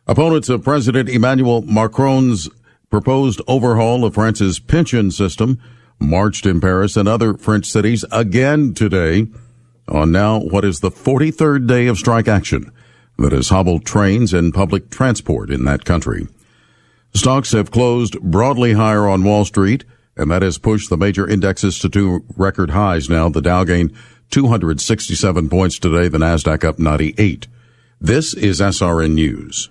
Opponents 0.06 0.48
of 0.48 0.62
President 0.62 1.08
Emmanuel 1.08 1.62
Macron's 1.62 2.48
proposed 2.88 3.42
overhaul 3.48 4.04
of 4.04 4.14
France's 4.14 4.60
pension 4.60 5.10
system 5.10 5.60
marched 6.00 6.46
in 6.46 6.60
Paris 6.60 6.96
and 6.96 7.08
other 7.08 7.34
French 7.34 7.66
cities 7.66 8.04
again 8.10 8.74
today 8.74 9.26
on 9.88 10.12
now 10.12 10.38
what 10.38 10.64
is 10.64 10.80
the 10.80 10.90
43rd 10.90 11.66
day 11.66 11.86
of 11.86 11.98
strike 11.98 12.28
action 12.28 12.70
that 13.18 13.32
has 13.32 13.48
hobbled 13.48 13.84
trains 13.84 14.32
and 14.32 14.54
public 14.54 14.90
transport 14.90 15.50
in 15.50 15.64
that 15.64 15.84
country. 15.84 16.28
Stocks 17.14 17.52
have 17.52 17.70
closed 17.70 18.20
broadly 18.20 18.74
higher 18.74 19.08
on 19.08 19.24
Wall 19.24 19.44
Street, 19.44 19.84
and 20.16 20.30
that 20.30 20.42
has 20.42 20.58
pushed 20.58 20.90
the 20.90 20.96
major 20.96 21.28
indexes 21.28 21.78
to 21.78 21.88
two 21.88 22.24
record 22.36 22.70
highs 22.70 23.08
now. 23.08 23.28
The 23.28 23.40
Dow 23.40 23.64
gained 23.64 23.92
267 24.30 25.48
points 25.48 25.78
today, 25.78 26.08
the 26.08 26.18
Nasdaq 26.18 26.64
up 26.64 26.78
98. 26.78 27.48
This 28.00 28.34
is 28.34 28.60
SRN 28.60 29.14
News. 29.14 29.70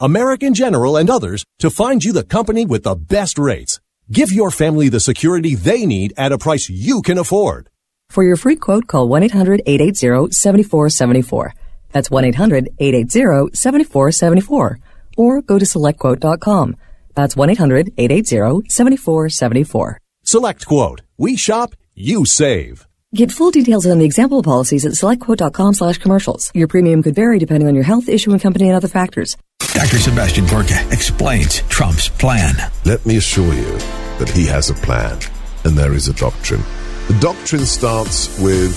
American 0.00 0.54
General, 0.54 0.96
and 0.96 1.10
others 1.10 1.44
to 1.58 1.68
find 1.70 2.04
you 2.04 2.12
the 2.12 2.24
company 2.24 2.64
with 2.64 2.84
the 2.84 2.94
best 2.94 3.38
rates. 3.38 3.80
Give 4.10 4.32
your 4.32 4.50
family 4.50 4.88
the 4.88 5.00
security 5.00 5.54
they 5.54 5.84
need 5.86 6.14
at 6.16 6.32
a 6.32 6.38
price 6.38 6.70
you 6.70 7.02
can 7.02 7.18
afford. 7.18 7.68
For 8.10 8.24
your 8.24 8.36
free 8.36 8.56
quote, 8.56 8.86
call 8.86 9.08
1-800-880-7474. 9.08 11.50
That's 11.92 12.08
1-800-880-7474. 12.08 14.76
Or 15.16 15.42
go 15.42 15.58
to 15.58 15.64
selectquote.com. 15.64 16.76
That's 17.14 17.34
1-800-880-7474. 17.34 19.96
Select 20.24 20.66
Quote. 20.66 21.02
We 21.16 21.36
shop, 21.36 21.74
you 21.94 22.26
save. 22.26 22.86
Get 23.14 23.32
full 23.32 23.50
details 23.50 23.86
on 23.86 23.98
the 23.98 24.04
example 24.04 24.42
policies 24.42 24.84
at 24.84 24.92
selectquote.com 24.92 25.72
slash 25.74 25.96
commercials. 25.98 26.52
Your 26.54 26.68
premium 26.68 27.02
could 27.02 27.14
vary 27.14 27.38
depending 27.38 27.66
on 27.66 27.74
your 27.74 27.84
health, 27.84 28.06
issuing 28.08 28.38
company, 28.38 28.68
and 28.68 28.76
other 28.76 28.88
factors. 28.88 29.36
Dr. 29.78 30.00
Sebastian 30.00 30.46
Gorka 30.46 30.74
explains 30.90 31.60
Trump's 31.68 32.08
plan. 32.08 32.56
Let 32.84 33.06
me 33.06 33.16
assure 33.16 33.54
you 33.54 33.78
that 34.18 34.28
he 34.28 34.44
has 34.46 34.70
a 34.70 34.74
plan, 34.74 35.20
and 35.62 35.78
there 35.78 35.92
is 35.92 36.08
a 36.08 36.14
doctrine. 36.14 36.62
The 37.06 37.16
doctrine 37.20 37.64
starts 37.64 38.26
with 38.40 38.74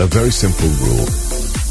a 0.00 0.06
very 0.08 0.32
simple 0.32 0.66
rule, 0.84 1.06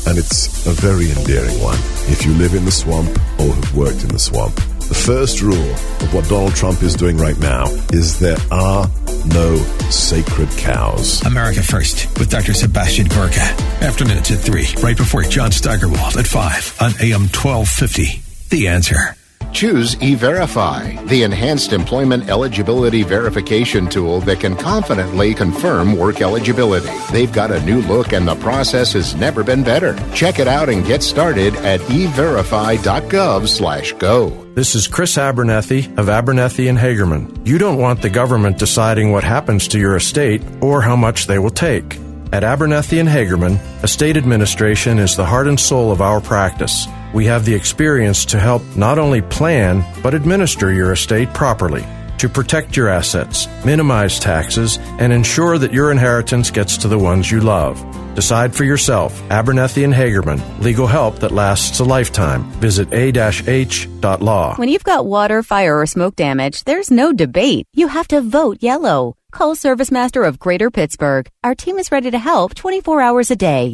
and 0.07 0.17
it's 0.17 0.65
a 0.65 0.71
very 0.71 1.11
endearing 1.11 1.61
one. 1.61 1.77
If 2.07 2.25
you 2.25 2.31
live 2.35 2.53
in 2.53 2.63
the 2.63 2.71
swamp 2.71 3.09
or 3.41 3.53
have 3.53 3.75
worked 3.75 4.03
in 4.03 4.07
the 4.07 4.19
swamp, 4.19 4.55
the 4.87 4.95
first 4.95 5.41
rule 5.41 5.71
of 5.73 6.13
what 6.13 6.29
Donald 6.29 6.55
Trump 6.55 6.81
is 6.81 6.95
doing 6.95 7.17
right 7.17 7.37
now 7.39 7.65
is 7.91 8.19
there 8.19 8.39
are 8.51 8.89
no 9.25 9.57
sacred 9.91 10.49
cows. 10.51 11.21
America 11.25 11.61
First 11.61 12.17
with 12.17 12.29
Dr. 12.29 12.53
Sebastian 12.53 13.07
Gorka. 13.07 13.43
Afternoons 13.83 14.31
at 14.31 14.39
3, 14.39 14.81
right 14.81 14.95
before 14.95 15.23
John 15.23 15.51
Steigerwald 15.51 16.15
at 16.15 16.25
5 16.25 16.77
on 16.79 16.91
AM 17.01 17.27
1250. 17.35 18.30
The 18.51 18.67
answer. 18.67 19.15
Choose 19.53 19.95
E-Verify, 20.01 20.97
the 21.05 21.23
enhanced 21.23 21.71
employment 21.71 22.29
eligibility 22.29 23.01
verification 23.01 23.87
tool 23.87 24.19
that 24.21 24.41
can 24.41 24.57
confidently 24.57 25.33
confirm 25.33 25.97
work 25.97 26.19
eligibility. 26.19 26.89
They've 27.13 27.31
got 27.31 27.51
a 27.51 27.63
new 27.63 27.81
look 27.83 28.11
and 28.11 28.27
the 28.27 28.35
process 28.35 28.91
has 28.91 29.15
never 29.15 29.41
been 29.45 29.63
better. 29.63 29.97
Check 30.13 30.39
it 30.39 30.49
out 30.49 30.67
and 30.67 30.85
get 30.85 31.01
started 31.01 31.55
at 31.55 31.79
everify.gov 31.79 33.47
slash 33.47 33.93
go. 33.93 34.29
This 34.53 34.75
is 34.75 34.85
Chris 34.85 35.17
Abernethy 35.17 35.89
of 35.95 36.09
Abernethy 36.09 36.67
and 36.67 36.77
Hagerman. 36.77 37.47
You 37.47 37.57
don't 37.57 37.79
want 37.79 38.01
the 38.01 38.09
government 38.09 38.57
deciding 38.57 39.11
what 39.11 39.23
happens 39.23 39.69
to 39.69 39.79
your 39.79 39.95
estate 39.95 40.41
or 40.59 40.81
how 40.81 40.97
much 40.97 41.27
they 41.27 41.39
will 41.39 41.51
take. 41.51 41.97
At 42.33 42.43
Abernethy 42.43 42.99
and 42.99 43.07
Hagerman, 43.07 43.59
estate 43.81 44.17
administration 44.17 44.99
is 44.99 45.15
the 45.15 45.25
heart 45.25 45.47
and 45.47 45.59
soul 45.59 45.89
of 45.89 46.01
our 46.01 46.19
practice. 46.19 46.85
We 47.13 47.25
have 47.25 47.45
the 47.45 47.53
experience 47.53 48.25
to 48.25 48.39
help 48.39 48.63
not 48.75 48.97
only 48.97 49.21
plan, 49.21 49.83
but 50.01 50.13
administer 50.13 50.71
your 50.71 50.93
estate 50.93 51.33
properly, 51.33 51.85
to 52.19 52.29
protect 52.29 52.77
your 52.77 52.87
assets, 52.87 53.47
minimize 53.65 54.19
taxes, 54.19 54.77
and 54.99 55.11
ensure 55.11 55.57
that 55.57 55.73
your 55.73 55.91
inheritance 55.91 56.51
gets 56.51 56.77
to 56.77 56.87
the 56.87 56.99
ones 56.99 57.29
you 57.29 57.41
love. 57.41 57.83
Decide 58.15 58.53
for 58.53 58.63
yourself. 58.63 59.21
Abernethy 59.29 59.83
and 59.83 59.93
Hagerman. 59.93 60.61
Legal 60.61 60.87
help 60.87 61.19
that 61.19 61.31
lasts 61.31 61.79
a 61.79 61.83
lifetime. 61.83 62.43
Visit 62.59 62.91
a-h.law. 62.93 64.55
When 64.55 64.69
you've 64.69 64.83
got 64.83 65.05
water, 65.05 65.43
fire, 65.43 65.79
or 65.79 65.85
smoke 65.85 66.15
damage, 66.15 66.63
there's 66.65 66.91
no 66.91 67.13
debate. 67.13 67.67
You 67.73 67.87
have 67.87 68.07
to 68.09 68.21
vote 68.21 68.57
yellow. 68.61 69.15
Call 69.31 69.55
Service 69.55 69.91
Master 69.91 70.23
of 70.23 70.39
Greater 70.39 70.69
Pittsburgh. 70.69 71.29
Our 71.43 71.55
team 71.55 71.77
is 71.77 71.91
ready 71.91 72.11
to 72.11 72.19
help 72.19 72.53
24 72.55 73.01
hours 73.01 73.31
a 73.31 73.35
day. 73.35 73.73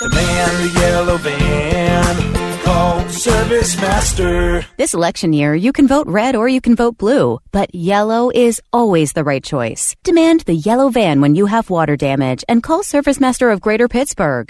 Demand 0.00 0.70
the 0.70 0.80
yellow 0.80 1.16
van. 1.16 2.37
Call 3.18 3.34
Service 3.34 3.76
Master. 3.80 4.64
This 4.76 4.94
election 4.94 5.32
year, 5.32 5.52
you 5.52 5.72
can 5.72 5.88
vote 5.88 6.06
red 6.06 6.36
or 6.36 6.46
you 6.46 6.60
can 6.60 6.76
vote 6.76 6.98
blue, 6.98 7.40
but 7.50 7.74
yellow 7.74 8.30
is 8.32 8.60
always 8.72 9.12
the 9.12 9.24
right 9.24 9.42
choice. 9.42 9.96
Demand 10.04 10.42
the 10.42 10.54
yellow 10.54 10.88
van 10.88 11.20
when 11.20 11.34
you 11.34 11.46
have 11.46 11.68
water 11.68 11.96
damage 11.96 12.44
and 12.48 12.62
call 12.62 12.84
Service 12.84 13.18
Master 13.18 13.50
of 13.50 13.60
Greater 13.60 13.88
Pittsburgh. 13.88 14.48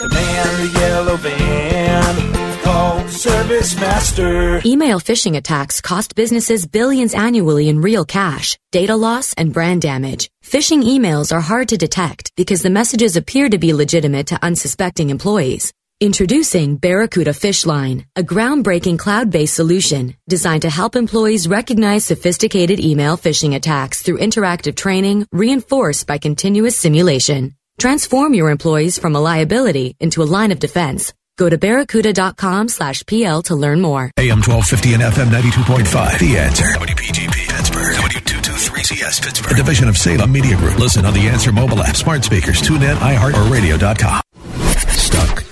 Demand 0.00 0.48
the 0.58 0.80
yellow 0.80 1.16
van. 1.16 2.62
Call 2.62 3.06
Service 3.08 3.78
Master. 3.78 4.62
Email 4.64 4.98
phishing 4.98 5.36
attacks 5.36 5.82
cost 5.82 6.14
businesses 6.14 6.66
billions 6.66 7.12
annually 7.12 7.68
in 7.68 7.82
real 7.82 8.06
cash, 8.06 8.56
data 8.72 8.96
loss, 8.96 9.34
and 9.34 9.52
brand 9.52 9.82
damage. 9.82 10.30
Phishing 10.42 10.82
emails 10.82 11.32
are 11.32 11.42
hard 11.42 11.68
to 11.68 11.76
detect 11.76 12.32
because 12.34 12.62
the 12.62 12.70
messages 12.70 13.14
appear 13.16 13.50
to 13.50 13.58
be 13.58 13.74
legitimate 13.74 14.28
to 14.28 14.42
unsuspecting 14.42 15.10
employees. 15.10 15.74
Introducing 15.98 16.76
Barracuda 16.76 17.30
PhishLine, 17.30 18.04
a 18.14 18.22
groundbreaking 18.22 18.98
cloud-based 18.98 19.54
solution 19.54 20.14
designed 20.28 20.60
to 20.60 20.68
help 20.68 20.94
employees 20.94 21.48
recognize 21.48 22.04
sophisticated 22.04 22.78
email 22.78 23.16
phishing 23.16 23.54
attacks 23.54 24.02
through 24.02 24.18
interactive 24.18 24.76
training 24.76 25.26
reinforced 25.32 26.06
by 26.06 26.18
continuous 26.18 26.76
simulation. 26.76 27.54
Transform 27.78 28.34
your 28.34 28.50
employees 28.50 28.98
from 28.98 29.16
a 29.16 29.20
liability 29.20 29.96
into 29.98 30.22
a 30.22 30.28
line 30.28 30.52
of 30.52 30.58
defense. 30.58 31.14
Go 31.38 31.48
to 31.48 31.56
barracuda.com 31.56 32.68
slash 32.68 33.02
PL 33.06 33.40
to 33.44 33.54
learn 33.54 33.80
more. 33.80 34.10
AM 34.18 34.42
1250 34.42 34.94
and 34.94 35.02
FM 35.02 35.30
92.5. 35.30 36.18
The 36.18 36.38
answer. 36.38 36.64
WPGP 36.64 37.48
Pittsburgh. 37.56 37.94
W223CS 37.96 39.22
Pittsburgh. 39.22 39.52
A 39.52 39.54
division 39.54 39.88
of 39.88 39.96
Salem 39.96 40.30
Media 40.30 40.58
Group. 40.58 40.78
Listen 40.78 41.06
on 41.06 41.14
the 41.14 41.26
Answer 41.26 41.52
mobile 41.52 41.82
app, 41.82 41.96
smart 41.96 42.22
speakers, 42.22 42.60
tune 42.60 42.82
in, 42.82 42.96
iHeart, 42.98 43.32
or 43.32 43.50
radio.com. 43.50 44.20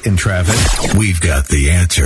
In 0.04 0.16
traffic? 0.16 0.94
We've 0.98 1.18
got 1.18 1.48
the 1.48 1.70
answer. 1.70 2.04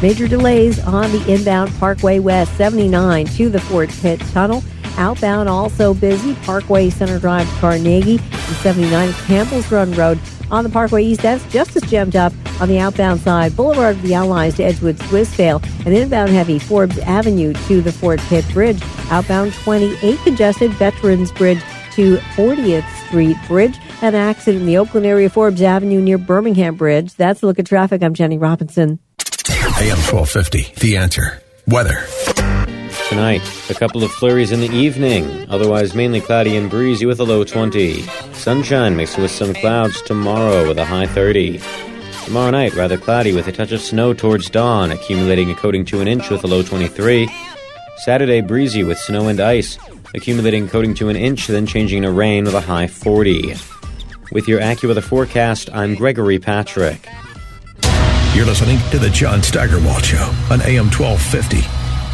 Major 0.00 0.26
delays 0.26 0.82
on 0.82 1.12
the 1.12 1.32
inbound 1.32 1.70
Parkway 1.78 2.20
West 2.20 2.56
79 2.56 3.26
to 3.26 3.50
the 3.50 3.60
Fort 3.60 3.90
Pitt 4.00 4.20
Tunnel. 4.32 4.62
Outbound 4.96 5.48
also 5.48 5.92
busy. 5.92 6.34
Parkway 6.36 6.88
Center 6.88 7.18
Drive 7.18 7.46
Carnegie 7.60 8.18
and 8.18 8.56
79 8.56 9.12
Campbell's 9.26 9.70
Run 9.70 9.92
Road 9.92 10.18
on 10.50 10.64
the 10.64 10.70
Parkway 10.70 11.04
East. 11.04 11.20
That's 11.20 11.44
just 11.52 11.76
as 11.76 11.82
jammed 11.82 12.16
up 12.16 12.32
on 12.62 12.68
the 12.68 12.78
outbound 12.78 13.20
side. 13.20 13.54
Boulevard 13.54 13.96
of 13.96 14.02
the 14.02 14.14
Allies 14.14 14.54
to 14.56 14.64
Edgewood 14.64 14.96
Swissvale. 14.96 15.62
And 15.84 15.94
inbound 15.94 16.30
heavy 16.30 16.58
Forbes 16.58 16.98
Avenue 17.00 17.52
to 17.66 17.82
the 17.82 17.92
Fort 17.92 18.20
Pitt 18.20 18.46
Bridge. 18.54 18.82
Outbound 19.10 19.52
28 19.52 20.18
congested 20.20 20.70
Veterans 20.72 21.30
Bridge 21.32 21.60
to 21.92 22.16
40th 22.36 22.88
Street 23.06 23.36
Bridge. 23.46 23.78
An 24.02 24.14
accident 24.14 24.60
in 24.60 24.66
the 24.66 24.76
Oakland 24.76 25.06
area, 25.06 25.30
Forbes 25.30 25.62
Avenue 25.62 26.02
near 26.02 26.18
Birmingham 26.18 26.76
Bridge. 26.76 27.14
That's 27.14 27.42
a 27.42 27.46
look 27.46 27.58
at 27.58 27.64
traffic. 27.64 28.02
I'm 28.02 28.12
Jenny 28.12 28.36
Robinson. 28.36 28.98
AM 29.78 29.96
1250. 29.96 30.74
The 30.80 30.98
answer. 30.98 31.40
Weather. 31.66 32.04
Tonight, 33.08 33.40
a 33.70 33.74
couple 33.74 34.04
of 34.04 34.12
flurries 34.12 34.52
in 34.52 34.60
the 34.60 34.70
evening, 34.70 35.48
otherwise 35.48 35.94
mainly 35.94 36.20
cloudy 36.20 36.56
and 36.56 36.68
breezy 36.68 37.06
with 37.06 37.20
a 37.20 37.24
low 37.24 37.42
20. 37.42 38.02
Sunshine 38.34 38.96
mixed 38.96 39.16
with 39.16 39.30
some 39.30 39.54
clouds 39.54 40.02
tomorrow 40.02 40.68
with 40.68 40.78
a 40.78 40.84
high 40.84 41.06
30. 41.06 41.58
Tomorrow 42.26 42.50
night, 42.50 42.74
rather 42.74 42.98
cloudy 42.98 43.32
with 43.32 43.48
a 43.48 43.52
touch 43.52 43.72
of 43.72 43.80
snow 43.80 44.12
towards 44.12 44.50
dawn, 44.50 44.92
accumulating 44.92 45.50
a 45.50 45.54
coating 45.54 45.86
to 45.86 46.02
an 46.02 46.08
inch 46.08 46.28
with 46.28 46.44
a 46.44 46.46
low 46.46 46.62
23. 46.62 47.30
Saturday, 47.98 48.42
breezy 48.42 48.84
with 48.84 48.98
snow 48.98 49.28
and 49.28 49.40
ice, 49.40 49.78
accumulating 50.14 50.68
coating 50.68 50.94
to 50.94 51.08
an 51.08 51.16
inch, 51.16 51.46
then 51.46 51.66
changing 51.66 52.02
to 52.02 52.10
rain 52.10 52.44
with 52.44 52.54
a 52.54 52.60
high 52.60 52.86
40. 52.88 53.54
With 54.32 54.48
your 54.48 54.60
AccuWeather 54.60 55.02
forecast, 55.02 55.70
I'm 55.72 55.94
Gregory 55.94 56.38
Patrick. 56.38 57.08
You're 58.34 58.46
listening 58.46 58.78
to 58.90 58.98
the 58.98 59.08
John 59.10 59.42
Steigerwald 59.42 60.04
Show 60.04 60.24
on 60.50 60.60
AM 60.62 60.90
1250. 60.90 61.60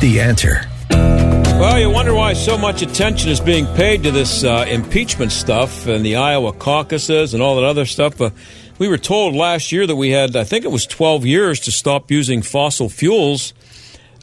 The 0.06 0.20
answer. 0.20 0.60
Well, 0.90 1.78
you 1.78 1.90
wonder 1.90 2.12
why 2.12 2.34
so 2.34 2.58
much 2.58 2.82
attention 2.82 3.30
is 3.30 3.40
being 3.40 3.66
paid 3.74 4.02
to 4.02 4.10
this 4.10 4.44
uh, 4.44 4.64
impeachment 4.68 5.32
stuff 5.32 5.86
and 5.86 6.04
the 6.04 6.16
Iowa 6.16 6.52
caucuses 6.52 7.34
and 7.34 7.42
all 7.42 7.56
that 7.56 7.64
other 7.64 7.86
stuff. 7.86 8.20
Uh, 8.20 8.30
we 8.78 8.88
were 8.88 8.98
told 8.98 9.34
last 9.34 9.72
year 9.72 9.86
that 9.86 9.96
we 9.96 10.10
had, 10.10 10.36
I 10.36 10.44
think 10.44 10.64
it 10.64 10.70
was 10.70 10.86
12 10.86 11.24
years 11.24 11.60
to 11.60 11.72
stop 11.72 12.10
using 12.10 12.42
fossil 12.42 12.88
fuels, 12.88 13.54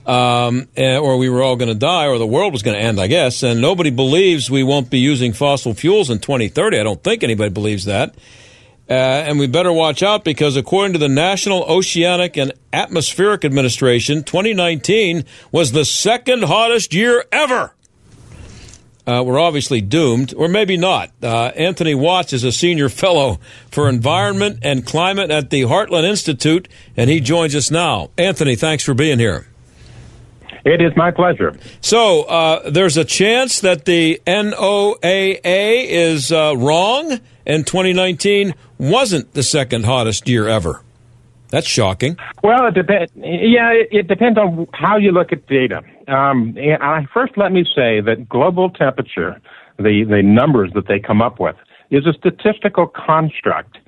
um, 0.05 0.67
or 0.77 1.17
we 1.17 1.29
were 1.29 1.43
all 1.43 1.55
going 1.55 1.69
to 1.69 1.75
die, 1.75 2.07
or 2.07 2.17
the 2.17 2.27
world 2.27 2.53
was 2.53 2.63
going 2.63 2.75
to 2.75 2.81
end, 2.81 2.99
I 2.99 3.07
guess. 3.07 3.43
And 3.43 3.62
nobody 3.62 3.89
believes 3.89 4.49
we 4.49 4.63
won't 4.63 4.89
be 4.89 4.99
using 4.99 5.33
fossil 5.33 5.73
fuels 5.73 6.09
in 6.09 6.19
2030. 6.19 6.79
I 6.79 6.83
don't 6.83 7.03
think 7.03 7.23
anybody 7.23 7.49
believes 7.49 7.85
that. 7.85 8.15
Uh, 8.89 8.93
and 8.93 9.38
we 9.38 9.45
better 9.45 9.71
watch 9.71 10.01
out 10.01 10.23
because, 10.23 10.57
according 10.57 10.93
to 10.93 10.99
the 10.99 11.09
National 11.09 11.62
Oceanic 11.63 12.38
and 12.38 12.51
Atmospheric 12.73 13.45
Administration, 13.45 14.23
2019 14.23 15.25
was 15.51 15.73
the 15.73 15.85
second 15.85 16.43
hottest 16.43 16.91
year 16.91 17.23
ever. 17.31 17.75
Uh, 19.05 19.23
we're 19.23 19.39
obviously 19.39 19.81
doomed, 19.81 20.33
or 20.35 20.47
maybe 20.47 20.75
not. 20.75 21.12
Uh, 21.21 21.45
Anthony 21.55 21.95
Watts 21.95 22.33
is 22.33 22.43
a 22.43 22.51
senior 22.51 22.89
fellow 22.89 23.39
for 23.71 23.89
environment 23.89 24.59
and 24.62 24.85
climate 24.85 25.29
at 25.29 25.51
the 25.51 25.63
Heartland 25.63 26.07
Institute, 26.07 26.67
and 26.97 27.09
he 27.09 27.19
joins 27.19 27.55
us 27.55 27.69
now. 27.69 28.09
Anthony, 28.17 28.55
thanks 28.55 28.83
for 28.83 28.93
being 28.95 29.19
here. 29.19 29.48
It 30.65 30.81
is 30.81 30.95
my 30.95 31.11
pleasure. 31.11 31.55
So, 31.81 32.23
uh, 32.23 32.69
there's 32.69 32.97
a 32.97 33.05
chance 33.05 33.61
that 33.61 33.85
the 33.85 34.21
NOAA 34.27 35.39
is 35.43 36.31
uh, 36.31 36.55
wrong, 36.57 37.19
and 37.45 37.65
2019 37.65 38.53
wasn't 38.77 39.33
the 39.33 39.43
second 39.43 39.85
hottest 39.85 40.27
year 40.27 40.47
ever. 40.47 40.81
That's 41.49 41.67
shocking. 41.67 42.17
Well, 42.43 42.67
it 42.67 42.75
depends. 42.75 43.11
Yeah, 43.15 43.71
it, 43.71 43.89
it, 43.91 44.07
depends 44.07 44.37
on 44.37 44.67
how 44.73 44.97
you 44.97 45.11
look 45.11 45.31
at 45.31 45.47
data. 45.47 45.81
Um, 46.07 46.55
and 46.57 46.81
I, 46.81 47.07
first, 47.11 47.37
let 47.37 47.51
me 47.51 47.65
say 47.75 48.01
that 48.01 48.29
global 48.29 48.69
temperature, 48.69 49.41
the 49.77 50.05
the 50.07 50.21
numbers 50.21 50.71
that 50.75 50.87
they 50.87 50.99
come 50.99 51.21
up 51.21 51.39
with, 51.39 51.55
is 51.89 52.05
a 52.05 52.13
statistical 52.13 52.85
construct. 52.87 53.79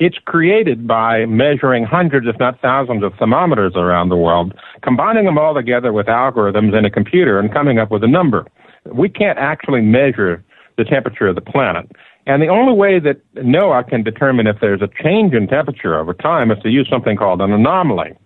It's 0.00 0.16
created 0.24 0.88
by 0.88 1.26
measuring 1.26 1.84
hundreds, 1.84 2.26
if 2.26 2.38
not 2.40 2.58
thousands, 2.62 3.04
of 3.04 3.12
thermometers 3.18 3.74
around 3.76 4.08
the 4.08 4.16
world, 4.16 4.54
combining 4.82 5.26
them 5.26 5.36
all 5.36 5.54
together 5.54 5.92
with 5.92 6.06
algorithms 6.06 6.76
in 6.76 6.86
a 6.86 6.90
computer, 6.90 7.38
and 7.38 7.52
coming 7.52 7.78
up 7.78 7.90
with 7.90 8.02
a 8.02 8.08
number. 8.08 8.46
We 8.86 9.10
can't 9.10 9.38
actually 9.38 9.82
measure 9.82 10.42
the 10.78 10.84
temperature 10.84 11.26
of 11.26 11.34
the 11.34 11.42
planet. 11.42 11.92
And 12.26 12.42
the 12.42 12.48
only 12.48 12.72
way 12.72 12.98
that 12.98 13.20
NOAA 13.34 13.88
can 13.90 14.02
determine 14.02 14.46
if 14.46 14.56
there's 14.62 14.80
a 14.80 14.88
change 15.02 15.34
in 15.34 15.46
temperature 15.46 15.98
over 15.98 16.14
time 16.14 16.50
is 16.50 16.58
to 16.62 16.70
use 16.70 16.88
something 16.90 17.18
called 17.18 17.42
an 17.42 17.52
anomaly, 17.52 18.16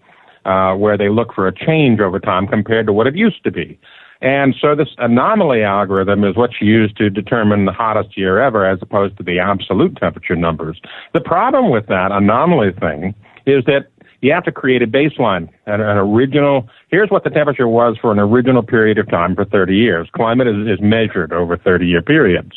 uh, 0.45 0.75
where 0.75 0.97
they 0.97 1.09
look 1.09 1.35
for 1.35 1.49
a 1.49 1.53
change 1.53 1.99
over 1.99 2.21
time 2.21 2.47
compared 2.47 2.87
to 2.87 2.93
what 2.93 3.09
it 3.09 3.17
used 3.17 3.43
to 3.43 3.51
be. 3.51 3.81
And 4.21 4.55
so 4.61 4.75
this 4.75 4.89
anomaly 4.99 5.63
algorithm 5.63 6.25
is 6.25 6.37
what's 6.37 6.61
used 6.61 6.97
to 6.97 7.11
determine 7.11 7.65
the 7.65 7.73
hottest 7.73 8.17
year 8.17 8.41
ever 8.41 8.65
as 8.65 8.79
opposed 8.81 9.17
to 9.19 9.23
the 9.23 9.39
absolute 9.39 9.97
temperature 9.97 10.37
numbers. 10.37 10.81
The 11.13 11.21
problem 11.21 11.71
with 11.71 11.87
that 11.89 12.11
anomaly 12.13 12.73
thing 12.73 13.15
is 13.47 13.65
that 13.67 13.89
you 14.21 14.33
have 14.33 14.45
to 14.45 14.53
create 14.53 14.81
a 14.81 14.87
baseline, 14.87 15.51
an, 15.67 15.83
an 15.83 15.99
original, 15.99 16.67
here's 16.89 17.11
what 17.11 17.25
the 17.25 17.31
temperature 17.31 17.69
was 17.69 17.99
for 18.01 18.11
an 18.11 18.19
original 18.19 18.63
period 18.63 18.97
of 18.97 19.09
time 19.11 19.35
for 19.35 19.45
30 19.45 19.77
years. 19.77 20.09
Climate 20.17 20.47
is, 20.47 20.67
is 20.67 20.81
measured 20.81 21.33
over 21.33 21.59
30 21.59 21.87
year 21.87 22.01
periods. 22.01 22.53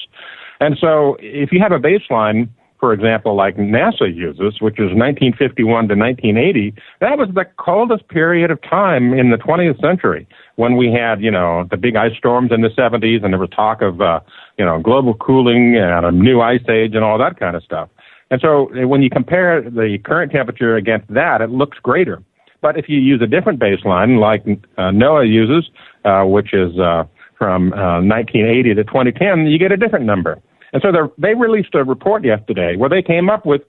And 0.62 0.78
so 0.80 1.18
if 1.20 1.52
you 1.52 1.60
have 1.60 1.74
a 1.74 1.80
baseline, 1.80 2.50
for 2.80 2.94
example, 2.94 3.36
like 3.36 3.58
NASA 3.58 4.14
uses, 4.14 4.62
which 4.62 4.76
is 4.76 4.94
1951 4.94 5.88
to 5.88 5.96
1980, 5.96 6.74
that 7.00 7.18
was 7.18 7.30
the 7.34 7.46
coldest 7.58 8.08
period 8.08 8.52
of 8.52 8.62
time 8.62 9.14
in 9.14 9.32
the 9.32 9.38
20th 9.38 9.82
century 9.82 10.28
when 10.56 10.78
we 10.78 10.92
had, 10.92 11.22
you 11.22 11.32
know, 11.32 11.68
the 11.72 11.78
big 11.78 11.96
ice 11.96 12.16
storms 12.18 12.52
in 12.52 12.62
the 12.62 12.70
70s 12.70 13.24
and 13.24 13.34
there 13.34 13.40
was 13.40 13.50
talk 13.50 13.82
of, 13.82 14.02
uh, 14.02 14.20
you 14.58 14.66
know, 14.66 14.80
global 14.80 15.16
cooling 15.16 15.76
and 15.76 16.06
a 16.06 16.12
new 16.12 16.42
ice 16.42 16.62
age 16.70 16.94
and 16.94 17.04
all 17.04 17.18
that 17.18 17.40
kind 17.40 17.56
of 17.56 17.64
stuff. 17.64 17.90
And 18.30 18.42
so 18.42 18.70
when 18.86 19.02
you 19.02 19.10
compare 19.10 19.62
the 19.62 19.98
current 20.04 20.32
temperature 20.32 20.76
against 20.76 21.12
that, 21.14 21.42
it 21.42 21.50
looks 21.50 21.78
greater. 21.82 22.22
But 22.62 22.78
if 22.78 22.90
you 22.90 23.00
use 23.00 23.22
a 23.22 23.28
different 23.28 23.60
baseline 23.60 24.20
like 24.20 24.44
uh, 24.78 24.92
NOAA 24.92 25.32
uses, 25.32 25.70
uh, 26.06 26.24
which 26.24 26.54
is 26.54 26.78
uh, 26.80 27.06
from 27.38 27.74
uh, 27.74 28.02
1980 28.02 28.76
to 28.76 28.84
2010, 28.84 29.48
you 29.48 29.58
get 29.58 29.72
a 29.72 29.78
different 29.78 30.06
number. 30.06 30.42
And 30.74 30.82
so 30.82 31.14
they 31.18 31.34
released 31.34 31.74
a 31.76 31.84
report 31.84 32.24
yesterday 32.24 32.76
where 32.76 32.90
they 32.90 33.02
came 33.02 33.30
up 33.30 33.46
with 33.46 33.62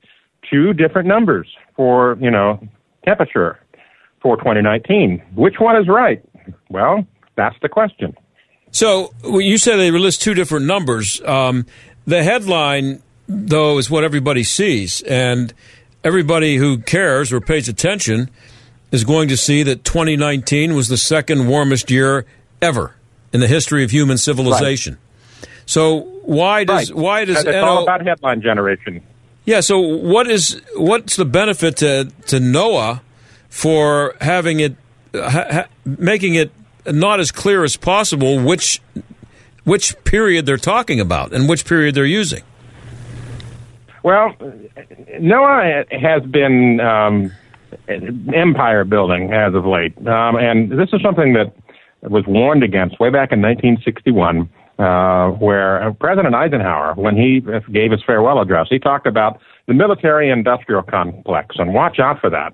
two 0.50 0.72
different 0.72 1.08
numbers 1.08 1.48
for, 1.76 2.16
you 2.20 2.30
know, 2.30 2.60
temperature 3.04 3.58
for 4.20 4.36
2019. 4.36 5.22
Which 5.34 5.54
one 5.58 5.76
is 5.76 5.88
right? 5.88 6.22
Well, 6.68 7.06
that's 7.36 7.56
the 7.62 7.68
question. 7.68 8.16
So 8.70 9.12
you 9.24 9.58
said 9.58 9.76
they 9.76 9.90
released 9.90 10.22
two 10.22 10.34
different 10.34 10.66
numbers. 10.66 11.22
Um, 11.22 11.66
the 12.06 12.22
headline, 12.22 13.02
though, 13.26 13.78
is 13.78 13.90
what 13.90 14.04
everybody 14.04 14.44
sees, 14.44 15.02
and 15.02 15.54
everybody 16.04 16.56
who 16.56 16.78
cares 16.78 17.32
or 17.32 17.40
pays 17.40 17.68
attention 17.68 18.30
is 18.90 19.04
going 19.04 19.28
to 19.28 19.36
see 19.36 19.62
that 19.62 19.84
2019 19.84 20.74
was 20.74 20.88
the 20.88 20.96
second 20.96 21.48
warmest 21.48 21.90
year 21.90 22.24
ever 22.60 22.94
in 23.32 23.40
the 23.40 23.46
history 23.46 23.84
of 23.84 23.90
human 23.90 24.18
civilization. 24.18 24.94
Right. 24.94 25.02
So 25.68 26.00
why 26.22 26.64
does 26.64 26.90
right. 26.90 26.98
why 26.98 27.24
does 27.26 27.36
it's 27.36 27.44
NO- 27.44 27.62
all 27.62 27.82
about 27.82 28.00
headline 28.04 28.40
generation? 28.40 29.02
Yeah. 29.44 29.60
So 29.60 29.78
what 29.78 30.26
is 30.26 30.62
what's 30.76 31.16
the 31.16 31.26
benefit 31.26 31.76
to 31.78 32.10
to 32.28 32.36
NOAA 32.38 33.02
for 33.50 34.14
having 34.22 34.60
it 34.60 34.76
ha, 35.14 35.46
ha, 35.50 35.64
making 35.84 36.36
it 36.36 36.52
not 36.86 37.20
as 37.20 37.30
clear 37.30 37.64
as 37.64 37.76
possible 37.76 38.42
which 38.42 38.80
which 39.64 39.94
period 40.04 40.46
they're 40.46 40.56
talking 40.56 41.00
about 41.00 41.34
and 41.34 41.50
which 41.50 41.66
period 41.66 41.94
they're 41.94 42.06
using? 42.06 42.42
Well, 44.02 44.34
NOAA 45.20 46.00
has 46.00 46.22
been 46.22 46.80
um, 46.80 47.30
empire 48.34 48.84
building 48.84 49.34
as 49.34 49.54
of 49.54 49.66
late, 49.66 49.94
um, 50.06 50.36
and 50.36 50.70
this 50.70 50.88
is 50.94 51.02
something 51.02 51.34
that 51.34 51.52
was 52.00 52.24
warned 52.26 52.62
against 52.62 52.98
way 53.00 53.10
back 53.10 53.32
in 53.32 53.42
1961, 53.42 54.48
uh, 54.78 55.30
where 55.30 55.92
President 55.98 56.34
Eisenhower, 56.34 56.94
when 56.94 57.16
he 57.16 57.40
gave 57.72 57.90
his 57.90 58.02
farewell 58.06 58.40
address, 58.40 58.68
he 58.70 58.78
talked 58.78 59.06
about 59.06 59.40
the 59.66 59.74
military 59.74 60.30
industrial 60.30 60.82
complex 60.82 61.56
and 61.58 61.74
watch 61.74 61.98
out 61.98 62.20
for 62.20 62.30
that. 62.30 62.52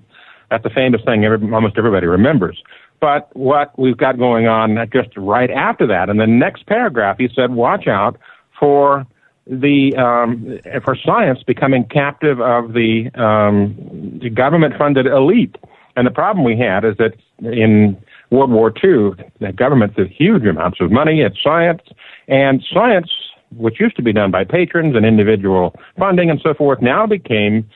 That's 0.50 0.64
a 0.64 0.70
famous 0.70 1.00
thing 1.04 1.24
every, 1.24 1.52
almost 1.52 1.76
everybody 1.76 2.06
remembers. 2.06 2.62
But 3.00 3.34
what 3.36 3.78
we've 3.78 3.96
got 3.96 4.18
going 4.18 4.46
on 4.46 4.78
just 4.92 5.10
right 5.16 5.50
after 5.50 5.86
that, 5.86 6.08
in 6.08 6.16
the 6.16 6.26
next 6.26 6.66
paragraph, 6.66 7.18
he 7.18 7.28
said, 7.34 7.52
watch 7.52 7.86
out 7.86 8.18
for 8.58 9.06
the 9.46 9.94
um, 9.96 10.58
for 10.82 10.96
science 10.96 11.42
becoming 11.42 11.84
captive 11.84 12.40
of 12.40 12.72
the, 12.72 13.10
um, 13.14 14.18
the 14.22 14.30
government-funded 14.30 15.06
elite. 15.06 15.56
And 15.96 16.06
the 16.06 16.10
problem 16.10 16.44
we 16.44 16.56
had 16.56 16.84
is 16.84 16.96
that 16.96 17.12
in 17.40 18.02
World 18.30 18.50
War 18.50 18.72
II, 18.82 19.12
the 19.40 19.52
government 19.52 19.96
did 19.96 20.08
huge 20.08 20.44
amounts 20.44 20.80
of 20.80 20.90
money 20.90 21.22
at 21.22 21.32
science, 21.42 21.82
and 22.28 22.64
science, 22.72 23.10
which 23.56 23.80
used 23.80 23.96
to 23.96 24.02
be 24.02 24.12
done 24.12 24.30
by 24.30 24.44
patrons 24.44 24.96
and 24.96 25.06
individual 25.06 25.74
funding 25.98 26.30
and 26.30 26.40
so 26.42 26.54
forth, 26.54 26.80
now 26.82 27.06
became 27.06 27.68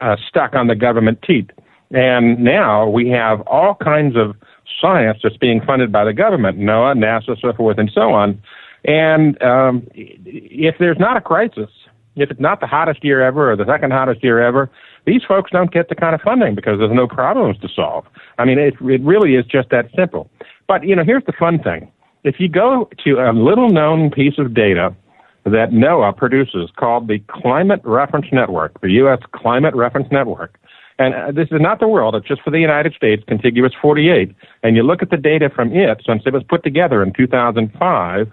uh, 0.00 0.16
stuck 0.28 0.54
on 0.54 0.66
the 0.66 0.74
government 0.74 1.20
teat. 1.22 1.50
And 1.90 2.42
now 2.42 2.88
we 2.88 3.08
have 3.10 3.40
all 3.42 3.74
kinds 3.74 4.16
of 4.16 4.34
science 4.80 5.18
that's 5.22 5.36
being 5.36 5.60
funded 5.64 5.92
by 5.92 6.04
the 6.04 6.12
government, 6.12 6.58
NOAA, 6.58 6.96
NASA, 6.98 7.40
so 7.40 7.52
forth, 7.52 7.78
and 7.78 7.90
so 7.94 8.12
on. 8.12 8.40
And 8.84 9.40
um, 9.42 9.86
if 9.94 10.76
there's 10.78 10.98
not 10.98 11.16
a 11.16 11.20
crisis, 11.20 11.70
if 12.16 12.30
it's 12.30 12.40
not 12.40 12.60
the 12.60 12.66
hottest 12.66 13.04
year 13.04 13.22
ever 13.22 13.50
or 13.50 13.56
the 13.56 13.64
second 13.66 13.92
hottest 13.92 14.22
year 14.22 14.42
ever, 14.42 14.70
these 15.06 15.22
folks 15.26 15.50
don't 15.50 15.72
get 15.72 15.88
the 15.88 15.94
kind 15.94 16.14
of 16.14 16.20
funding 16.20 16.54
because 16.54 16.78
there's 16.78 16.92
no 16.92 17.06
problems 17.06 17.58
to 17.58 17.68
solve. 17.68 18.06
I 18.38 18.44
mean, 18.44 18.58
it, 18.58 18.74
it 18.80 19.02
really 19.02 19.34
is 19.34 19.44
just 19.46 19.70
that 19.70 19.86
simple. 19.96 20.30
But, 20.66 20.84
you 20.84 20.96
know, 20.96 21.04
here's 21.04 21.24
the 21.26 21.32
fun 21.32 21.62
thing. 21.62 21.90
If 22.24 22.36
you 22.40 22.48
go 22.48 22.88
to 23.04 23.10
a 23.18 23.32
little 23.32 23.68
known 23.68 24.10
piece 24.10 24.38
of 24.38 24.54
data 24.54 24.96
that 25.44 25.72
NOAA 25.72 26.16
produces 26.16 26.70
called 26.74 27.06
the 27.06 27.18
Climate 27.28 27.82
Reference 27.84 28.26
Network, 28.32 28.80
the 28.80 28.92
U.S. 28.92 29.18
Climate 29.32 29.74
Reference 29.74 30.08
Network, 30.10 30.58
and 30.98 31.14
uh, 31.14 31.32
this 31.32 31.48
is 31.50 31.60
not 31.60 31.80
the 31.80 31.88
world, 31.88 32.14
it's 32.14 32.26
just 32.26 32.40
for 32.40 32.50
the 32.50 32.60
United 32.60 32.94
States, 32.94 33.22
contiguous 33.28 33.72
48, 33.80 34.34
and 34.62 34.74
you 34.74 34.82
look 34.82 35.02
at 35.02 35.10
the 35.10 35.18
data 35.18 35.50
from 35.54 35.70
it 35.74 36.02
since 36.06 36.22
it 36.24 36.32
was 36.32 36.42
put 36.44 36.64
together 36.64 37.02
in 37.02 37.12
2005, 37.12 38.32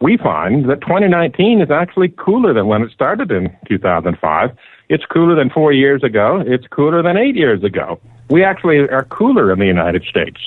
we 0.00 0.16
find 0.16 0.68
that 0.68 0.80
2019 0.80 1.60
is 1.60 1.70
actually 1.70 2.08
cooler 2.08 2.52
than 2.52 2.66
when 2.66 2.82
it 2.82 2.90
started 2.90 3.30
in 3.30 3.56
2005. 3.68 4.50
It's 4.88 5.04
cooler 5.06 5.36
than 5.36 5.50
four 5.50 5.72
years 5.72 6.02
ago. 6.02 6.42
It's 6.44 6.66
cooler 6.66 7.00
than 7.00 7.16
eight 7.16 7.36
years 7.36 7.62
ago. 7.62 8.00
We 8.28 8.42
actually 8.42 8.78
are 8.88 9.04
cooler 9.04 9.52
in 9.52 9.60
the 9.60 9.66
United 9.66 10.02
States. 10.04 10.38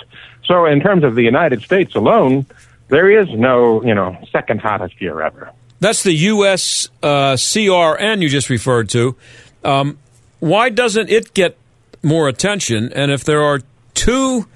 So 0.47 0.65
in 0.65 0.79
terms 0.79 1.03
of 1.03 1.15
the 1.15 1.23
United 1.23 1.61
States 1.61 1.93
alone, 1.95 2.45
there 2.87 3.21
is 3.21 3.27
no, 3.29 3.83
you 3.83 3.93
know, 3.93 4.17
second 4.31 4.61
hottest 4.61 4.99
year 5.01 5.21
ever. 5.21 5.51
That's 5.79 6.03
the 6.03 6.13
U.S. 6.13 6.89
Uh, 7.03 7.33
CRN 7.33 8.21
you 8.21 8.29
just 8.29 8.49
referred 8.49 8.89
to. 8.89 9.15
Um, 9.63 9.99
why 10.39 10.69
doesn't 10.69 11.09
it 11.09 11.33
get 11.33 11.57
more 12.01 12.27
attention? 12.27 12.91
And 12.93 13.11
if 13.11 13.23
there 13.23 13.43
are 13.43 13.61
two 13.93 14.47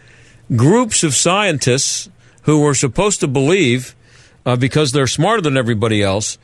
groups 0.56 1.04
of 1.04 1.14
scientists 1.14 2.10
who 2.44 2.66
are 2.66 2.74
supposed 2.74 3.20
to 3.20 3.28
believe, 3.28 3.96
uh, 4.46 4.56
because 4.56 4.92
they're 4.94 5.08
smarter 5.08 5.42
than 5.42 5.58
everybody 5.58 6.02
else, 6.02 6.38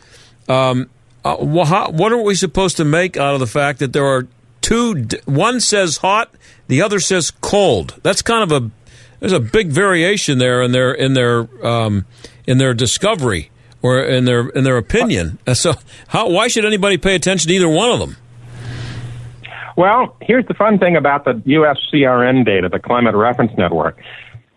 um, 0.48 0.90
uh, 1.24 1.36
wh- 1.38 1.94
what 1.94 2.12
are 2.12 2.22
we 2.22 2.36
supposed 2.36 2.78
to 2.78 2.86
make 2.86 3.18
out 3.18 3.34
of 3.34 3.40
the 3.40 3.48
fact 3.48 3.80
that 3.80 3.94
there 3.94 4.06
are 4.06 4.28
two? 4.62 4.96
D- 4.96 5.20
one 5.26 5.60
says 5.60 5.98
hot, 5.98 6.30
the 6.68 6.82
other 6.82 7.00
says 7.00 7.32
cold. 7.32 7.96
That's 8.04 8.22
kind 8.22 8.44
of 8.44 8.52
a 8.52 8.70
there's 9.20 9.34
a 9.34 9.40
big 9.40 9.70
variation 9.70 10.38
there 10.38 10.62
in 10.62 10.72
their 10.72 10.92
in 10.94 11.14
their 11.14 11.48
um, 11.66 12.06
in 12.46 12.58
their 12.58 12.74
discovery 12.74 13.52
or 13.82 14.00
in 14.00 14.26
their 14.26 14.50
in 14.50 14.64
their 14.64 14.78
opinion. 14.78 15.40
So, 15.54 15.74
how 16.08 16.30
why 16.30 16.48
should 16.48 16.66
anybody 16.66 16.98
pay 16.98 17.16
attention 17.16 17.50
to 17.50 17.56
either 17.56 17.70
one 17.70 17.90
of 17.90 18.00
them? 18.00 18.18
Well, 19.76 20.18
here's 20.22 20.46
the 20.48 20.56
fun 20.56 20.80
thing 20.80 20.96
about 20.96 21.26
the 21.26 21.34
USCRN 21.34 22.46
data, 22.46 22.68
the 22.68 22.80
Climate 22.80 23.16
Reference 23.16 23.52
Network. 23.58 23.98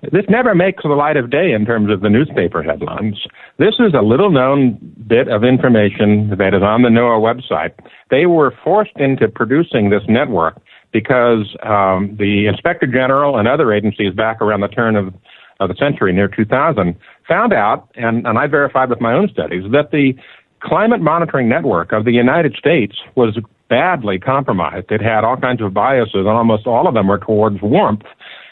This 0.02 0.24
never 0.30 0.54
makes 0.54 0.82
the 0.82 0.88
light 0.88 1.18
of 1.18 1.28
day 1.28 1.52
in 1.52 1.66
terms 1.66 1.92
of 1.92 2.00
the 2.00 2.08
newspaper 2.08 2.62
headlines. 2.62 3.16
This 3.58 3.74
is 3.78 3.92
a 3.92 4.00
little 4.00 4.30
known 4.30 4.78
bit 5.06 5.28
of 5.28 5.44
information 5.44 6.30
that 6.38 6.54
is 6.54 6.62
on 6.62 6.80
the 6.82 6.88
NOAA 6.88 7.20
website. 7.20 7.72
They 8.10 8.24
were 8.24 8.54
forced 8.64 8.96
into 8.96 9.28
producing 9.28 9.90
this 9.90 10.02
network 10.08 10.58
because 10.92 11.56
um, 11.62 12.16
the 12.18 12.46
Inspector 12.46 12.86
General 12.86 13.38
and 13.38 13.46
other 13.46 13.72
agencies 13.72 14.12
back 14.14 14.40
around 14.40 14.60
the 14.60 14.68
turn 14.68 14.96
of, 14.96 15.14
of 15.60 15.68
the 15.68 15.74
century, 15.76 16.12
near 16.12 16.28
2000, 16.28 16.96
found 17.28 17.52
out, 17.52 17.88
and, 17.94 18.26
and 18.26 18.38
I 18.38 18.46
verified 18.46 18.90
with 18.90 19.00
my 19.00 19.12
own 19.12 19.28
studies, 19.28 19.64
that 19.72 19.90
the 19.92 20.14
climate 20.62 21.00
monitoring 21.00 21.48
network 21.48 21.92
of 21.92 22.04
the 22.04 22.12
United 22.12 22.54
States 22.54 22.96
was 23.14 23.38
badly 23.68 24.18
compromised. 24.18 24.90
It 24.90 25.00
had 25.00 25.24
all 25.24 25.36
kinds 25.36 25.62
of 25.62 25.72
biases, 25.72 26.14
and 26.14 26.28
almost 26.28 26.66
all 26.66 26.88
of 26.88 26.94
them 26.94 27.06
were 27.06 27.18
towards 27.18 27.62
warmth. 27.62 28.02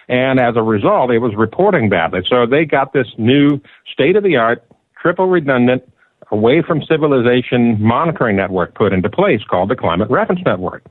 And 0.08 0.40
as 0.40 0.56
a 0.56 0.62
result, 0.62 1.10
it 1.10 1.18
was 1.18 1.34
reporting 1.36 1.90
badly. 1.90 2.20
So 2.28 2.46
they 2.46 2.64
got 2.64 2.92
this 2.92 3.08
new 3.18 3.60
state 3.92 4.16
of 4.16 4.22
the 4.22 4.36
art, 4.36 4.64
triple 5.00 5.26
redundant, 5.26 5.82
away 6.30 6.62
from 6.62 6.82
civilization 6.82 7.80
monitoring 7.80 8.36
network 8.36 8.74
put 8.74 8.92
into 8.92 9.08
place 9.08 9.40
called 9.48 9.70
the 9.70 9.76
Climate 9.76 10.10
Reference 10.10 10.40
Network. 10.44 10.84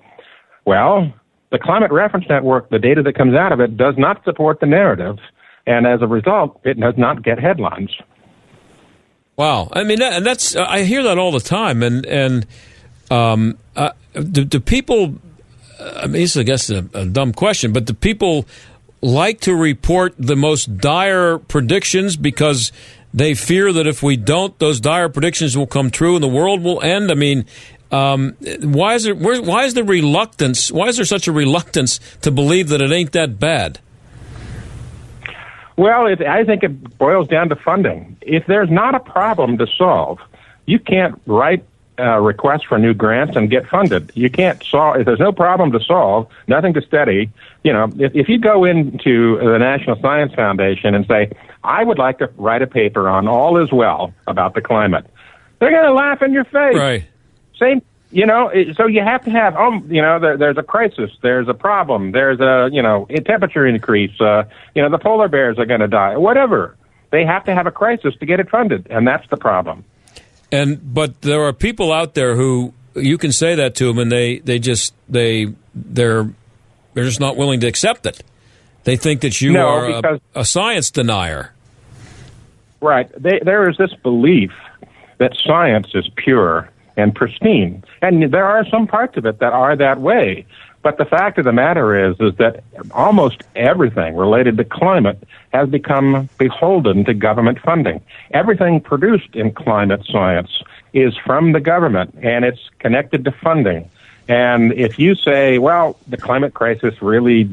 Well, 0.65 1.11
the 1.49 1.59
Climate 1.59 1.91
Reference 1.91 2.25
Network, 2.29 2.69
the 2.69 2.79
data 2.79 3.01
that 3.03 3.15
comes 3.15 3.35
out 3.35 3.51
of 3.51 3.59
it, 3.59 3.77
does 3.77 3.95
not 3.97 4.23
support 4.23 4.59
the 4.59 4.65
narrative. 4.65 5.17
And 5.65 5.85
as 5.85 6.01
a 6.01 6.07
result, 6.07 6.59
it 6.63 6.79
does 6.79 6.95
not 6.97 7.23
get 7.23 7.39
headlines. 7.39 7.95
Wow. 9.35 9.69
I 9.71 9.83
mean, 9.83 10.01
and 10.01 10.25
that's, 10.25 10.55
I 10.55 10.83
hear 10.83 11.03
that 11.03 11.17
all 11.17 11.31
the 11.31 11.39
time. 11.39 11.83
And, 11.83 12.05
and, 12.05 12.45
um, 13.11 13.57
uh, 13.75 13.91
do, 14.13 14.43
do 14.43 14.59
people, 14.59 15.15
I 15.79 16.03
mean, 16.03 16.21
this 16.21 16.35
is, 16.35 16.37
I 16.37 16.43
guess, 16.43 16.69
a, 16.69 16.89
a 16.93 17.05
dumb 17.05 17.33
question, 17.33 17.71
but 17.71 17.85
do 17.85 17.93
people 17.93 18.47
like 19.01 19.41
to 19.41 19.55
report 19.55 20.15
the 20.17 20.35
most 20.35 20.77
dire 20.77 21.37
predictions 21.37 22.17
because 22.17 22.71
they 23.13 23.35
fear 23.35 23.71
that 23.71 23.87
if 23.87 24.01
we 24.01 24.17
don't, 24.17 24.57
those 24.59 24.79
dire 24.79 25.09
predictions 25.09 25.55
will 25.55 25.67
come 25.67 25.91
true 25.91 26.15
and 26.15 26.23
the 26.23 26.27
world 26.27 26.63
will 26.63 26.81
end? 26.81 27.11
I 27.11 27.13
mean, 27.13 27.45
um, 27.91 28.35
why 28.61 28.95
is 28.95 29.03
there 29.03 29.15
why 29.15 29.63
is 29.63 29.73
the 29.73 29.83
reluctance? 29.83 30.71
Why 30.71 30.87
is 30.87 30.97
there 30.97 31.05
such 31.05 31.27
a 31.27 31.31
reluctance 31.31 31.99
to 32.21 32.31
believe 32.31 32.69
that 32.69 32.81
it 32.81 32.91
ain't 32.91 33.13
that 33.13 33.39
bad? 33.39 33.79
Well, 35.77 36.07
it, 36.07 36.21
I 36.21 36.43
think 36.43 36.63
it 36.63 36.97
boils 36.97 37.27
down 37.27 37.49
to 37.49 37.55
funding. 37.55 38.17
If 38.21 38.47
there's 38.47 38.69
not 38.69 38.95
a 38.95 38.99
problem 38.99 39.59
to 39.59 39.67
solve, 39.77 40.19
you 40.65 40.79
can't 40.79 41.21
write 41.27 41.63
uh, 41.99 42.19
requests 42.19 42.63
for 42.63 42.77
new 42.77 42.93
grants 42.93 43.35
and 43.35 43.49
get 43.49 43.67
funded. 43.67 44.11
You 44.15 44.29
can't 44.29 44.61
solve 44.63 44.97
if 44.97 45.05
there's 45.05 45.19
no 45.19 45.31
problem 45.31 45.71
to 45.71 45.79
solve, 45.79 46.27
nothing 46.47 46.73
to 46.73 46.81
study. 46.81 47.29
You 47.63 47.73
know, 47.73 47.91
if, 47.97 48.15
if 48.15 48.27
you 48.27 48.39
go 48.39 48.65
into 48.65 49.37
the 49.37 49.57
National 49.57 49.99
Science 50.01 50.33
Foundation 50.33 50.93
and 50.93 51.05
say, 51.07 51.31
"I 51.63 51.83
would 51.83 51.97
like 51.97 52.19
to 52.19 52.29
write 52.37 52.61
a 52.61 52.67
paper 52.67 53.07
on 53.07 53.27
all 53.27 53.57
is 53.63 53.71
well 53.71 54.13
about 54.27 54.55
the 54.55 54.61
climate," 54.61 55.05
they're 55.59 55.71
going 55.71 55.85
to 55.85 55.93
laugh 55.93 56.21
in 56.21 56.33
your 56.33 56.45
face. 56.45 56.75
Right. 56.75 57.05
Same. 57.59 57.81
You 58.09 58.25
know, 58.25 58.49
so 58.77 58.87
you 58.87 59.01
have 59.01 59.25
to 59.25 59.31
have, 59.31 59.57
um, 59.57 59.85
you 59.91 60.01
know, 60.01 60.17
there, 60.17 60.37
there's 60.37 60.57
a 60.57 60.63
crisis, 60.63 61.11
there's 61.21 61.49
a 61.49 61.53
problem, 61.53 62.13
there's 62.13 62.39
a, 62.39 62.69
you 62.71 62.81
know, 62.81 63.05
a 63.09 63.19
temperature 63.19 63.67
increase, 63.67 64.19
uh, 64.21 64.43
you 64.73 64.81
know, 64.81 64.89
the 64.89 64.97
polar 64.97 65.27
bears 65.27 65.59
are 65.59 65.65
going 65.65 65.81
to 65.81 65.89
die, 65.89 66.15
whatever. 66.15 66.77
They 67.11 67.25
have 67.25 67.43
to 67.45 67.53
have 67.53 67.67
a 67.67 67.71
crisis 67.71 68.15
to 68.21 68.25
get 68.25 68.39
it 68.39 68.49
funded, 68.49 68.87
and 68.89 69.05
that's 69.05 69.27
the 69.29 69.35
problem. 69.35 69.83
And 70.53 70.93
but 70.93 71.21
there 71.21 71.43
are 71.43 71.51
people 71.51 71.91
out 71.91 72.13
there 72.13 72.35
who 72.37 72.73
you 72.95 73.17
can 73.17 73.33
say 73.33 73.55
that 73.55 73.75
to 73.75 73.85
them, 73.87 73.97
and 73.97 74.09
they 74.09 74.39
they 74.39 74.59
just 74.59 74.93
they 75.09 75.53
they're 75.75 76.29
they're 76.93 77.03
just 77.05 77.19
not 77.19 77.35
willing 77.35 77.59
to 77.59 77.67
accept 77.67 78.05
it. 78.05 78.23
They 78.85 78.95
think 78.95 79.19
that 79.21 79.41
you 79.41 79.51
No, 79.51 79.67
are 79.67 79.95
because- 80.01 80.19
a, 80.33 80.39
a 80.41 80.45
science 80.45 80.91
denier. 80.91 81.51
Right. 82.79 83.09
They, 83.21 83.39
there 83.43 83.69
is 83.69 83.75
this 83.77 83.93
belief 84.01 84.51
that 85.17 85.35
science 85.45 85.87
is 85.93 86.09
pure 86.15 86.69
and 86.97 87.15
pristine, 87.15 87.83
and 88.01 88.33
there 88.33 88.45
are 88.45 88.65
some 88.67 88.87
parts 88.87 89.15
of 89.17 89.25
it 89.25 89.39
that 89.39 89.53
are 89.53 89.75
that 89.75 90.01
way. 90.01 90.45
But 90.83 90.97
the 90.97 91.05
fact 91.05 91.37
of 91.37 91.45
the 91.45 91.51
matter 91.51 92.09
is, 92.09 92.15
is 92.19 92.35
that 92.37 92.63
almost 92.91 93.43
everything 93.55 94.15
related 94.15 94.57
to 94.57 94.63
climate 94.63 95.21
has 95.53 95.69
become 95.69 96.29
beholden 96.37 97.03
to 97.05 97.13
government 97.13 97.59
funding. 97.59 98.01
Everything 98.31 98.79
produced 98.79 99.35
in 99.35 99.51
climate 99.51 100.05
science 100.09 100.63
is 100.93 101.15
from 101.17 101.51
the 101.51 101.59
government, 101.59 102.15
and 102.21 102.45
it's 102.45 102.69
connected 102.79 103.25
to 103.25 103.31
funding. 103.31 103.89
And 104.27 104.73
if 104.73 104.99
you 104.99 105.15
say, 105.15 105.57
well, 105.57 105.97
the 106.07 106.17
climate 106.17 106.53
crisis 106.53 107.01
really, 107.01 107.49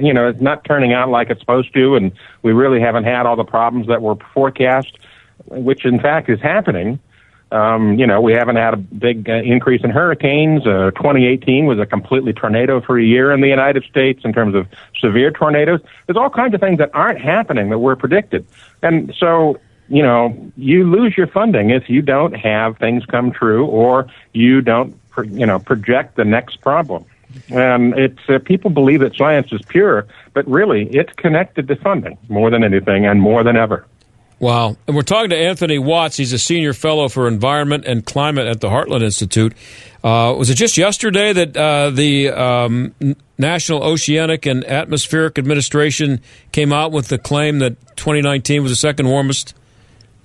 you 0.00 0.12
know, 0.12 0.28
it's 0.28 0.40
not 0.40 0.64
turning 0.64 0.92
out 0.92 1.08
like 1.08 1.30
it's 1.30 1.40
supposed 1.40 1.72
to, 1.74 1.96
and 1.96 2.12
we 2.42 2.52
really 2.52 2.80
haven't 2.80 3.04
had 3.04 3.26
all 3.26 3.36
the 3.36 3.44
problems 3.44 3.86
that 3.88 4.02
were 4.02 4.16
forecast, 4.32 4.98
which 5.46 5.84
in 5.84 6.00
fact 6.00 6.28
is 6.28 6.40
happening. 6.40 6.98
Um, 7.52 7.98
you 7.98 8.06
know, 8.06 8.20
we 8.20 8.32
haven't 8.32 8.56
had 8.56 8.74
a 8.74 8.76
big 8.76 9.30
uh, 9.30 9.34
increase 9.34 9.84
in 9.84 9.90
hurricanes. 9.90 10.66
Uh, 10.66 10.90
2018 10.96 11.66
was 11.66 11.78
a 11.78 11.86
completely 11.86 12.32
tornado-free 12.32 13.08
year 13.08 13.32
in 13.32 13.40
the 13.40 13.48
United 13.48 13.84
States 13.84 14.22
in 14.24 14.32
terms 14.32 14.54
of 14.54 14.66
severe 15.00 15.30
tornadoes. 15.30 15.80
There's 16.06 16.16
all 16.16 16.30
kinds 16.30 16.54
of 16.54 16.60
things 16.60 16.78
that 16.78 16.90
aren't 16.92 17.20
happening 17.20 17.70
that 17.70 17.78
were 17.78 17.94
predicted, 17.94 18.46
and 18.82 19.14
so 19.18 19.60
you 19.88 20.02
know, 20.02 20.36
you 20.56 20.84
lose 20.84 21.16
your 21.16 21.26
funding 21.26 21.70
if 21.70 21.88
you 21.88 22.02
don't 22.02 22.34
have 22.34 22.76
things 22.78 23.04
come 23.06 23.30
true 23.30 23.66
or 23.66 24.08
you 24.32 24.60
don't, 24.60 24.98
you 25.28 25.46
know, 25.46 25.58
project 25.58 26.16
the 26.16 26.24
next 26.24 26.60
problem. 26.60 27.04
And 27.50 27.96
it's 27.98 28.18
uh, 28.28 28.38
people 28.44 28.70
believe 28.70 29.00
that 29.00 29.14
science 29.14 29.52
is 29.52 29.60
pure, 29.68 30.06
but 30.32 30.46
really 30.48 30.88
it's 30.88 31.12
connected 31.14 31.68
to 31.68 31.76
funding 31.76 32.18
more 32.28 32.50
than 32.50 32.64
anything 32.64 33.06
and 33.06 33.20
more 33.20 33.42
than 33.42 33.56
ever. 33.56 33.86
Wow. 34.38 34.76
And 34.86 34.94
we're 34.94 35.02
talking 35.02 35.30
to 35.30 35.36
Anthony 35.36 35.78
Watts. 35.78 36.16
He's 36.16 36.32
a 36.32 36.38
senior 36.38 36.74
fellow 36.74 37.08
for 37.08 37.26
environment 37.26 37.84
and 37.86 38.04
climate 38.04 38.46
at 38.46 38.60
the 38.60 38.68
Heartland 38.68 39.02
Institute. 39.02 39.54
Uh, 40.04 40.34
was 40.36 40.50
it 40.50 40.54
just 40.54 40.76
yesterday 40.76 41.32
that 41.32 41.56
uh, 41.56 41.90
the 41.90 42.28
um, 42.30 42.94
National 43.38 43.82
Oceanic 43.82 44.46
and 44.46 44.64
Atmospheric 44.64 45.38
Administration 45.38 46.20
came 46.52 46.72
out 46.72 46.92
with 46.92 47.08
the 47.08 47.18
claim 47.18 47.60
that 47.60 47.80
2019 47.96 48.62
was 48.62 48.72
the 48.72 48.76
second 48.76 49.08
warmest? 49.08 49.54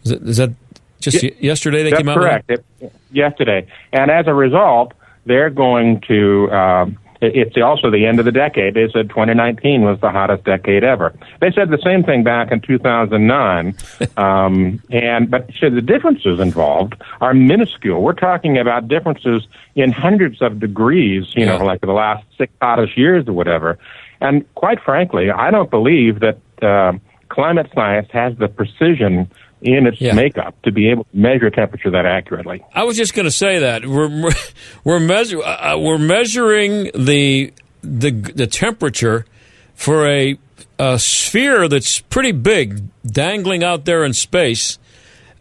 Is, 0.04 0.12
it, 0.12 0.22
is 0.24 0.38
that 0.38 0.52
just 1.00 1.24
y- 1.24 1.32
yesterday 1.40 1.84
they 1.84 1.92
That's 1.92 2.02
came 2.02 2.10
out 2.10 2.18
correct. 2.18 2.52
It, 2.52 2.94
yesterday, 3.12 3.68
and 3.94 4.12
as 4.12 4.28
a 4.28 4.34
result, 4.34 4.94
they're 5.26 5.50
going 5.50 6.02
to. 6.08 6.52
Um, 6.52 6.98
it's 7.22 7.56
also 7.58 7.92
the 7.92 8.06
end 8.06 8.20
of 8.20 8.26
the 8.26 8.32
decade. 8.32 8.74
They 8.74 8.90
said 8.92 9.10
2019 9.10 9.84
was 9.84 10.00
the 10.02 10.10
hottest 10.10 10.44
decade 10.44 10.84
ever. 10.84 11.14
They 11.40 11.52
said 11.52 11.70
the 11.70 11.82
same 11.84 12.04
thing 12.04 12.24
back 12.24 12.52
in 12.52 12.62
2009, 12.62 13.76
um, 14.18 14.82
and 14.90 15.30
but 15.30 15.50
so 15.60 15.70
the 15.70 15.82
differences 15.82 16.40
involved 16.40 16.96
are 17.22 17.34
minuscule. 17.34 18.02
We're 18.02 18.14
talking 18.14 18.58
about 18.58 18.88
differences 18.88 19.48
in 19.76 19.92
hundreds 19.92 20.42
of 20.42 20.60
degrees. 20.60 21.36
You 21.36 21.46
know, 21.46 21.58
like 21.58 21.82
the 21.82 21.94
last 21.94 22.26
six 22.38 22.52
hottest 22.62 22.98
years 22.98 23.28
or 23.28 23.34
whatever. 23.34 23.78
And 24.20 24.52
quite 24.56 24.82
frankly, 24.82 25.32
I 25.32 25.52
don't 25.52 25.70
believe 25.70 26.20
that 26.20 26.40
uh, 26.62 26.94
climate 27.30 27.68
science 27.74 28.10
has 28.12 28.38
the 28.38 28.48
precision 28.48 29.30
in 29.62 29.86
its 29.86 30.02
makeup 30.16 30.60
to 30.64 30.72
be 30.72 30.90
able 30.90 31.04
to 31.06 31.18
measure 31.18 31.50
temperature 31.50 31.92
that 31.92 32.06
accurately. 32.06 32.64
I 32.74 32.84
was 32.84 32.98
just 32.98 33.14
going 33.14 33.26
to 33.26 33.32
say 33.32 33.60
that 33.60 33.86
we're 33.86 34.32
we're 34.84 35.00
measure, 35.00 35.42
uh, 35.42 35.78
we're 35.78 35.98
measuring 35.98 36.92
the 36.96 37.54
the 37.84 38.12
the 38.12 38.48
temperature 38.48 39.26
for 39.74 40.08
a, 40.08 40.38
a 40.78 41.00
sphere 41.00 41.68
that's 41.68 42.02
pretty 42.02 42.32
big, 42.32 42.84
dangling 43.06 43.64
out 43.64 43.86
there 43.86 44.04
in 44.04 44.14
space, 44.14 44.78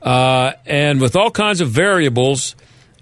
uh, 0.03 0.53
and 0.66 1.01
with 1.01 1.16
all 1.16 1.31
kinds 1.31 1.61
of 1.61 1.71
variables. 1.71 2.57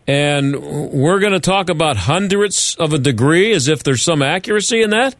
And 0.06 0.56
we're 0.90 1.18
going 1.18 1.34
to 1.34 1.40
talk 1.40 1.68
about 1.68 1.98
hundredths 1.98 2.74
of 2.76 2.94
a 2.94 2.98
degree, 2.98 3.52
as 3.52 3.68
if 3.68 3.82
there's 3.82 4.00
some 4.00 4.22
accuracy 4.22 4.80
in 4.80 4.88
that. 4.90 5.14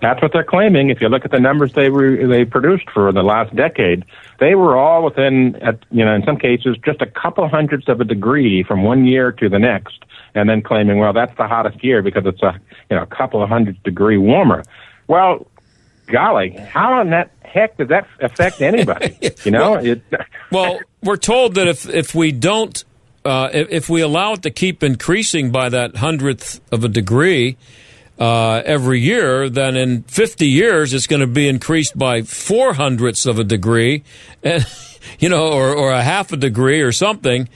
That's 0.00 0.22
what 0.22 0.32
they're 0.32 0.44
claiming. 0.44 0.88
If 0.88 1.00
you 1.00 1.08
look 1.08 1.24
at 1.24 1.30
the 1.30 1.40
numbers 1.40 1.74
they 1.74 1.90
re- 1.90 2.24
they 2.24 2.44
produced 2.44 2.88
for 2.90 3.12
the 3.12 3.22
last 3.22 3.54
decade, 3.54 4.04
they 4.38 4.54
were 4.54 4.76
all 4.76 5.04
within, 5.04 5.56
at, 5.56 5.78
you 5.90 6.04
know, 6.04 6.14
in 6.14 6.24
some 6.24 6.38
cases, 6.38 6.76
just 6.84 7.02
a 7.02 7.06
couple 7.06 7.46
hundredths 7.48 7.88
of 7.88 8.00
a 8.00 8.04
degree 8.04 8.62
from 8.62 8.82
one 8.82 9.04
year 9.04 9.30
to 9.32 9.48
the 9.48 9.58
next, 9.58 10.04
and 10.34 10.48
then 10.48 10.62
claiming, 10.62 10.98
well, 10.98 11.12
that's 11.12 11.36
the 11.36 11.46
hottest 11.46 11.84
year 11.84 12.02
because 12.02 12.24
it's 12.24 12.42
a, 12.42 12.58
you 12.88 12.96
know, 12.96 13.02
a 13.02 13.06
couple 13.06 13.42
of 13.42 13.48
hundredths 13.50 13.82
degree 13.82 14.16
warmer. 14.16 14.62
Well, 15.06 15.46
golly, 16.06 16.50
how 16.50 17.00
in 17.02 17.10
that 17.10 17.30
heck 17.42 17.76
does 17.76 17.88
that 17.88 18.06
affect 18.20 18.62
anybody? 18.62 19.18
You 19.44 19.52
know, 19.52 19.72
well, 19.72 19.86
it, 19.86 20.02
well, 20.52 20.80
we're 21.02 21.16
told 21.16 21.54
that 21.54 21.66
if 21.66 21.88
if 21.88 22.14
we 22.14 22.30
don't, 22.30 22.84
uh, 23.24 23.48
if, 23.52 23.70
if 23.70 23.88
we 23.88 24.02
allow 24.02 24.34
it 24.34 24.42
to 24.42 24.50
keep 24.50 24.82
increasing 24.82 25.50
by 25.50 25.70
that 25.70 25.96
hundredth 25.96 26.60
of 26.70 26.84
a 26.84 26.88
degree 26.88 27.56
uh, 28.20 28.62
every 28.64 29.00
year, 29.00 29.48
then 29.48 29.76
in 29.76 30.02
50 30.02 30.46
years 30.46 30.92
it's 30.92 31.06
going 31.06 31.20
to 31.20 31.26
be 31.26 31.48
increased 31.48 31.96
by 31.98 32.22
four 32.22 32.74
hundredths 32.74 33.24
of 33.26 33.38
a 33.38 33.44
degree, 33.44 34.04
and 34.42 34.64
you 35.18 35.28
know, 35.30 35.48
or, 35.50 35.74
or 35.74 35.90
a 35.92 36.02
half 36.02 36.30
a 36.32 36.36
degree 36.36 36.82
or 36.82 36.92
something, 36.92 37.48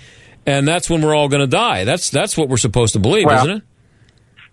and 0.46 0.66
that's 0.66 0.88
when 0.88 1.02
we're 1.02 1.14
all 1.14 1.28
going 1.28 1.42
to 1.42 1.46
die. 1.46 1.84
That's 1.84 2.10
that's 2.10 2.36
what 2.36 2.48
we're 2.48 2.56
supposed 2.56 2.94
to 2.94 2.98
believe, 2.98 3.26
Well- 3.26 3.44
isn't 3.46 3.56
it? 3.58 3.62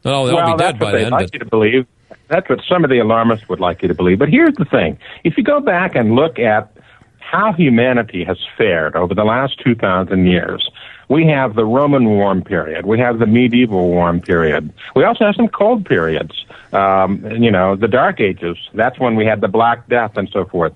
Oh, 0.03 0.25
they'll 0.25 0.35
well, 0.35 0.57
be 0.57 0.63
dead 0.63 0.79
by 0.79 0.91
then. 0.93 1.11
like 1.11 1.27
But 1.27 1.33
you 1.33 1.39
to 1.39 1.45
believe. 1.45 1.85
That's 2.27 2.49
what 2.49 2.59
some 2.67 2.83
of 2.83 2.89
the 2.89 2.97
alarmists 2.99 3.47
would 3.49 3.59
like 3.59 3.83
you 3.83 3.87
to 3.87 3.93
believe. 3.93 4.17
But 4.19 4.29
here's 4.29 4.55
the 4.55 4.65
thing: 4.65 4.97
if 5.23 5.37
you 5.37 5.43
go 5.43 5.59
back 5.59 5.95
and 5.95 6.15
look 6.15 6.39
at 6.39 6.75
how 7.19 7.53
humanity 7.53 8.23
has 8.25 8.37
fared 8.57 8.95
over 8.95 9.13
the 9.13 9.23
last 9.23 9.59
two 9.63 9.75
thousand 9.75 10.25
years, 10.25 10.67
we 11.11 11.27
have 11.27 11.55
the 11.55 11.65
Roman 11.65 12.05
warm 12.05 12.41
period, 12.41 12.85
we 12.85 12.97
have 12.99 13.19
the 13.19 13.25
medieval 13.25 13.89
warm 13.89 14.21
period, 14.21 14.73
we 14.95 15.03
also 15.03 15.25
have 15.25 15.35
some 15.35 15.49
cold 15.49 15.85
periods. 15.85 16.45
Um, 16.71 17.29
you 17.33 17.51
know, 17.51 17.75
the 17.75 17.89
Dark 17.89 18.21
Ages. 18.21 18.57
That's 18.73 18.97
when 18.97 19.17
we 19.17 19.25
had 19.25 19.41
the 19.41 19.49
Black 19.49 19.89
Death 19.89 20.15
and 20.15 20.29
so 20.31 20.45
forth. 20.45 20.71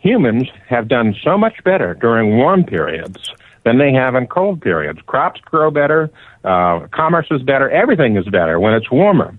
Humans 0.00 0.48
have 0.66 0.88
done 0.88 1.14
so 1.22 1.36
much 1.36 1.62
better 1.62 1.92
during 1.92 2.38
warm 2.38 2.64
periods 2.64 3.30
than 3.64 3.76
they 3.76 3.92
have 3.92 4.14
in 4.14 4.28
cold 4.28 4.62
periods. 4.62 5.00
Crops 5.04 5.42
grow 5.42 5.70
better, 5.70 6.10
uh, 6.44 6.86
commerce 6.90 7.26
is 7.30 7.42
better, 7.42 7.68
everything 7.68 8.16
is 8.16 8.24
better 8.24 8.58
when 8.58 8.72
it's 8.72 8.90
warmer. 8.90 9.36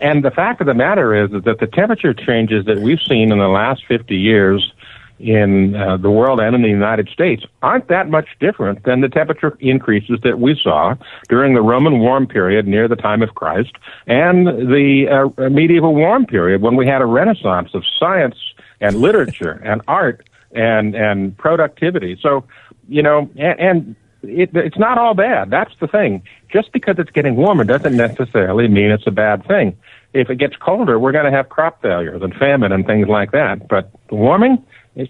And 0.00 0.24
the 0.24 0.32
fact 0.32 0.60
of 0.60 0.66
the 0.66 0.74
matter 0.74 1.14
is, 1.14 1.32
is 1.32 1.44
that 1.44 1.60
the 1.60 1.68
temperature 1.68 2.12
changes 2.12 2.64
that 2.64 2.78
we've 2.78 3.02
seen 3.08 3.30
in 3.30 3.38
the 3.38 3.48
last 3.48 3.84
50 3.86 4.16
years 4.16 4.72
in 5.18 5.74
uh, 5.74 5.96
the 5.96 6.10
world 6.10 6.40
and 6.40 6.54
in 6.54 6.62
the 6.62 6.68
United 6.68 7.08
States 7.08 7.44
aren't 7.62 7.88
that 7.88 8.08
much 8.08 8.28
different 8.40 8.84
than 8.84 9.00
the 9.00 9.08
temperature 9.08 9.56
increases 9.60 10.18
that 10.22 10.38
we 10.38 10.58
saw 10.62 10.94
during 11.28 11.54
the 11.54 11.62
Roman 11.62 11.98
warm 11.98 12.26
period 12.26 12.66
near 12.66 12.88
the 12.88 12.96
time 12.96 13.22
of 13.22 13.34
Christ 13.34 13.72
and 14.06 14.46
the 14.46 15.30
uh, 15.38 15.48
medieval 15.50 15.94
warm 15.94 16.26
period 16.26 16.62
when 16.62 16.76
we 16.76 16.86
had 16.86 17.02
a 17.02 17.06
renaissance 17.06 17.70
of 17.74 17.84
science 17.98 18.36
and 18.80 18.96
literature 19.00 19.60
and 19.64 19.82
art 19.88 20.28
and 20.52 20.94
and 20.94 21.36
productivity. 21.36 22.18
So, 22.22 22.44
you 22.88 23.02
know, 23.02 23.30
and, 23.36 23.60
and 23.60 23.96
it, 24.22 24.50
it's 24.54 24.78
not 24.78 24.98
all 24.98 25.14
bad. 25.14 25.50
That's 25.50 25.72
the 25.80 25.86
thing. 25.86 26.22
Just 26.50 26.72
because 26.72 26.96
it's 26.98 27.10
getting 27.10 27.36
warmer 27.36 27.64
doesn't 27.64 27.96
necessarily 27.96 28.68
mean 28.68 28.90
it's 28.90 29.06
a 29.06 29.12
bad 29.12 29.46
thing. 29.46 29.76
If 30.14 30.30
it 30.30 30.36
gets 30.36 30.56
colder, 30.56 30.98
we're 30.98 31.12
going 31.12 31.26
to 31.26 31.30
have 31.30 31.50
crop 31.50 31.82
failures 31.82 32.22
and 32.22 32.34
famine 32.34 32.72
and 32.72 32.86
things 32.86 33.08
like 33.08 33.32
that. 33.32 33.68
But 33.68 33.90
warming, 34.10 34.64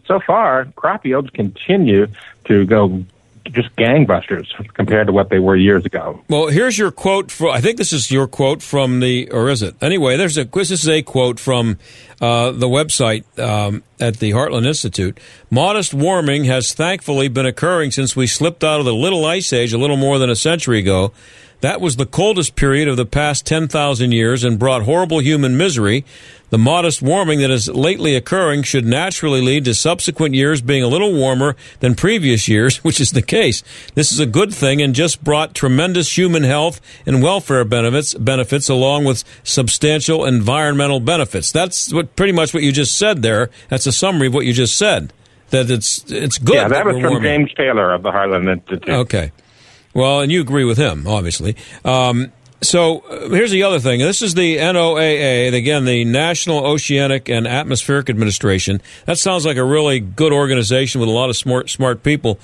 so 0.07 0.21
far, 0.21 0.67
crop 0.77 1.05
yields 1.05 1.31
continue 1.31 2.09
to 2.45 2.67
go 2.67 3.05
just 3.53 3.75
gangbusters 3.77 4.47
compared 4.75 5.07
to 5.07 5.13
what 5.13 5.31
they 5.31 5.39
were 5.39 5.57
years 5.57 5.85
ago. 5.85 6.21
Well, 6.29 6.49
here's 6.49 6.79
your 6.79 6.91
quote. 6.91 7.31
For, 7.31 7.49
I 7.49 7.61
think 7.61 7.79
this 7.79 7.93
is 7.93 8.11
your 8.11 8.27
quote 8.27 8.63
from 8.63 9.01
the, 9.01 9.31
or 9.31 9.49
is 9.49 9.63
it? 9.63 9.75
Anyway, 9.83 10.17
there's 10.17 10.37
a 10.37 10.45
this 10.45 10.71
is 10.71 10.89
a 10.89 11.03
quote 11.03 11.41
from 11.41 11.79
uh, 12.21 12.53
the 12.53 12.69
website 12.69 13.25
um, 13.39 13.83
at 14.01 14.19
the 14.19 14.33
Heartland 14.33 14.67
Institute. 14.67 15.19
Modest 15.51 15.95
warming 15.95 16.45
has 16.45 16.73
thankfully 16.75 17.29
been 17.29 17.47
occurring 17.47 17.91
since 17.91 18.15
we 18.15 18.27
slipped 18.27 18.65
out 18.65 18.81
of 18.81 18.87
the 18.87 18.95
Little 18.95 19.25
Ice 19.25 19.53
Age 19.53 19.73
a 19.73 19.79
little 19.79 19.97
more 19.97 20.19
than 20.19 20.31
a 20.31 20.37
century 20.37 20.79
ago. 20.79 21.13
That 21.61 21.81
was 21.81 21.97
the 21.97 22.07
coldest 22.07 22.55
period 22.55 22.87
of 22.87 22.97
the 22.97 23.07
past 23.07 23.45
10,000 23.47 24.13
years 24.13 24.45
and 24.45 24.59
brought 24.59 24.83
horrible 24.83 25.19
human 25.19 25.57
misery. 25.57 26.05
The 26.51 26.59
modest 26.59 27.03
warming 27.03 27.41
that 27.41 27.51
is 27.51 27.69
lately 27.69 28.15
occurring 28.15 28.63
should 28.63 28.87
naturally 28.87 29.41
lead 29.41 29.65
to 29.67 29.75
subsequent 29.75 30.35
years 30.35 30.63
being 30.63 30.83
a 30.83 30.89
little 30.89 31.13
warmer 31.13 31.57
than 31.81 31.95
previous 31.95 32.49
years, 32.49 32.77
which 32.85 33.01
is 33.01 33.11
the 33.11 33.23
case. 33.23 33.63
This 33.95 34.13
is 34.13 34.21
a 34.21 34.27
good 34.27 34.55
thing 34.55 34.81
and 34.81 34.95
just 34.95 35.23
brought 35.25 35.55
tremendous 35.55 36.17
human 36.17 36.45
health 36.45 36.81
and 37.05 37.23
welfare 37.23 37.65
benefits, 37.65 38.15
benefits 38.15 38.69
along 38.69 39.05
with 39.05 39.25
substantial 39.43 40.25
environmental 40.25 41.01
benefits. 41.01 41.51
That's 41.51 41.93
what 41.93 42.15
pretty 42.15 42.33
much 42.33 42.55
what 42.55 42.63
you 42.63 42.71
just 42.71 42.97
said 42.97 43.23
there. 43.23 43.51
That's 43.69 43.87
a 43.87 43.93
summary 43.93 44.29
of 44.29 44.35
what 44.35 44.47
you 44.47 44.53
just 44.53 44.77
said. 44.77 45.13
That 45.51 45.71
it's 45.71 46.05
it's 46.11 46.37
good. 46.39 46.57
Yeah, 46.57 46.69
that 46.69 46.85
was 46.85 46.97
from 46.97 47.05
warming. 47.05 47.23
James 47.23 47.55
Taylor 47.55 47.95
of 47.95 48.03
the 48.03 48.11
Heartland 48.11 48.53
Institute. 48.53 48.89
Okay. 48.89 49.33
Well, 49.99 50.21
and 50.21 50.31
you 50.31 50.41
agree 50.41 50.63
with 50.63 50.79
him, 50.79 51.09
obviously. 51.09 51.57
Um, 51.85 52.31
so 52.63 53.01
uh, 53.01 53.31
here's 53.31 53.51
the 53.51 53.65
other 53.65 53.81
thing. 53.81 53.99
This 53.99 54.23
is 54.23 54.33
the 54.33 54.59
NOAA, 54.59 55.53
again, 55.53 55.87
the 55.87 56.05
National 56.05 56.65
Oceanic 56.65 57.29
and 57.29 57.49
Atmospheric 57.49 58.09
Administration. 58.09 58.81
That 59.07 59.19
sounds 59.19 59.45
like 59.45 59.57
a 59.57 59.65
really 59.65 59.99
good 59.99 60.33
organization 60.33 61.01
with 61.01 61.11
a 61.11 61.13
lot 61.13 61.31
of 61.31 61.37
smart, 61.37 61.69
smart 61.69 62.05
people. 62.05 62.39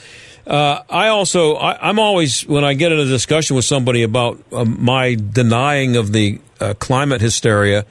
Uh, 0.44 0.82
I 0.90 1.06
also, 1.06 1.54
I, 1.54 1.88
I'm 1.88 2.00
always, 2.00 2.44
when 2.44 2.64
I 2.64 2.74
get 2.74 2.90
in 2.90 2.98
a 2.98 3.04
discussion 3.04 3.54
with 3.54 3.64
somebody 3.64 4.02
about 4.02 4.42
uh, 4.50 4.64
my 4.64 5.14
denying 5.14 5.94
of 5.94 6.10
the 6.10 6.40
uh, 6.58 6.74
climate 6.80 7.20
hysteria, 7.20 7.86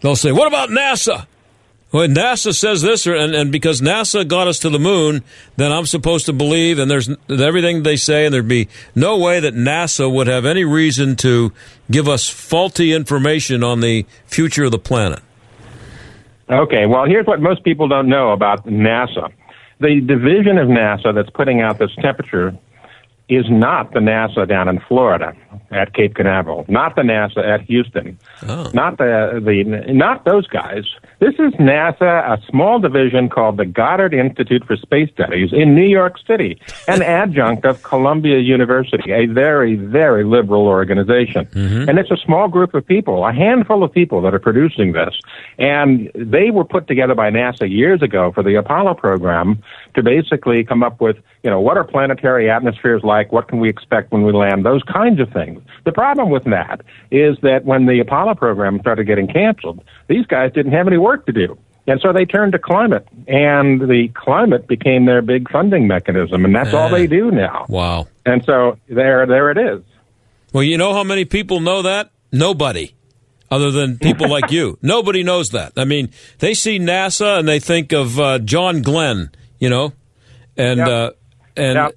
they'll 0.00 0.14
say, 0.14 0.30
What 0.30 0.46
about 0.46 0.68
NASA? 0.68 1.26
Well, 1.92 2.08
NASA 2.08 2.54
says 2.54 2.80
this, 2.80 3.06
or, 3.06 3.14
and, 3.14 3.34
and 3.34 3.52
because 3.52 3.82
NASA 3.82 4.26
got 4.26 4.48
us 4.48 4.58
to 4.60 4.70
the 4.70 4.78
moon, 4.78 5.22
then 5.56 5.70
I'm 5.70 5.84
supposed 5.84 6.24
to 6.26 6.32
believe, 6.32 6.78
and 6.78 6.90
there's 6.90 7.10
everything 7.28 7.82
they 7.82 7.96
say, 7.96 8.24
and 8.24 8.32
there'd 8.32 8.48
be 8.48 8.68
no 8.94 9.18
way 9.18 9.40
that 9.40 9.54
NASA 9.54 10.10
would 10.10 10.26
have 10.26 10.46
any 10.46 10.64
reason 10.64 11.16
to 11.16 11.52
give 11.90 12.08
us 12.08 12.30
faulty 12.30 12.94
information 12.94 13.62
on 13.62 13.80
the 13.80 14.06
future 14.24 14.64
of 14.64 14.70
the 14.70 14.78
planet. 14.78 15.20
Okay, 16.48 16.86
well, 16.86 17.04
here's 17.04 17.26
what 17.26 17.40
most 17.40 17.62
people 17.62 17.88
don't 17.88 18.08
know 18.08 18.32
about 18.32 18.66
NASA. 18.66 19.30
The 19.80 20.00
division 20.00 20.56
of 20.56 20.68
NASA 20.68 21.14
that's 21.14 21.30
putting 21.30 21.60
out 21.60 21.78
this 21.78 21.94
temperature 22.00 22.56
is 23.28 23.46
not 23.48 23.92
the 23.92 24.00
NASA 24.00 24.48
down 24.48 24.68
in 24.68 24.80
Florida 24.80 25.34
at 25.70 25.94
Cape 25.94 26.14
Canaveral, 26.14 26.64
not 26.68 26.96
the 26.96 27.02
NASA 27.02 27.38
at 27.38 27.62
Houston, 27.62 28.18
oh. 28.46 28.70
not 28.74 28.98
the 28.98 29.40
the 29.42 29.64
not 29.92 30.24
those 30.24 30.46
guys. 30.46 30.84
This 31.18 31.34
is 31.34 31.52
NASA, 31.54 32.02
a 32.02 32.42
small 32.50 32.78
division 32.78 33.28
called 33.28 33.56
the 33.56 33.64
Goddard 33.64 34.12
Institute 34.12 34.64
for 34.66 34.76
Space 34.76 35.10
Studies 35.12 35.50
in 35.52 35.74
New 35.74 35.86
York 35.86 36.16
City, 36.26 36.60
an 36.88 37.02
adjunct 37.20 37.64
of 37.64 37.82
Columbia 37.82 38.38
University, 38.40 39.12
a 39.12 39.26
very 39.26 39.76
very 39.76 40.24
liberal 40.24 40.66
organization, 40.66 41.46
mm-hmm. 41.46 41.88
and 41.88 41.98
it's 41.98 42.10
a 42.10 42.18
small 42.18 42.48
group 42.48 42.74
of 42.74 42.86
people, 42.86 43.24
a 43.24 43.32
handful 43.32 43.82
of 43.82 43.92
people 43.92 44.20
that 44.22 44.34
are 44.34 44.40
producing 44.40 44.92
this, 44.92 45.18
and 45.58 46.10
they 46.14 46.50
were 46.50 46.64
put 46.64 46.86
together 46.86 47.14
by 47.14 47.30
NASA 47.30 47.70
years 47.70 48.02
ago 48.02 48.32
for 48.32 48.42
the 48.42 48.56
Apollo 48.56 48.94
program 48.94 49.62
to 49.94 50.02
basically 50.02 50.64
come 50.64 50.82
up 50.82 51.00
with 51.00 51.16
you 51.42 51.50
know 51.50 51.60
what 51.60 51.76
are 51.76 51.84
planetary 51.84 52.50
atmospheres 52.50 53.02
like, 53.02 53.11
what 53.30 53.48
can 53.48 53.60
we 53.60 53.68
expect 53.68 54.12
when 54.12 54.22
we 54.22 54.32
land, 54.32 54.64
those 54.64 54.82
kinds 54.82 55.20
of 55.20 55.30
things. 55.32 55.62
The 55.84 55.92
problem 55.92 56.30
with 56.30 56.44
that 56.44 56.80
is 57.10 57.36
that 57.42 57.64
when 57.64 57.86
the 57.86 58.00
Apollo 58.00 58.34
program 58.36 58.80
started 58.80 59.04
getting 59.04 59.28
canceled, 59.28 59.84
these 60.08 60.26
guys 60.26 60.52
didn't 60.52 60.72
have 60.72 60.86
any 60.86 60.98
work 60.98 61.26
to 61.26 61.32
do. 61.32 61.58
And 61.86 62.00
so 62.00 62.12
they 62.12 62.24
turned 62.24 62.52
to 62.52 62.58
climate, 62.60 63.06
and 63.26 63.80
the 63.80 64.08
climate 64.14 64.68
became 64.68 65.04
their 65.04 65.20
big 65.20 65.50
funding 65.50 65.88
mechanism, 65.88 66.44
and 66.44 66.54
that's 66.54 66.72
all 66.72 66.88
they 66.88 67.08
do 67.08 67.32
now. 67.32 67.66
Wow. 67.68 68.06
And 68.24 68.44
so 68.44 68.78
there, 68.88 69.26
there 69.26 69.50
it 69.50 69.58
is. 69.58 69.82
Well, 70.52 70.62
you 70.62 70.78
know 70.78 70.92
how 70.92 71.02
many 71.02 71.24
people 71.24 71.60
know 71.60 71.82
that? 71.82 72.10
Nobody. 72.30 72.94
Other 73.50 73.70
than 73.70 73.98
people 73.98 74.28
like 74.30 74.50
you. 74.50 74.78
Nobody 74.82 75.22
knows 75.24 75.50
that. 75.50 75.72
I 75.76 75.84
mean, 75.84 76.10
they 76.38 76.54
see 76.54 76.78
NASA 76.78 77.38
and 77.38 77.48
they 77.48 77.58
think 77.58 77.92
of 77.92 78.18
uh, 78.18 78.38
John 78.38 78.80
Glenn, 78.80 79.30
you 79.58 79.68
know? 79.68 79.92
And, 80.56 80.80
uh, 80.80 81.10
and 81.56 81.92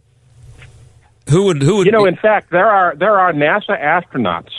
who 1.29 1.43
would, 1.43 1.61
who 1.61 1.77
would, 1.77 1.85
You 1.85 1.91
know, 1.91 2.05
in 2.05 2.15
fact, 2.15 2.51
there 2.51 2.69
are 2.69 2.95
there 2.95 3.19
are 3.19 3.33
NASA 3.33 3.81
astronauts 3.81 4.51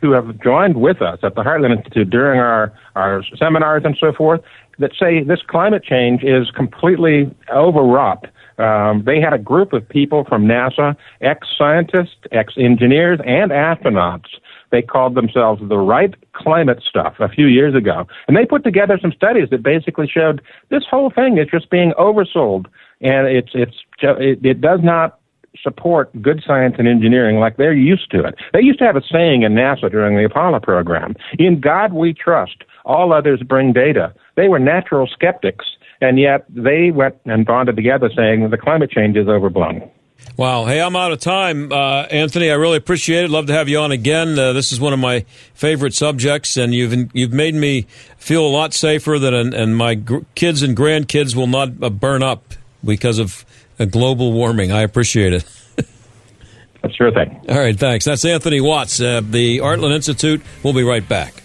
who 0.00 0.12
have 0.12 0.40
joined 0.40 0.80
with 0.80 1.02
us 1.02 1.18
at 1.22 1.34
the 1.34 1.42
Heartland 1.42 1.76
Institute 1.76 2.10
during 2.10 2.40
our 2.40 2.72
our 2.94 3.22
seminars 3.38 3.82
and 3.84 3.96
so 3.98 4.12
forth 4.12 4.40
that 4.78 4.92
say 4.98 5.22
this 5.22 5.40
climate 5.46 5.82
change 5.82 6.22
is 6.22 6.50
completely 6.50 7.34
overwrought. 7.52 8.26
Um, 8.58 9.04
they 9.04 9.20
had 9.20 9.32
a 9.32 9.38
group 9.38 9.72
of 9.72 9.88
people 9.88 10.24
from 10.24 10.44
NASA, 10.44 10.96
ex 11.20 11.46
scientists, 11.56 12.16
ex 12.32 12.54
engineers, 12.56 13.20
and 13.24 13.50
astronauts 13.52 14.30
They 14.70 14.82
called 14.82 15.14
themselves 15.14 15.62
the 15.68 15.78
Right 15.78 16.14
Climate 16.32 16.82
Stuff 16.88 17.14
a 17.20 17.28
few 17.28 17.46
years 17.46 17.74
ago. 17.74 18.06
And 18.26 18.36
they 18.36 18.44
put 18.44 18.64
together 18.64 18.98
some 19.00 19.12
studies 19.12 19.50
that 19.50 19.62
basically 19.62 20.08
showed 20.08 20.42
this 20.70 20.82
whole 20.90 21.10
thing 21.10 21.38
is 21.38 21.46
just 21.48 21.70
being 21.70 21.92
oversold. 21.92 22.66
And 23.00 23.28
it's, 23.28 23.50
it's, 23.54 23.76
it, 24.02 24.44
it 24.44 24.60
does 24.60 24.80
not 24.82 25.20
support 25.62 26.10
good 26.22 26.42
science 26.46 26.76
and 26.78 26.88
engineering 26.88 27.38
like 27.38 27.56
they're 27.56 27.72
used 27.72 28.10
to 28.10 28.24
it. 28.24 28.34
They 28.52 28.60
used 28.62 28.78
to 28.80 28.84
have 28.84 28.96
a 28.96 29.02
saying 29.10 29.42
in 29.42 29.52
NASA 29.52 29.90
during 29.90 30.16
the 30.16 30.24
Apollo 30.24 30.60
program 30.60 31.14
In 31.38 31.60
God 31.60 31.92
we 31.92 32.14
trust, 32.14 32.64
all 32.84 33.12
others 33.12 33.42
bring 33.42 33.72
data. 33.72 34.14
They 34.36 34.48
were 34.48 34.58
natural 34.58 35.06
skeptics, 35.06 35.64
and 36.00 36.18
yet 36.18 36.44
they 36.48 36.90
went 36.90 37.16
and 37.24 37.44
bonded 37.44 37.76
together 37.76 38.10
saying 38.14 38.48
the 38.50 38.56
climate 38.56 38.90
change 38.90 39.16
is 39.16 39.28
overblown. 39.28 39.90
Wow. 40.36 40.66
Hey, 40.66 40.80
I'm 40.80 40.94
out 40.94 41.12
of 41.12 41.20
time. 41.20 41.72
Uh, 41.72 42.02
Anthony, 42.02 42.50
I 42.50 42.54
really 42.54 42.76
appreciate 42.76 43.24
it. 43.24 43.30
Love 43.30 43.46
to 43.46 43.52
have 43.52 43.68
you 43.68 43.78
on 43.78 43.92
again. 43.92 44.38
Uh, 44.38 44.52
this 44.52 44.72
is 44.72 44.80
one 44.80 44.92
of 44.92 44.98
my 44.98 45.24
favorite 45.54 45.94
subjects, 45.94 46.56
and 46.56 46.74
you've 46.74 47.14
you've 47.14 47.32
made 47.32 47.54
me 47.54 47.86
feel 48.18 48.46
a 48.46 48.48
lot 48.48 48.72
safer 48.72 49.18
that 49.18 49.34
and, 49.34 49.76
my 49.76 49.94
gr- 49.94 50.18
kids 50.34 50.62
and 50.62 50.76
grandkids 50.76 51.34
will 51.34 51.46
not 51.46 51.70
uh, 51.82 51.90
burn 51.90 52.22
up 52.22 52.54
because 52.84 53.18
of 53.18 53.44
global 53.86 54.32
warming. 54.32 54.72
I 54.72 54.82
appreciate 54.82 55.32
it. 55.32 55.44
That's 56.82 56.94
sure 56.94 57.10
thing. 57.10 57.40
All 57.48 57.58
right, 57.58 57.78
thanks. 57.78 58.04
That's 58.04 58.24
Anthony 58.24 58.60
Watts, 58.60 59.00
uh, 59.00 59.20
the 59.22 59.58
Heartland 59.58 59.94
Institute. 59.94 60.42
We'll 60.62 60.74
be 60.74 60.84
right 60.84 61.06
back. 61.06 61.42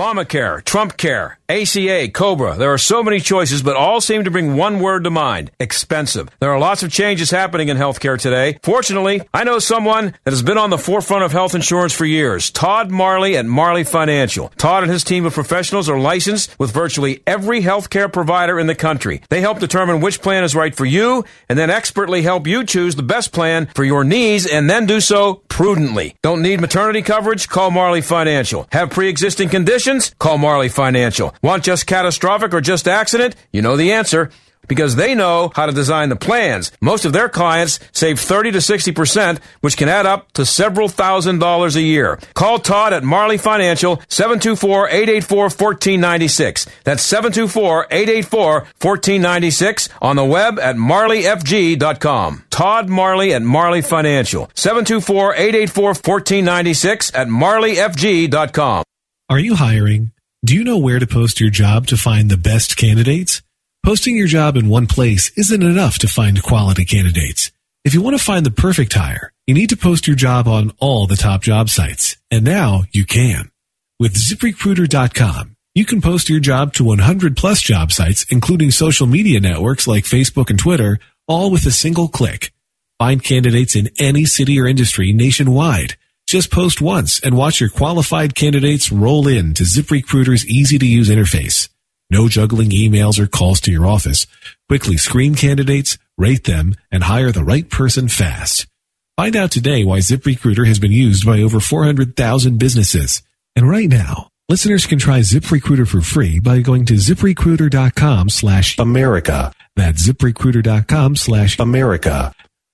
Obamacare, 0.00 0.64
Trump 0.64 0.96
Care, 0.96 1.38
ACA, 1.50 2.08
Cobra. 2.08 2.56
There 2.56 2.72
are 2.72 2.78
so 2.78 3.02
many 3.02 3.20
choices, 3.20 3.60
but 3.60 3.76
all 3.76 4.00
seem 4.00 4.24
to 4.24 4.30
bring 4.30 4.56
one 4.56 4.80
word 4.80 5.04
to 5.04 5.10
mind 5.10 5.50
expensive. 5.60 6.30
There 6.40 6.50
are 6.50 6.58
lots 6.58 6.82
of 6.82 6.90
changes 6.90 7.30
happening 7.30 7.68
in 7.68 7.76
healthcare 7.76 8.18
today. 8.18 8.58
Fortunately, 8.62 9.20
I 9.34 9.44
know 9.44 9.58
someone 9.58 10.14
that 10.24 10.30
has 10.30 10.42
been 10.42 10.56
on 10.56 10.70
the 10.70 10.78
forefront 10.78 11.24
of 11.24 11.32
health 11.32 11.54
insurance 11.54 11.92
for 11.92 12.06
years 12.06 12.50
Todd 12.50 12.90
Marley 12.90 13.36
at 13.36 13.44
Marley 13.44 13.84
Financial. 13.84 14.48
Todd 14.56 14.84
and 14.84 14.92
his 14.92 15.04
team 15.04 15.26
of 15.26 15.34
professionals 15.34 15.90
are 15.90 16.00
licensed 16.00 16.58
with 16.58 16.70
virtually 16.72 17.22
every 17.26 17.60
healthcare 17.60 18.10
provider 18.10 18.58
in 18.58 18.68
the 18.68 18.74
country. 18.74 19.20
They 19.28 19.42
help 19.42 19.58
determine 19.58 20.00
which 20.00 20.22
plan 20.22 20.44
is 20.44 20.54
right 20.54 20.74
for 20.74 20.86
you 20.86 21.26
and 21.50 21.58
then 21.58 21.68
expertly 21.68 22.22
help 22.22 22.46
you 22.46 22.64
choose 22.64 22.94
the 22.94 23.02
best 23.02 23.32
plan 23.32 23.66
for 23.74 23.84
your 23.84 24.04
needs 24.04 24.46
and 24.46 24.70
then 24.70 24.86
do 24.86 24.98
so 24.98 25.42
prudently. 25.48 26.14
Don't 26.22 26.40
need 26.40 26.62
maternity 26.62 27.02
coverage? 27.02 27.50
Call 27.50 27.70
Marley 27.70 28.00
Financial. 28.00 28.66
Have 28.72 28.88
pre 28.88 29.10
existing 29.10 29.50
conditions? 29.50 29.89
Call 30.18 30.38
Marley 30.38 30.68
Financial. 30.68 31.34
Want 31.42 31.64
just 31.64 31.86
catastrophic 31.86 32.54
or 32.54 32.60
just 32.60 32.86
accident? 32.86 33.34
You 33.52 33.62
know 33.62 33.76
the 33.76 33.92
answer 33.92 34.30
because 34.68 34.94
they 34.94 35.16
know 35.16 35.50
how 35.56 35.66
to 35.66 35.72
design 35.72 36.10
the 36.10 36.16
plans. 36.16 36.70
Most 36.80 37.04
of 37.04 37.12
their 37.12 37.28
clients 37.28 37.80
save 37.90 38.20
30 38.20 38.52
to 38.52 38.58
60%, 38.58 39.40
which 39.62 39.76
can 39.76 39.88
add 39.88 40.06
up 40.06 40.30
to 40.32 40.46
several 40.46 40.88
thousand 40.88 41.40
dollars 41.40 41.74
a 41.74 41.82
year. 41.82 42.20
Call 42.34 42.60
Todd 42.60 42.92
at 42.92 43.02
Marley 43.02 43.36
Financial, 43.36 43.96
724-884-1496. 43.96 46.68
That's 46.84 47.04
724-884-1496 47.12 49.88
on 50.00 50.14
the 50.16 50.24
web 50.24 50.60
at 50.60 50.76
marleyfg.com. 50.76 52.44
Todd 52.50 52.88
Marley 52.88 53.34
at 53.34 53.42
Marley 53.42 53.82
Financial, 53.82 54.46
724-884-1496 54.54 57.10
at 57.14 57.26
marleyfg.com. 57.26 58.84
Are 59.30 59.38
you 59.38 59.54
hiring? 59.54 60.10
Do 60.44 60.56
you 60.56 60.64
know 60.64 60.78
where 60.78 60.98
to 60.98 61.06
post 61.06 61.38
your 61.38 61.50
job 61.50 61.86
to 61.86 61.96
find 61.96 62.28
the 62.28 62.36
best 62.36 62.76
candidates? 62.76 63.42
Posting 63.86 64.16
your 64.16 64.26
job 64.26 64.56
in 64.56 64.68
one 64.68 64.88
place 64.88 65.30
isn't 65.36 65.62
enough 65.62 65.98
to 65.98 66.08
find 66.08 66.42
quality 66.42 66.84
candidates. 66.84 67.52
If 67.84 67.94
you 67.94 68.02
want 68.02 68.18
to 68.18 68.24
find 68.24 68.44
the 68.44 68.50
perfect 68.50 68.92
hire, 68.92 69.32
you 69.46 69.54
need 69.54 69.68
to 69.68 69.76
post 69.76 70.08
your 70.08 70.16
job 70.16 70.48
on 70.48 70.72
all 70.80 71.06
the 71.06 71.14
top 71.14 71.42
job 71.42 71.70
sites. 71.70 72.16
And 72.32 72.44
now 72.44 72.82
you 72.90 73.04
can. 73.04 73.52
With 74.00 74.14
ziprecruiter.com, 74.14 75.54
you 75.76 75.84
can 75.84 76.00
post 76.00 76.28
your 76.28 76.40
job 76.40 76.72
to 76.72 76.82
100 76.82 77.36
plus 77.36 77.62
job 77.62 77.92
sites, 77.92 78.26
including 78.30 78.72
social 78.72 79.06
media 79.06 79.38
networks 79.38 79.86
like 79.86 80.02
Facebook 80.02 80.50
and 80.50 80.58
Twitter, 80.58 80.98
all 81.28 81.52
with 81.52 81.64
a 81.66 81.70
single 81.70 82.08
click. 82.08 82.52
Find 82.98 83.22
candidates 83.22 83.76
in 83.76 83.90
any 83.96 84.24
city 84.24 84.58
or 84.58 84.66
industry 84.66 85.12
nationwide. 85.12 85.94
Just 86.30 86.52
post 86.52 86.80
once 86.80 87.18
and 87.18 87.36
watch 87.36 87.58
your 87.58 87.70
qualified 87.70 88.36
candidates 88.36 88.92
roll 88.92 89.26
in 89.26 89.52
to 89.54 89.64
ZipRecruiter's 89.64 90.46
easy 90.46 90.78
to 90.78 90.86
use 90.86 91.10
interface. 91.10 91.68
No 92.08 92.28
juggling 92.28 92.70
emails 92.70 93.18
or 93.18 93.26
calls 93.26 93.60
to 93.62 93.72
your 93.72 93.84
office. 93.84 94.28
Quickly 94.68 94.96
screen 94.96 95.34
candidates, 95.34 95.98
rate 96.16 96.44
them, 96.44 96.76
and 96.88 97.02
hire 97.02 97.32
the 97.32 97.42
right 97.42 97.68
person 97.68 98.06
fast. 98.06 98.68
Find 99.16 99.34
out 99.34 99.50
today 99.50 99.84
why 99.84 99.98
ZipRecruiter 99.98 100.68
has 100.68 100.78
been 100.78 100.92
used 100.92 101.26
by 101.26 101.42
over 101.42 101.58
400,000 101.58 102.60
businesses. 102.60 103.22
And 103.56 103.68
right 103.68 103.88
now, 103.88 104.28
listeners 104.48 104.86
can 104.86 105.00
try 105.00 105.18
ZipRecruiter 105.22 105.88
for 105.88 106.00
free 106.00 106.38
by 106.38 106.60
going 106.60 106.84
to 106.86 106.94
ziprecruiter.com 106.94 108.28
slash 108.28 108.78
America. 108.78 109.52
That's 109.74 110.06
ziprecruiter.com 110.06 111.16
slash 111.16 111.58
America. 111.58 112.32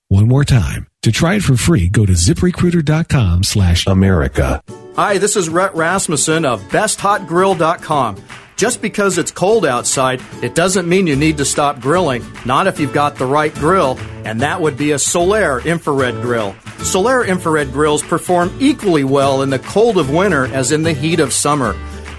One 0.09 0.27
more 0.27 0.45
time. 0.45 0.85
To 1.07 1.11
try 1.13 1.35
it 1.35 1.43
for 1.43 1.55
free, 1.55 1.87
go 1.87 2.05
to 2.05 2.11
ziprecruiter.com 2.11 3.43
slash 3.43 3.87
America. 3.87 4.61
Hi, 4.97 5.17
this 5.17 5.37
is 5.37 5.47
Rhett 5.47 5.73
Rasmussen 5.73 6.43
of 6.43 6.61
BestHotGrill.com. 6.63 8.21
Just 8.57 8.81
because 8.81 9.17
it's 9.17 9.31
cold 9.31 9.65
outside, 9.65 10.21
it 10.43 10.53
doesn't 10.53 10.85
mean 10.85 11.07
you 11.07 11.15
need 11.15 11.37
to 11.37 11.45
stop 11.45 11.79
grilling. 11.79 12.25
Not 12.45 12.67
if 12.67 12.77
you've 12.77 12.91
got 12.91 13.15
the 13.15 13.25
right 13.25 13.53
grill, 13.53 13.97
and 14.25 14.41
that 14.41 14.59
would 14.59 14.75
be 14.75 14.91
a 14.91 14.95
Solaire 14.95 15.63
infrared 15.63 16.15
grill. 16.15 16.51
Solaire 16.79 17.25
infrared 17.25 17.71
grills 17.71 18.03
perform 18.03 18.53
equally 18.59 19.05
well 19.05 19.43
in 19.43 19.49
the 19.49 19.59
cold 19.59 19.97
of 19.97 20.09
winter 20.09 20.47
as 20.47 20.73
in 20.73 20.83
the 20.83 20.91
heat 20.91 21.21
of 21.21 21.31
summer. 21.31 21.73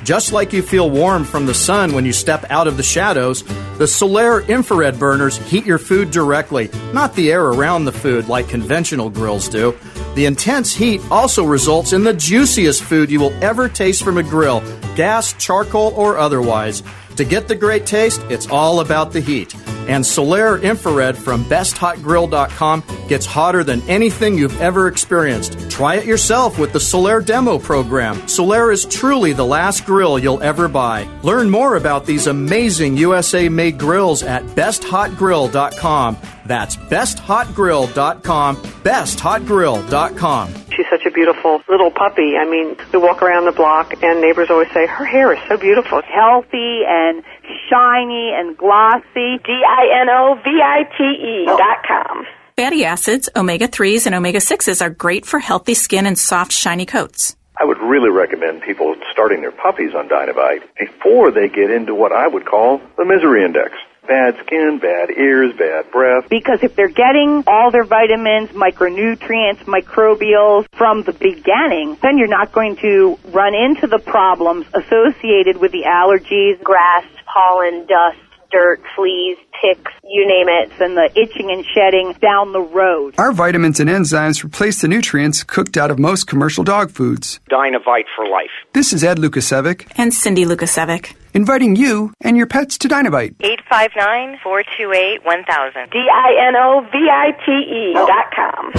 Just 0.08 0.32
like 0.32 0.54
you 0.54 0.62
feel 0.62 0.88
warm 0.88 1.22
from 1.22 1.44
the 1.44 1.52
sun 1.52 1.92
when 1.92 2.06
you 2.06 2.14
step 2.14 2.46
out 2.48 2.66
of 2.66 2.78
the 2.78 2.82
shadows, 2.82 3.42
the 3.76 3.84
Solaire 3.84 4.48
infrared 4.48 4.98
burners 4.98 5.36
heat 5.36 5.66
your 5.66 5.76
food 5.76 6.10
directly, 6.10 6.70
not 6.94 7.14
the 7.14 7.30
air 7.30 7.44
around 7.44 7.84
the 7.84 7.92
food 7.92 8.26
like 8.26 8.48
conventional 8.48 9.10
grills 9.10 9.50
do. 9.50 9.78
The 10.14 10.24
intense 10.24 10.74
heat 10.74 11.02
also 11.10 11.44
results 11.44 11.92
in 11.92 12.04
the 12.04 12.14
juiciest 12.14 12.84
food 12.84 13.10
you 13.10 13.20
will 13.20 13.34
ever 13.44 13.68
taste 13.68 14.02
from 14.02 14.16
a 14.16 14.22
grill, 14.22 14.60
gas, 14.96 15.34
charcoal, 15.34 15.92
or 15.94 16.16
otherwise. 16.16 16.82
To 17.16 17.24
get 17.26 17.46
the 17.46 17.54
great 17.54 17.84
taste, 17.84 18.22
it's 18.30 18.48
all 18.48 18.80
about 18.80 19.12
the 19.12 19.20
heat. 19.20 19.54
And 19.88 20.04
Solaire 20.04 20.62
Infrared 20.62 21.16
from 21.16 21.44
BestHotGrill.com 21.44 22.84
gets 23.08 23.26
hotter 23.26 23.64
than 23.64 23.80
anything 23.88 24.36
you've 24.36 24.60
ever 24.60 24.86
experienced. 24.86 25.70
Try 25.70 25.96
it 25.96 26.04
yourself 26.04 26.58
with 26.58 26.72
the 26.72 26.78
Solaire 26.78 27.24
Demo 27.24 27.58
Program. 27.58 28.16
Solaire 28.26 28.72
is 28.72 28.84
truly 28.84 29.32
the 29.32 29.46
last 29.46 29.86
grill 29.86 30.18
you'll 30.18 30.42
ever 30.42 30.68
buy. 30.68 31.08
Learn 31.22 31.48
more 31.50 31.76
about 31.76 32.04
these 32.04 32.26
amazing 32.26 32.96
USA 32.98 33.48
made 33.48 33.78
grills 33.78 34.22
at 34.22 34.42
BestHotGrill.com. 34.44 36.18
That's 36.44 36.76
BestHotGrill.com. 36.76 38.56
BestHotGrill.com. 38.56 40.54
She's 40.70 40.86
such 40.90 41.04
a 41.06 41.10
beautiful 41.10 41.60
little 41.68 41.90
puppy. 41.90 42.36
I 42.36 42.48
mean, 42.48 42.76
we 42.92 42.98
walk 42.98 43.20
around 43.22 43.46
the 43.46 43.52
block 43.52 44.02
and 44.02 44.20
neighbors 44.20 44.48
always 44.50 44.70
say, 44.72 44.86
her 44.86 45.04
hair 45.04 45.32
is 45.32 45.40
so 45.48 45.56
beautiful. 45.56 46.00
Healthy 46.02 46.84
and 46.86 47.22
shiny 47.68 48.32
and 48.34 48.56
glossy. 48.56 49.38
D-I-N-O-V-I-T-E 49.44 51.46
oh. 51.48 51.56
dot 51.56 51.84
com. 51.86 52.26
Fatty 52.56 52.84
acids, 52.84 53.28
omega 53.36 53.68
3s, 53.68 54.06
and 54.06 54.14
omega 54.14 54.38
6s 54.38 54.82
are 54.82 54.90
great 54.90 55.24
for 55.24 55.38
healthy 55.38 55.74
skin 55.74 56.06
and 56.06 56.18
soft, 56.18 56.50
shiny 56.50 56.86
coats. 56.86 57.36
I 57.60 57.64
would 57.64 57.78
really 57.78 58.10
recommend 58.10 58.62
people 58.62 58.94
starting 59.12 59.40
their 59.40 59.52
puppies 59.52 59.94
on 59.94 60.08
Dinovite 60.08 60.62
before 60.78 61.32
they 61.32 61.48
get 61.48 61.70
into 61.70 61.94
what 61.94 62.12
I 62.12 62.26
would 62.26 62.46
call 62.46 62.80
the 62.96 63.04
misery 63.04 63.44
index. 63.44 63.72
Bad 64.06 64.38
skin, 64.46 64.78
bad 64.80 65.10
ears, 65.10 65.52
bad 65.58 65.90
breath. 65.90 66.30
Because 66.30 66.62
if 66.62 66.74
they're 66.76 66.88
getting 66.88 67.44
all 67.46 67.70
their 67.70 67.84
vitamins, 67.84 68.48
micronutrients, 68.50 69.58
microbials 69.66 70.66
from 70.72 71.02
the 71.02 71.12
beginning, 71.12 71.98
then 72.00 72.16
you're 72.16 72.26
not 72.26 72.52
going 72.52 72.76
to 72.76 73.18
run 73.26 73.54
into 73.54 73.86
the 73.86 73.98
problems 73.98 74.64
associated 74.72 75.58
with 75.58 75.72
the 75.72 75.82
allergies, 75.82 76.62
grass, 76.62 77.04
pollen, 77.38 77.86
dust, 77.86 78.18
dirt, 78.50 78.80
fleas, 78.96 79.36
ticks, 79.62 79.92
you 80.02 80.26
name 80.26 80.48
it. 80.48 80.70
and 80.80 80.96
the 80.96 81.10
itching 81.14 81.50
and 81.50 81.62
shedding 81.74 82.14
down 82.20 82.52
the 82.52 82.60
road. 82.60 83.14
Our 83.18 83.30
vitamins 83.32 83.78
and 83.78 83.90
enzymes 83.90 84.42
replace 84.42 84.80
the 84.80 84.88
nutrients 84.88 85.44
cooked 85.44 85.76
out 85.76 85.90
of 85.90 85.98
most 85.98 86.26
commercial 86.26 86.64
dog 86.64 86.90
foods. 86.90 87.40
Dinovite 87.50 88.06
for 88.16 88.26
life. 88.26 88.48
This 88.72 88.94
is 88.94 89.04
Ed 89.04 89.18
Lukasevic 89.18 89.86
And 89.98 90.14
Cindy 90.14 90.46
Lukasevic. 90.46 91.14
inviting 91.34 91.76
you 91.76 92.14
and 92.22 92.38
your 92.38 92.46
pets 92.46 92.78
to 92.78 92.88
Dinovite. 92.88 93.34
859-428-1000. 93.36 95.90
D-I-N-O-V-I-T-E 95.92 97.92
dot 97.94 98.32
com. 98.34 98.72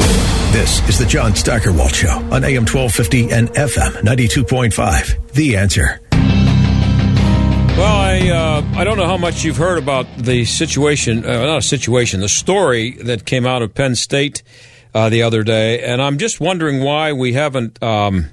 This 0.51 0.81
is 0.89 0.97
the 0.97 1.05
John 1.05 1.35
Steigerwald 1.35 1.93
Show 1.93 2.09
on 2.31 2.43
AM 2.43 2.65
1250 2.65 3.29
and 3.31 3.49
FM 3.49 4.01
92.5. 4.03 5.31
The 5.33 5.55
answer. 5.57 6.01
Well, 7.79 7.95
I 7.95 8.29
uh, 8.29 8.77
I 8.77 8.83
don't 8.83 8.97
know 8.97 9.05
how 9.05 9.15
much 9.15 9.45
you've 9.45 9.55
heard 9.55 9.77
about 9.77 10.05
the 10.17 10.43
situation, 10.43 11.23
uh, 11.23 11.45
not 11.45 11.59
a 11.59 11.61
situation, 11.61 12.19
the 12.19 12.27
story 12.27 12.91
that 13.03 13.23
came 13.23 13.45
out 13.45 13.61
of 13.61 13.73
Penn 13.73 13.95
State 13.95 14.43
uh, 14.93 15.07
the 15.07 15.23
other 15.23 15.43
day, 15.43 15.81
and 15.81 16.01
I'm 16.01 16.17
just 16.17 16.41
wondering 16.41 16.83
why 16.83 17.13
we 17.13 17.31
haven't. 17.31 17.81
Um, 17.81 18.31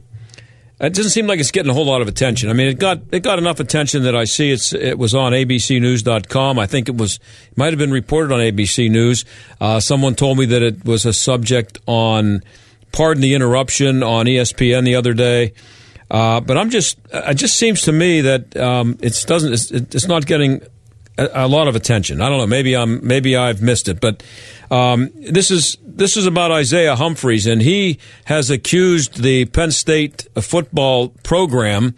it 0.80 0.94
doesn't 0.94 1.12
seem 1.12 1.28
like 1.28 1.38
it's 1.38 1.52
getting 1.52 1.70
a 1.70 1.74
whole 1.74 1.86
lot 1.86 2.02
of 2.02 2.08
attention. 2.08 2.50
I 2.50 2.54
mean, 2.54 2.66
it 2.66 2.80
got 2.80 3.02
it 3.12 3.20
got 3.22 3.38
enough 3.38 3.60
attention 3.60 4.02
that 4.02 4.16
I 4.16 4.24
see 4.24 4.50
it's 4.50 4.72
it 4.72 4.98
was 4.98 5.14
on 5.14 5.30
ABCNews.com. 5.30 6.58
I 6.58 6.66
think 6.66 6.88
it 6.88 6.96
was 6.96 7.20
it 7.48 7.56
might 7.56 7.72
have 7.72 7.78
been 7.78 7.92
reported 7.92 8.34
on 8.34 8.40
ABC 8.40 8.90
News. 8.90 9.24
Uh, 9.60 9.78
someone 9.78 10.16
told 10.16 10.38
me 10.38 10.46
that 10.46 10.62
it 10.62 10.84
was 10.84 11.06
a 11.06 11.12
subject 11.12 11.78
on 11.86 12.42
Pardon 12.90 13.20
the 13.20 13.34
Interruption 13.34 14.02
on 14.02 14.26
ESPN 14.26 14.84
the 14.84 14.96
other 14.96 15.14
day. 15.14 15.52
Uh, 16.10 16.40
but 16.40 16.56
I'm 16.56 16.70
just, 16.70 16.98
it 17.12 17.34
just 17.34 17.56
seems 17.56 17.82
to 17.82 17.92
me 17.92 18.20
that 18.20 18.56
um, 18.56 18.94
doesn't, 18.94 19.52
it's, 19.52 19.70
it's 19.70 20.06
not 20.06 20.26
getting 20.26 20.62
a, 21.18 21.28
a, 21.32 21.48
lot 21.48 21.66
of 21.66 21.74
attention. 21.74 22.20
I 22.20 22.28
don't 22.28 22.38
know. 22.38 22.46
Maybe 22.46 22.76
I'm, 22.76 23.04
maybe 23.06 23.36
I've 23.36 23.60
missed 23.60 23.88
it. 23.88 24.00
But 24.00 24.22
um, 24.70 25.10
this 25.14 25.50
is 25.50 25.78
this 25.82 26.16
is 26.16 26.26
about 26.26 26.50
Isaiah 26.52 26.96
Humphries, 26.96 27.46
and 27.46 27.62
he 27.62 27.98
has 28.24 28.50
accused 28.50 29.22
the 29.22 29.46
Penn 29.46 29.70
State 29.70 30.26
football 30.40 31.08
program, 31.22 31.94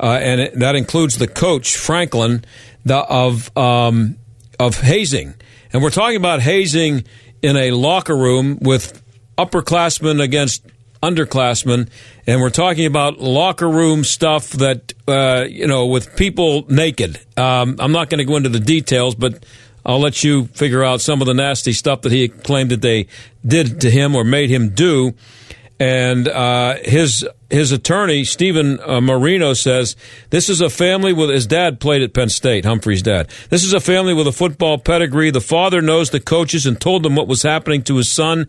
uh, 0.00 0.18
and 0.20 0.40
it, 0.40 0.58
that 0.58 0.76
includes 0.76 1.18
the 1.18 1.28
coach 1.28 1.76
Franklin, 1.76 2.44
the, 2.84 2.96
of 2.96 3.56
um, 3.56 4.16
of 4.58 4.80
hazing. 4.80 5.34
And 5.72 5.82
we're 5.82 5.90
talking 5.90 6.16
about 6.16 6.40
hazing 6.40 7.04
in 7.42 7.56
a 7.56 7.70
locker 7.70 8.16
room 8.16 8.58
with 8.60 9.02
upperclassmen 9.36 10.20
against 10.20 10.66
underclassmen, 11.02 11.88
and 12.26 12.40
we're 12.40 12.50
talking 12.50 12.86
about 12.86 13.18
locker 13.18 13.68
room 13.68 14.04
stuff 14.04 14.50
that 14.50 14.92
uh, 15.06 15.44
you 15.48 15.66
know 15.66 15.86
with 15.86 16.16
people 16.16 16.64
naked. 16.68 17.18
Um, 17.36 17.76
I'm 17.78 17.92
not 17.92 18.10
going 18.10 18.18
to 18.18 18.24
go 18.24 18.36
into 18.36 18.48
the 18.48 18.60
details, 18.60 19.14
but 19.14 19.44
I'll 19.84 20.00
let 20.00 20.22
you 20.22 20.46
figure 20.48 20.84
out 20.84 21.00
some 21.00 21.20
of 21.20 21.26
the 21.26 21.34
nasty 21.34 21.72
stuff 21.72 22.02
that 22.02 22.12
he 22.12 22.28
claimed 22.28 22.70
that 22.70 22.82
they 22.82 23.06
did 23.46 23.80
to 23.80 23.90
him 23.90 24.14
or 24.14 24.22
made 24.24 24.50
him 24.50 24.70
do. 24.70 25.14
And 25.80 26.26
uh, 26.26 26.76
his 26.84 27.26
his 27.50 27.70
attorney 27.70 28.24
Stephen 28.24 28.80
uh, 28.80 29.00
Marino 29.00 29.54
says 29.54 29.96
this 30.30 30.48
is 30.48 30.60
a 30.60 30.68
family 30.68 31.12
with 31.12 31.30
his 31.30 31.46
dad 31.46 31.78
played 31.78 32.02
at 32.02 32.12
Penn 32.12 32.28
State, 32.28 32.64
Humphries' 32.64 33.00
dad. 33.00 33.30
This 33.48 33.62
is 33.64 33.72
a 33.72 33.80
family 33.80 34.12
with 34.12 34.26
a 34.26 34.32
football 34.32 34.78
pedigree. 34.78 35.30
The 35.30 35.40
father 35.40 35.80
knows 35.80 36.10
the 36.10 36.20
coaches 36.20 36.66
and 36.66 36.80
told 36.80 37.04
them 37.04 37.14
what 37.14 37.28
was 37.28 37.42
happening 37.42 37.82
to 37.84 37.96
his 37.96 38.10
son 38.10 38.48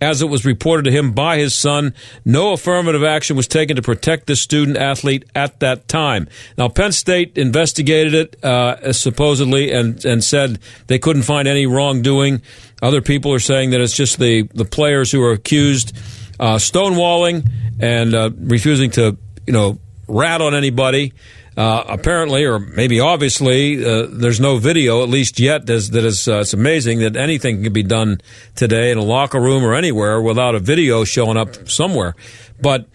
as 0.00 0.20
it 0.20 0.26
was 0.26 0.44
reported 0.44 0.84
to 0.84 0.90
him 0.90 1.12
by 1.12 1.38
his 1.38 1.54
son. 1.54 1.94
No 2.24 2.52
affirmative 2.52 3.02
action 3.02 3.36
was 3.36 3.48
taken 3.48 3.76
to 3.76 3.82
protect 3.82 4.26
the 4.26 4.36
student 4.36 4.76
athlete 4.76 5.24
at 5.34 5.60
that 5.60 5.88
time. 5.88 6.28
Now, 6.58 6.68
Penn 6.68 6.92
State 6.92 7.38
investigated 7.38 8.14
it 8.14 8.44
uh, 8.44 8.92
supposedly 8.92 9.72
and, 9.72 10.04
and 10.04 10.22
said 10.22 10.58
they 10.86 10.98
couldn't 10.98 11.22
find 11.22 11.48
any 11.48 11.66
wrongdoing. 11.66 12.42
Other 12.82 13.00
people 13.00 13.32
are 13.32 13.38
saying 13.38 13.70
that 13.70 13.80
it's 13.80 13.96
just 13.96 14.18
the, 14.18 14.42
the 14.54 14.64
players 14.64 15.10
who 15.10 15.22
are 15.22 15.32
accused 15.32 15.96
uh, 16.38 16.56
stonewalling 16.56 17.48
and 17.80 18.14
uh, 18.14 18.30
refusing 18.36 18.90
to, 18.92 19.16
you 19.46 19.52
know, 19.52 19.78
rat 20.06 20.42
on 20.42 20.54
anybody. 20.54 21.12
Uh, 21.56 21.84
apparently, 21.88 22.44
or 22.44 22.58
maybe 22.58 22.98
obviously, 22.98 23.84
uh, 23.84 24.06
there's 24.10 24.40
no 24.40 24.58
video, 24.58 25.02
at 25.04 25.08
least 25.08 25.38
yet, 25.38 25.66
that 25.66 25.76
is, 25.94 26.26
uh, 26.26 26.40
it's 26.40 26.52
amazing 26.52 26.98
that 26.98 27.16
anything 27.16 27.62
can 27.62 27.72
be 27.72 27.82
done 27.82 28.20
today 28.56 28.90
in 28.90 28.98
a 28.98 29.02
locker 29.02 29.40
room 29.40 29.62
or 29.62 29.74
anywhere 29.74 30.20
without 30.20 30.56
a 30.56 30.58
video 30.58 31.04
showing 31.04 31.36
up 31.36 31.68
somewhere. 31.68 32.16
But 32.60 32.86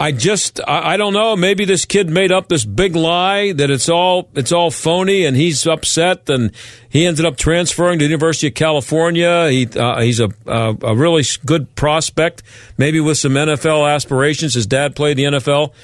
I 0.00 0.10
just, 0.10 0.60
I, 0.66 0.94
I 0.94 0.96
don't 0.96 1.12
know. 1.12 1.36
Maybe 1.36 1.64
this 1.64 1.84
kid 1.84 2.10
made 2.10 2.32
up 2.32 2.48
this 2.48 2.64
big 2.64 2.96
lie 2.96 3.52
that 3.52 3.70
it's 3.70 3.88
all, 3.88 4.28
it's 4.34 4.50
all 4.50 4.72
phony, 4.72 5.24
and 5.24 5.36
he's 5.36 5.64
upset, 5.64 6.28
and 6.28 6.50
he 6.88 7.06
ended 7.06 7.24
up 7.24 7.36
transferring 7.36 8.00
to 8.00 8.06
the 8.06 8.10
University 8.10 8.48
of 8.48 8.54
California. 8.54 9.48
He, 9.50 9.66
uh, 9.66 10.00
he's 10.00 10.18
a, 10.18 10.30
a 10.46 10.96
really 10.96 11.22
good 11.46 11.76
prospect, 11.76 12.42
maybe 12.76 12.98
with 12.98 13.18
some 13.18 13.34
NFL 13.34 13.88
aspirations. 13.88 14.54
His 14.54 14.66
dad 14.66 14.96
played 14.96 15.16
the 15.16 15.24
NFL 15.24 15.74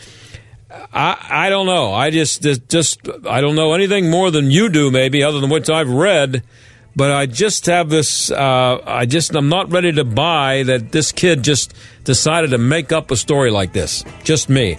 I, 0.92 1.46
I 1.46 1.50
don't 1.50 1.66
know. 1.66 1.92
I 1.92 2.10
just, 2.10 2.42
just 2.68 3.00
I 3.26 3.40
don't 3.40 3.56
know 3.56 3.74
anything 3.74 4.10
more 4.10 4.30
than 4.30 4.50
you 4.50 4.68
do, 4.68 4.90
maybe, 4.90 5.22
other 5.22 5.40
than 5.40 5.50
what 5.50 5.68
I've 5.70 5.90
read. 5.90 6.42
But 6.96 7.12
I 7.12 7.26
just 7.26 7.66
have 7.66 7.90
this. 7.90 8.30
Uh, 8.30 8.80
I 8.86 9.04
just 9.04 9.34
I'm 9.34 9.50
not 9.50 9.70
ready 9.70 9.92
to 9.92 10.04
buy 10.04 10.62
that 10.62 10.92
this 10.92 11.12
kid 11.12 11.44
just 11.44 11.74
decided 12.04 12.50
to 12.50 12.58
make 12.58 12.90
up 12.90 13.10
a 13.10 13.16
story 13.16 13.50
like 13.50 13.74
this. 13.74 14.02
Just 14.24 14.48
me. 14.48 14.78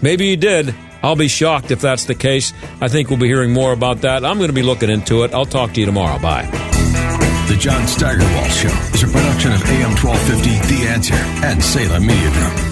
Maybe 0.00 0.30
he 0.30 0.36
did. 0.36 0.74
I'll 1.02 1.16
be 1.16 1.28
shocked 1.28 1.70
if 1.70 1.82
that's 1.82 2.06
the 2.06 2.14
case. 2.14 2.54
I 2.80 2.88
think 2.88 3.10
we'll 3.10 3.18
be 3.18 3.26
hearing 3.26 3.52
more 3.52 3.72
about 3.72 4.02
that. 4.02 4.24
I'm 4.24 4.38
going 4.38 4.48
to 4.48 4.54
be 4.54 4.62
looking 4.62 4.88
into 4.88 5.22
it. 5.24 5.34
I'll 5.34 5.44
talk 5.46 5.74
to 5.74 5.80
you 5.80 5.86
tomorrow. 5.86 6.18
Bye. 6.18 6.48
The 7.48 7.56
John 7.56 7.86
Steigerwald 7.86 8.50
Show 8.52 8.68
is 8.94 9.02
a 9.02 9.06
production 9.06 9.52
of 9.52 9.62
AM 9.64 9.96
1250 9.96 10.74
The 10.74 10.88
Answer 10.88 11.14
and 11.14 11.62
Salem 11.62 12.06
Media 12.06 12.30
Group. 12.30 12.69